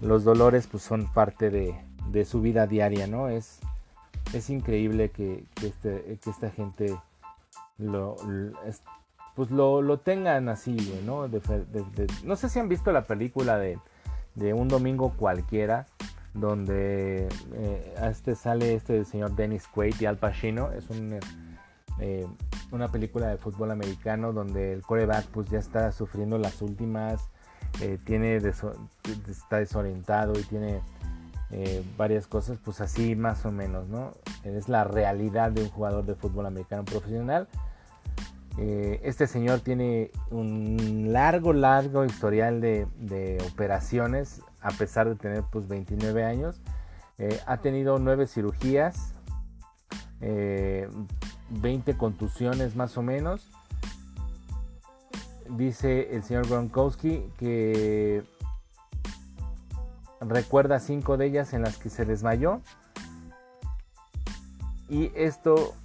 los 0.02 0.24
dolores 0.24 0.68
pues 0.68 0.84
son 0.84 1.06
parte 1.14 1.50
de, 1.50 2.26
su 2.26 2.42
vida 2.42 2.68
diaria, 2.68 3.08
¿no? 3.08 3.30
Es, 3.30 3.60
es 4.34 4.50
increíble 4.50 5.10
que, 5.10 5.46
este, 5.62 6.18
esta 6.26 6.50
gente 6.50 6.96
lo, 7.78 8.16
pues 9.36 9.50
lo, 9.52 9.98
tengan 10.00 10.50
así, 10.50 10.76
¿no? 11.06 11.28
no 12.24 12.36
sé 12.36 12.50
si 12.50 12.60
han 12.60 12.70
visto 12.70 12.92
la 12.92 13.04
película 13.04 13.58
de, 13.58 13.80
Un 14.54 14.68
Domingo 14.68 15.14
Cualquiera, 15.16 15.88
donde 16.34 17.28
eh, 17.54 17.96
este 18.10 18.36
sale 18.36 18.74
este 18.76 19.06
señor 19.06 19.36
Dennis 19.36 19.68
Quaid 19.68 19.96
y 20.00 20.06
Al 20.06 20.18
Pacino. 20.18 20.72
Es 20.72 20.88
eh, 22.00 22.28
una 22.72 22.88
película 22.90 23.28
de 23.28 23.38
fútbol 23.38 23.72
americano 23.72 24.34
donde 24.34 24.74
el 24.74 24.82
coreback 24.82 25.28
pues 25.28 25.50
ya 25.50 25.60
está 25.60 25.92
sufriendo 25.92 26.38
las 26.38 26.62
últimas, 26.62 27.30
eh, 27.82 27.98
tiene 28.04 28.38
está 28.38 29.58
desorientado 29.58 30.34
y 30.40 30.44
tiene 30.44 30.82
varias 31.98 32.26
cosas, 32.26 32.58
pues 32.58 32.82
así 32.82 33.16
más 33.16 33.46
o 33.46 33.52
menos, 33.52 33.88
¿no? 33.88 34.14
Es 34.44 34.70
la 34.70 34.86
realidad 34.86 35.52
de 35.52 35.62
un 35.62 35.70
jugador 35.70 36.04
de 36.04 36.16
fútbol 36.16 36.48
americano 36.48 36.84
profesional 36.84 37.48
eh, 38.58 39.00
este 39.04 39.26
señor 39.26 39.62
tiene 39.62 40.12
un 40.30 41.12
largo, 41.12 41.54
largo 41.54 42.06
historial 42.06 42.62
de, 42.62 43.38
operaciones, 43.52 44.42
a 44.64 44.72
pesar 44.72 45.08
de 45.10 45.16
tener 45.16 45.44
pues 45.52 45.68
29 45.68 46.24
años. 46.24 46.62
Eh, 47.20 47.40
ha 47.46 47.58
tenido 47.58 48.00
9 48.00 48.26
cirugías, 48.28 49.14
20 50.20 50.88
eh, 51.92 51.98
contusiones 51.98 52.76
más 52.76 52.98
o 52.98 53.04
menos. 53.04 53.52
Dice 55.50 56.16
el 56.16 56.24
señor 56.24 56.48
Gronkowski 56.48 57.30
que 57.38 58.24
recuerda 60.22 60.80
5 60.80 61.18
de 61.18 61.26
ellas 61.26 61.54
en 61.54 61.62
las 61.62 61.78
que 61.78 61.90
se 61.90 62.06
desmayó. 62.06 62.62
Y 64.90 65.12
esto 65.16 65.76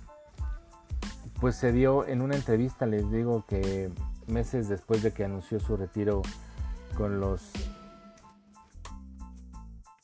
pues 1.41 1.57
se 1.57 1.73
dio 1.73 2.07
en 2.07 2.21
una 2.21 2.37
entrevista, 2.37 2.87
les 2.87 3.11
digo 3.11 3.45
que 3.47 3.91
meses 4.27 4.69
después 4.69 5.03
de 5.03 5.13
que 5.13 5.25
anunció 5.25 5.61
su 5.61 5.77
retiro 5.77 6.23
con 6.97 7.21
los 7.21 7.53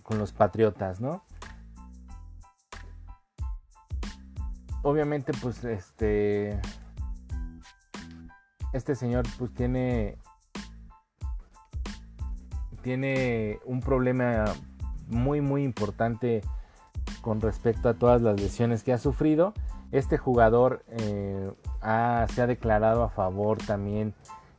con 0.05 0.18
los 0.18 0.32
patriotas, 0.32 1.00
¿no? 1.00 1.24
Obviamente, 4.82 5.32
pues 5.42 5.64
este 5.64 6.61
este 8.72 8.94
señor 8.94 9.24
pues 9.38 9.52
tiene 9.55 10.18
tiene 12.82 13.59
un 13.64 13.80
problema 13.80 14.44
muy 15.09 15.40
muy 15.40 15.64
importante 15.64 16.42
con 17.22 17.40
respecto 17.40 17.88
a 17.88 17.94
todas 17.94 18.20
las 18.20 18.40
lesiones 18.40 18.82
que 18.82 18.92
ha 18.92 18.98
sufrido 18.98 19.55
este 19.94 20.18
jugador 20.18 20.84
eh, 20.88 21.52
se 22.34 22.42
ha 22.42 22.46
declarado 22.48 23.05
a 23.05 23.11
favor 23.11 23.59
también 23.59 24.12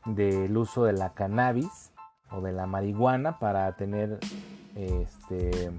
del 0.06 0.56
uso 0.56 0.86
de 0.86 0.94
la 0.94 1.14
cannabis 1.14 1.92
o 2.32 2.40
de 2.40 2.54
la 2.54 2.68
marihuana 2.68 3.38
para 3.38 3.76
tener 3.76 4.20
este 4.76 5.72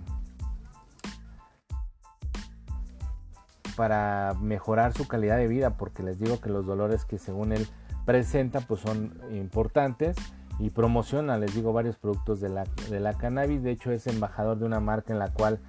para 3.77 4.35
mejorar 4.41 4.95
su 4.95 5.07
calidad 5.07 5.37
de 5.37 5.49
vida 5.49 5.77
porque 5.77 6.03
les 6.03 6.19
digo 6.19 6.41
que 6.41 6.49
los 6.49 6.65
dolores 6.65 7.05
que 7.05 7.19
según 7.19 7.53
él 7.53 7.69
presenta 8.07 8.61
pues 8.61 8.81
son 8.81 9.19
importantes 9.33 10.17
y 10.59 10.71
promociona 10.71 11.37
les 11.37 11.55
digo 11.55 11.75
varios 11.75 11.97
productos 11.97 12.41
de 12.41 12.49
la, 12.49 12.65
de 12.89 13.01
la 13.01 13.13
cannabis 13.15 13.63
de 13.63 13.73
hecho 13.73 13.93
es 13.93 14.07
embajador 14.07 14.59
de 14.59 14.65
una 14.65 14.81
marca 14.81 15.13
en 15.13 15.19
la 15.19 15.33
cual 15.33 15.61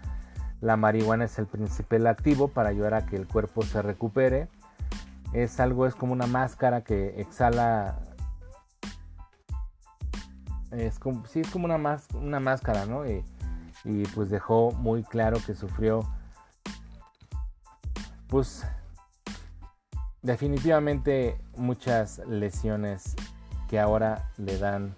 la 0.61 0.75
marihuana 0.75 1.25
es 1.25 1.38
el 1.38 1.45
principal 1.45 2.07
activo 2.07 2.47
para 2.47 2.69
ayudar 2.69 2.95
a 2.95 3.05
que 3.05 3.15
el 3.15 3.28
cuerpo 3.28 3.61
se 3.61 3.82
recupere. 3.82 4.47
Es 5.34 5.59
algo, 5.59 5.86
es 5.86 5.93
como 5.93 6.13
una 6.13 6.28
máscara 6.28 6.82
que 6.82 7.21
exhala. 7.21 7.99
Es 10.72 10.99
como, 10.99 11.26
sí, 11.28 11.41
es 11.41 11.49
como 11.49 11.65
una, 11.65 11.99
una 12.13 12.39
máscara, 12.39 12.86
¿no? 12.86 13.07
Y, 13.09 13.24
y 13.84 14.03
pues 14.07 14.30
dejó 14.30 14.72
muy 14.72 15.03
claro 15.03 15.39
que 15.45 15.55
sufrió, 15.55 16.01
pues, 18.28 18.65
definitivamente 20.22 21.39
muchas 21.55 22.20
lesiones 22.28 23.15
que 23.70 23.80
ahora 23.80 24.30
le 24.38 24.57
dan, 24.57 24.95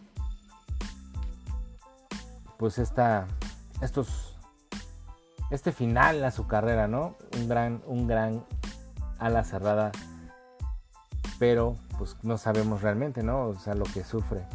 pues, 2.58 2.80
esta, 2.80 3.28
estos 3.82 4.30
este 5.50 5.72
final 5.72 6.24
a 6.24 6.32
su 6.32 6.48
carrera, 6.48 6.88
¿no? 6.88 7.16
Un 7.38 7.48
gran, 7.48 7.82
un 7.88 8.08
gran 8.08 8.46
ala 9.18 9.44
cerrada, 9.44 9.92
pero 11.40 11.76
pues 11.98 12.16
no 12.24 12.38
sabemos 12.38 12.82
realmente, 12.82 13.24
¿no? 13.24 13.48
O 13.48 13.56
sea, 13.56 13.74
lo 13.74 13.86
que 13.86 14.04
sufre. 14.04 14.46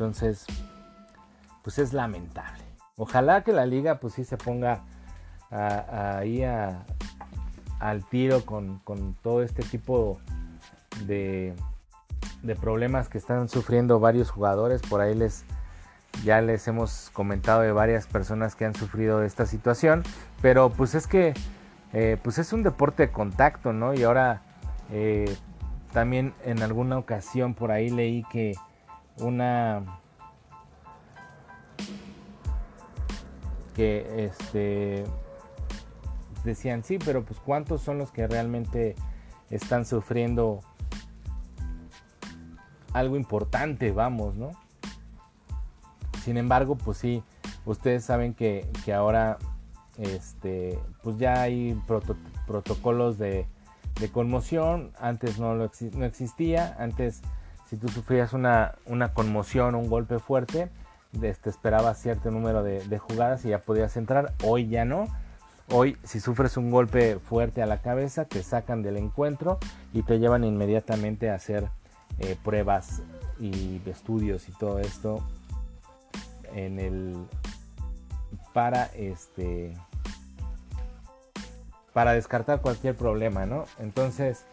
Entonces, 0.00 0.46
pues 1.62 1.78
es 1.78 1.92
lamentable. 1.92 2.64
Ojalá 2.96 3.44
que 3.44 3.52
la 3.52 3.66
liga 3.66 4.00
pues 4.00 4.14
sí 4.14 4.24
se 4.24 4.38
ponga 4.38 4.80
ahí 5.50 6.42
al 6.42 8.04
tiro 8.08 8.46
con, 8.46 8.80
todo 9.22 9.42
este 9.42 9.62
tipo 9.62 10.18
de, 11.04 11.54
de 12.42 12.56
problemas 12.56 13.10
que 13.10 13.18
están 13.18 13.50
sufriendo 13.50 14.00
varios 14.00 14.30
jugadores. 14.30 14.80
Por 14.80 15.02
ahí 15.02 15.14
les 15.14 15.44
ya 16.24 16.40
les 16.40 16.66
hemos 16.66 17.10
comentado 17.12 17.60
de 17.60 17.72
varias 17.72 18.06
personas 18.06 18.54
que 18.54 18.64
han 18.64 18.74
sufrido 18.74 19.22
esta 19.22 19.44
situación. 19.44 20.02
Pero 20.40 20.70
pues 20.70 20.94
es 20.94 21.06
que 21.06 21.34
eh, 21.92 22.16
pues 22.22 22.38
es 22.38 22.54
un 22.54 22.62
deporte 22.62 23.08
de 23.08 23.12
contacto, 23.12 23.74
¿no? 23.74 23.92
Y 23.92 24.04
ahora 24.04 24.40
eh, 24.90 25.36
también 25.92 26.32
en 26.46 26.62
alguna 26.62 26.96
ocasión 26.96 27.52
por 27.52 27.70
ahí 27.70 27.90
leí 27.90 28.24
que 28.32 28.54
una 29.18 30.00
que 33.74 34.24
este 34.24 35.04
decían 36.44 36.84
sí, 36.84 36.98
pero 36.98 37.24
pues 37.24 37.38
cuántos 37.40 37.82
son 37.82 37.98
los 37.98 38.10
que 38.10 38.26
realmente 38.26 38.96
están 39.50 39.84
sufriendo 39.84 40.60
algo 42.92 43.16
importante, 43.16 43.92
vamos, 43.92 44.34
¿no? 44.36 44.50
Sin 46.22 46.36
embargo, 46.36 46.76
pues 46.76 46.98
sí, 46.98 47.22
ustedes 47.64 48.04
saben 48.04 48.34
que, 48.34 48.68
que 48.84 48.92
ahora 48.92 49.38
este, 49.98 50.78
pues 51.02 51.18
ya 51.18 51.42
hay 51.42 51.80
protocolos 52.46 53.18
de, 53.18 53.46
de, 54.00 54.10
conmoción, 54.10 54.92
antes 54.98 55.38
no, 55.38 55.54
lo 55.54 55.70
no 55.92 56.04
existía, 56.04 56.76
antes 56.78 57.22
si 57.70 57.76
tú 57.76 57.88
sufrías 57.88 58.32
una, 58.32 58.74
una 58.84 59.14
conmoción 59.14 59.76
un 59.76 59.88
golpe 59.88 60.18
fuerte, 60.18 60.68
este, 61.22 61.50
esperaba 61.50 61.94
cierto 61.94 62.32
número 62.32 62.64
de, 62.64 62.84
de, 62.88 62.98
jugadas 62.98 63.44
y 63.44 63.50
ya 63.50 63.60
podías 63.60 63.96
entrar, 63.96 64.34
hoy 64.42 64.68
ya 64.68 64.84
no. 64.84 65.06
Hoy 65.68 65.96
si 66.02 66.18
sufres 66.18 66.56
un 66.56 66.72
golpe 66.72 67.20
fuerte 67.20 67.62
a 67.62 67.66
la 67.66 67.80
cabeza, 67.80 68.24
te 68.24 68.42
sacan 68.42 68.82
del 68.82 68.96
encuentro 68.96 69.60
y 69.92 70.02
te 70.02 70.18
llevan 70.18 70.42
inmediatamente 70.42 71.30
a 71.30 71.36
hacer 71.36 71.68
eh, 72.18 72.36
pruebas 72.42 73.02
y 73.38 73.80
estudios 73.86 74.48
y 74.48 74.52
todo 74.52 74.80
esto 74.80 75.24
en 76.52 76.80
el 76.80 77.16
para 78.52 78.86
este 78.86 79.76
para 81.92 82.14
descartar 82.14 82.62
cualquier 82.62 82.96
problema, 82.96 83.46
¿no? 83.46 83.64
Entonces, 83.78 84.44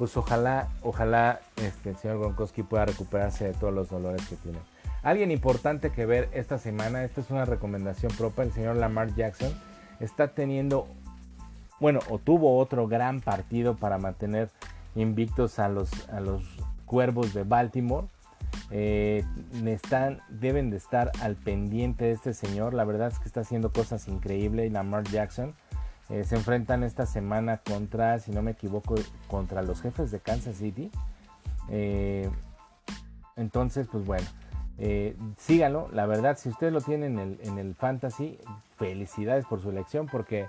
pues 0.00 0.16
ojalá, 0.16 0.70
ojalá 0.80 1.40
este, 1.56 1.90
el 1.90 1.96
señor 1.98 2.20
Gronkowski 2.20 2.62
pueda 2.62 2.86
recuperarse 2.86 3.44
de 3.44 3.52
todos 3.52 3.70
los 3.70 3.90
dolores 3.90 4.26
que 4.26 4.36
tiene. 4.36 4.58
Alguien 5.02 5.30
importante 5.30 5.90
que 5.90 6.06
ver 6.06 6.30
esta 6.32 6.56
semana, 6.56 7.04
esta 7.04 7.20
es 7.20 7.28
una 7.28 7.44
recomendación 7.44 8.10
propia, 8.16 8.44
el 8.44 8.52
señor 8.52 8.76
Lamar 8.76 9.14
Jackson 9.14 9.52
está 10.00 10.28
teniendo, 10.28 10.88
bueno, 11.80 12.00
o 12.08 12.18
tuvo 12.18 12.56
otro 12.56 12.88
gran 12.88 13.20
partido 13.20 13.76
para 13.76 13.98
mantener 13.98 14.48
invictos 14.94 15.58
a 15.58 15.68
los, 15.68 15.90
a 16.08 16.20
los 16.20 16.44
cuervos 16.86 17.34
de 17.34 17.44
Baltimore. 17.44 18.06
Eh, 18.70 19.22
están, 19.66 20.22
deben 20.30 20.70
de 20.70 20.78
estar 20.78 21.12
al 21.20 21.36
pendiente 21.36 22.06
de 22.06 22.12
este 22.12 22.32
señor. 22.32 22.72
La 22.72 22.84
verdad 22.84 23.08
es 23.08 23.18
que 23.18 23.26
está 23.26 23.40
haciendo 23.40 23.70
cosas 23.70 24.08
increíbles. 24.08 24.72
Lamar 24.72 25.04
Jackson 25.04 25.54
eh, 26.10 26.24
se 26.24 26.34
enfrentan 26.34 26.82
esta 26.82 27.06
semana 27.06 27.58
contra, 27.58 28.18
si 28.18 28.32
no 28.32 28.42
me 28.42 28.50
equivoco, 28.50 28.96
contra 29.28 29.62
los 29.62 29.80
jefes 29.80 30.10
de 30.10 30.18
Kansas 30.18 30.56
City. 30.56 30.90
Eh, 31.68 32.28
entonces, 33.36 33.86
pues 33.90 34.04
bueno, 34.04 34.26
eh, 34.78 35.16
síganlo. 35.38 35.88
La 35.92 36.06
verdad, 36.06 36.36
si 36.36 36.48
ustedes 36.48 36.72
lo 36.72 36.80
tienen 36.80 37.18
en 37.18 37.38
el, 37.40 37.40
en 37.44 37.58
el 37.58 37.74
fantasy, 37.76 38.38
felicidades 38.76 39.44
por 39.44 39.62
su 39.62 39.70
elección 39.70 40.06
porque 40.10 40.48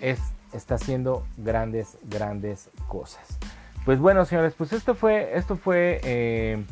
es, 0.00 0.18
está 0.52 0.74
haciendo 0.74 1.24
grandes, 1.36 1.96
grandes 2.02 2.68
cosas. 2.88 3.38
Pues 3.84 4.00
bueno, 4.00 4.24
señores, 4.24 4.54
pues 4.58 4.72
esto 4.72 4.96
fue, 4.96 5.38
esto 5.38 5.56
fue 5.56 6.64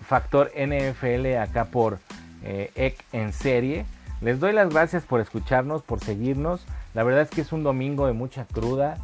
Factor 0.00 0.50
NFL 0.56 1.36
acá 1.36 1.66
por 1.66 2.00
EC 2.42 3.04
en 3.12 3.32
serie. 3.32 3.86
Les 4.22 4.40
doy 4.40 4.52
las 4.52 4.70
gracias 4.70 5.04
por 5.04 5.20
escucharnos, 5.20 5.82
por 5.82 6.00
seguirnos. 6.00 6.64
La 6.94 7.02
verdad 7.02 7.22
es 7.22 7.30
que 7.30 7.42
es 7.42 7.52
un 7.52 7.62
domingo 7.62 8.06
de 8.06 8.14
mucha 8.14 8.46
cruda. 8.46 8.96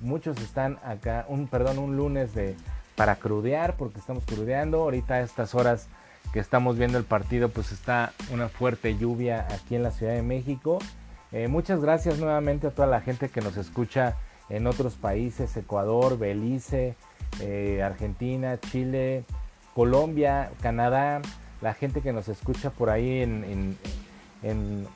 Muchos 0.00 0.38
están 0.40 0.78
acá, 0.84 1.24
un 1.28 1.46
perdón, 1.46 1.78
un 1.78 1.96
lunes 1.96 2.34
de 2.34 2.56
para 2.94 3.16
crudear 3.16 3.76
porque 3.76 3.98
estamos 3.98 4.24
crudeando. 4.26 4.82
Ahorita 4.82 5.14
a 5.14 5.20
estas 5.20 5.54
horas 5.54 5.88
que 6.34 6.40
estamos 6.40 6.76
viendo 6.76 6.98
el 6.98 7.04
partido, 7.04 7.48
pues 7.48 7.72
está 7.72 8.12
una 8.30 8.48
fuerte 8.48 8.96
lluvia 8.98 9.46
aquí 9.50 9.76
en 9.76 9.82
la 9.82 9.90
Ciudad 9.90 10.12
de 10.12 10.22
México. 10.22 10.78
Eh, 11.32 11.48
muchas 11.48 11.80
gracias 11.80 12.18
nuevamente 12.18 12.66
a 12.66 12.70
toda 12.70 12.86
la 12.86 13.00
gente 13.00 13.30
que 13.30 13.40
nos 13.40 13.56
escucha 13.56 14.16
en 14.50 14.66
otros 14.66 14.96
países, 14.96 15.56
Ecuador, 15.56 16.18
Belice, 16.18 16.96
eh, 17.40 17.82
Argentina, 17.82 18.58
Chile, 18.60 19.24
Colombia, 19.74 20.50
Canadá, 20.60 21.22
la 21.62 21.72
gente 21.72 22.02
que 22.02 22.12
nos 22.12 22.28
escucha 22.28 22.70
por 22.70 22.90
ahí 22.90 23.22
en, 23.22 23.44
en 23.44 23.78
en 24.42 24.86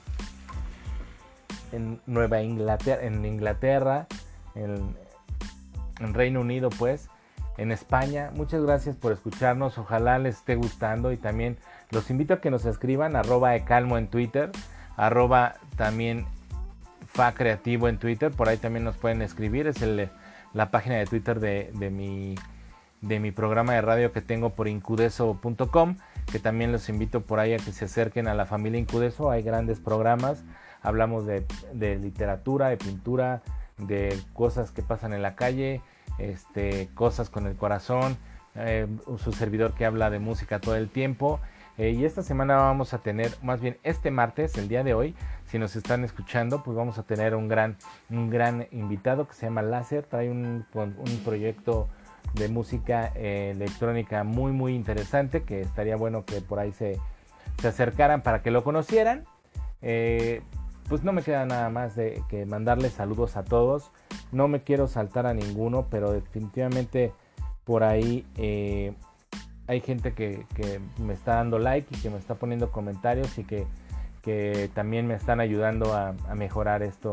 Nueva 2.07 2.43
Inglaterra, 2.43 3.03
en 3.03 3.25
Inglaterra, 3.25 4.07
en, 4.55 4.97
Reino 6.13 6.41
Unido, 6.41 6.71
pues, 6.71 7.09
en 7.57 7.73
España. 7.73 8.31
Muchas 8.35 8.63
gracias 8.63 8.97
por 8.97 9.13
escucharnos. 9.13 9.79
Ojalá 9.79 10.19
les 10.19 10.37
esté 10.37 10.57
gustando 10.57 11.13
y 11.13 11.17
también 11.17 11.57
los 11.91 12.11
invito 12.11 12.35
a 12.35 12.41
que 12.41 12.51
nos 12.51 12.65
escriban 12.65 13.17
arroba 13.17 13.55
ecalmo 13.55 13.97
en 13.97 14.09
Twitter, 14.09 14.51
arroba 14.97 15.55
también 15.77 16.27
fa 17.07 17.33
creativo 17.35 17.89
en 17.89 17.99
Twitter. 17.99 18.33
Por 18.33 18.49
ahí 18.49 18.57
también 18.57 18.85
nos 18.85 18.97
pueden 18.97 19.23
escribir. 19.23 19.67
Es 19.67 19.81
la 20.53 20.71
página 20.71 20.97
de 20.97 21.07
Twitter 21.07 21.39
de, 21.39 21.71
de, 21.75 21.91
mi, 21.91 22.35
de 23.01 23.21
mi 23.21 23.31
programa 23.31 23.75
de 23.75 23.83
radio 23.83 24.13
que 24.13 24.21
tengo 24.21 24.51
por 24.51 24.69
incudeso.com. 24.69 25.97
Que 26.31 26.39
también 26.39 26.73
los 26.73 26.89
invito 26.89 27.21
por 27.21 27.39
ahí 27.39 27.55
a 27.55 27.59
que 27.59 27.73
se 27.73 27.85
acerquen 27.85 28.29
a 28.29 28.35
la 28.35 28.47
familia 28.47 28.81
Incudeso. 28.81 29.31
Hay 29.31 29.43
grandes 29.43 29.81
programas 29.81 30.45
hablamos 30.85 31.27
de, 31.27 31.45
literatura, 31.99 32.69
de 32.69 32.77
pintura, 32.77 33.43
de 33.79 34.17
cosas 34.35 34.71
que 34.71 34.83
pasan 34.83 35.13
en 35.15 35.23
la 35.23 35.35
calle, 35.35 35.81
este, 36.19 36.89
cosas 36.95 37.31
con 37.31 37.47
el 37.47 37.57
corazón, 37.57 38.17
eh, 38.55 38.87
su 39.17 39.33
servidor 39.33 39.75
que 39.75 39.87
habla 39.87 40.11
de 40.11 40.21
música 40.21 40.61
todo 40.61 40.77
el 40.77 40.89
tiempo. 40.91 41.41
Eh, 41.77 41.91
y 41.91 42.05
esta 42.05 42.23
semana 42.23 42.57
vamos 42.57 42.95
a 42.95 42.99
tener, 42.99 43.33
más 43.43 43.61
bien 43.61 43.79
este 43.83 44.13
martes, 44.13 44.57
el 44.59 44.69
día 44.69 44.85
de 44.85 44.95
hoy, 44.95 45.17
si 45.47 45.59
nos 45.59 45.75
están 45.75 46.05
escuchando, 46.05 46.63
pues 46.63 46.77
vamos 46.77 46.99
a 46.99 47.03
tener 47.03 47.35
un 47.35 47.49
gran, 47.49 47.77
un 48.11 48.31
gran 48.31 48.69
invitado 48.71 49.27
que 49.27 49.35
se 49.35 49.47
llama 49.47 49.63
Láser, 49.63 50.05
trae 50.05 50.31
un, 50.31 50.67
un 50.75 51.19
proyecto 51.25 51.89
de 52.33 52.49
música 52.49 53.13
eh, 53.15 53.53
electrónica 53.55 54.25
muy 54.25 54.53
muy 54.53 54.75
interesante 54.75 55.43
que 55.43 55.61
estaría 55.61 55.97
bueno 55.97 56.25
que 56.25 56.41
por 56.41 56.59
ahí 56.59 56.73
se, 56.73 56.99
se 57.61 57.69
acercaran 57.69 58.23
para 58.23 58.43
que 58.43 58.51
lo 58.51 58.65
conocieran 58.65 59.25
pues 60.89 61.03
no 61.03 61.13
me 61.13 61.23
queda 61.23 61.47
nada 61.47 61.71
más 61.71 61.97
de 61.97 62.23
que 62.29 62.47
mandarles 62.47 62.93
saludos 62.93 63.37
a 63.37 63.45
todos. 63.45 63.91
No 64.33 64.49
me 64.49 64.63
quiero 64.63 64.87
saltar 64.89 65.27
a 65.27 65.35
ninguno, 65.35 65.87
pero 65.91 66.13
definitivamente 66.13 67.13
por 67.65 67.85
ahí 67.85 68.27
eh, 68.37 68.95
hay 69.67 69.81
gente 69.81 70.13
que, 70.13 70.47
me 70.99 71.15
está 71.15 71.37
dando 71.37 71.59
like 71.59 71.95
y 71.95 72.01
que 72.01 72.11
me 72.11 72.19
está 72.19 72.35
poniendo 72.35 72.71
comentarios 72.71 73.39
y 73.39 73.45
que, 73.45 73.67
también 74.75 75.07
me 75.07 75.15
están 75.15 75.41
ayudando 75.41 75.95
a, 75.95 76.13
mejorar 76.35 76.83
esto 76.83 77.13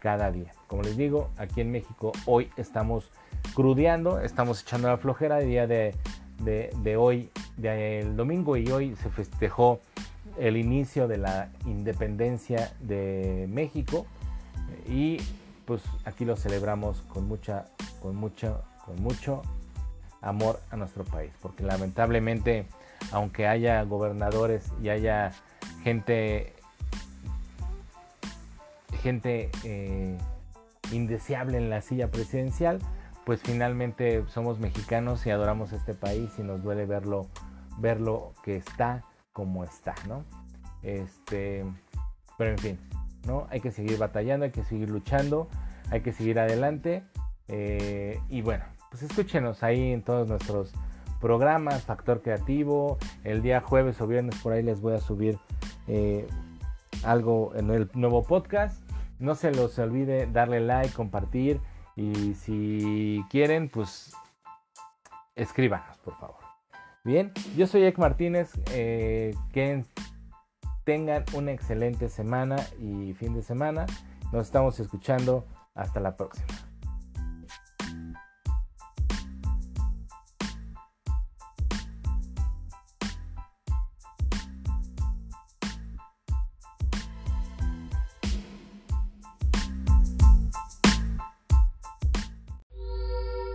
cada 0.00 0.30
día. 0.30 0.52
Como 0.66 0.82
les 0.82 0.96
digo, 0.96 1.30
aquí 1.36 1.60
en 1.60 1.70
México 1.70 2.12
hoy 2.26 2.50
estamos 2.56 3.10
crudeando, 3.54 4.20
estamos 4.20 4.62
echando 4.62 4.88
la 4.88 4.98
flojera. 4.98 5.40
El 5.40 5.48
día 5.48 5.66
de, 5.66 5.94
de 6.38 6.96
hoy, 6.96 7.30
del 7.56 8.16
domingo 8.16 8.56
y 8.56 8.70
hoy 8.70 8.96
se 8.96 9.10
festejó 9.10 9.80
el 10.38 10.56
inicio 10.56 11.08
de 11.08 11.18
la 11.18 11.50
independencia 11.66 12.72
de 12.80 13.46
México 13.50 14.06
y 14.88 15.18
pues 15.66 15.82
aquí 16.04 16.24
lo 16.24 16.36
celebramos 16.36 17.02
con 17.02 17.28
mucha 17.28 17.66
con 18.00 18.16
mucho 18.16 18.62
con 18.84 19.00
mucho 19.02 19.42
amor 20.20 20.60
a 20.70 20.76
nuestro 20.76 21.04
país 21.04 21.32
porque 21.40 21.62
lamentablemente 21.64 22.66
aunque 23.10 23.46
haya 23.46 23.82
gobernadores 23.82 24.72
y 24.82 24.88
haya 24.88 25.32
gente 25.82 26.54
gente 29.02 29.50
eh, 29.64 30.16
indeseable 30.92 31.58
en 31.58 31.70
la 31.70 31.82
silla 31.82 32.10
presidencial 32.10 32.78
pues 33.32 33.40
finalmente 33.40 34.22
somos 34.28 34.58
mexicanos 34.58 35.24
y 35.24 35.30
adoramos 35.30 35.72
este 35.72 35.94
país 35.94 36.30
y 36.38 36.42
nos 36.42 36.62
duele 36.62 36.84
verlo 36.84 37.28
verlo 37.78 38.34
que 38.44 38.56
está 38.56 39.04
como 39.32 39.64
está, 39.64 39.94
¿no? 40.06 40.26
Este, 40.82 41.64
pero 42.36 42.50
en 42.50 42.58
fin, 42.58 42.78
¿no? 43.26 43.46
Hay 43.48 43.60
que 43.62 43.70
seguir 43.70 43.96
batallando, 43.96 44.44
hay 44.44 44.50
que 44.50 44.64
seguir 44.64 44.90
luchando, 44.90 45.48
hay 45.90 46.02
que 46.02 46.12
seguir 46.12 46.38
adelante. 46.38 47.04
Eh, 47.48 48.20
y 48.28 48.42
bueno, 48.42 48.64
pues 48.90 49.02
escúchenos 49.02 49.62
ahí 49.62 49.92
en 49.92 50.02
todos 50.02 50.28
nuestros 50.28 50.74
programas, 51.18 51.84
Factor 51.84 52.20
Creativo. 52.20 52.98
El 53.24 53.40
día 53.40 53.62
jueves 53.62 53.98
o 54.02 54.06
viernes 54.06 54.34
por 54.42 54.52
ahí 54.52 54.62
les 54.62 54.82
voy 54.82 54.92
a 54.92 55.00
subir 55.00 55.38
eh, 55.88 56.28
algo 57.02 57.54
en 57.54 57.70
el 57.70 57.90
nuevo 57.94 58.24
podcast. 58.24 58.78
No 59.18 59.34
se 59.34 59.52
los 59.52 59.78
olvide 59.78 60.26
darle 60.26 60.60
like, 60.60 60.92
compartir 60.92 61.62
y 61.96 62.34
si 62.34 63.24
quieren, 63.30 63.68
pues 63.68 64.12
escríbanos, 65.34 65.98
por 65.98 66.16
favor. 66.18 66.36
Bien, 67.04 67.32
yo 67.56 67.66
soy 67.66 67.84
Ek 67.84 67.98
Martínez. 67.98 68.52
Eh, 68.70 69.34
que 69.52 69.84
tengan 70.84 71.24
una 71.34 71.52
excelente 71.52 72.08
semana 72.08 72.56
y 72.78 73.12
fin 73.14 73.34
de 73.34 73.42
semana. 73.42 73.86
Nos 74.32 74.46
estamos 74.46 74.78
escuchando. 74.80 75.44
Hasta 75.74 76.00
la 76.00 76.16
próxima. 76.16 76.71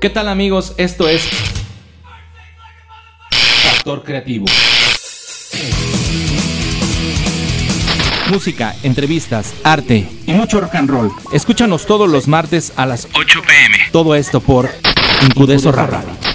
¿Qué 0.08 0.14
tal 0.14 0.30
amigos? 0.30 0.74
Esto 0.78 1.10
es 1.10 1.28
Factor 3.30 4.06
Creativo. 4.06 4.46
Música, 8.30 8.74
entrevistas, 8.84 9.54
arte 9.66 10.08
y 10.26 10.32
mucho 10.32 10.62
rock 10.62 10.76
and 10.76 10.90
roll. 10.90 11.12
Escúchanos 11.34 11.86
todos 11.86 12.10
los 12.10 12.30
martes 12.30 12.72
a 12.78 12.86
las 12.86 13.10
8 13.16 13.42
pm. 13.46 13.78
Todo 13.92 14.16
esto 14.16 14.40
por 14.40 14.70
Incudeso 15.24 15.74
Radio. 15.74 16.27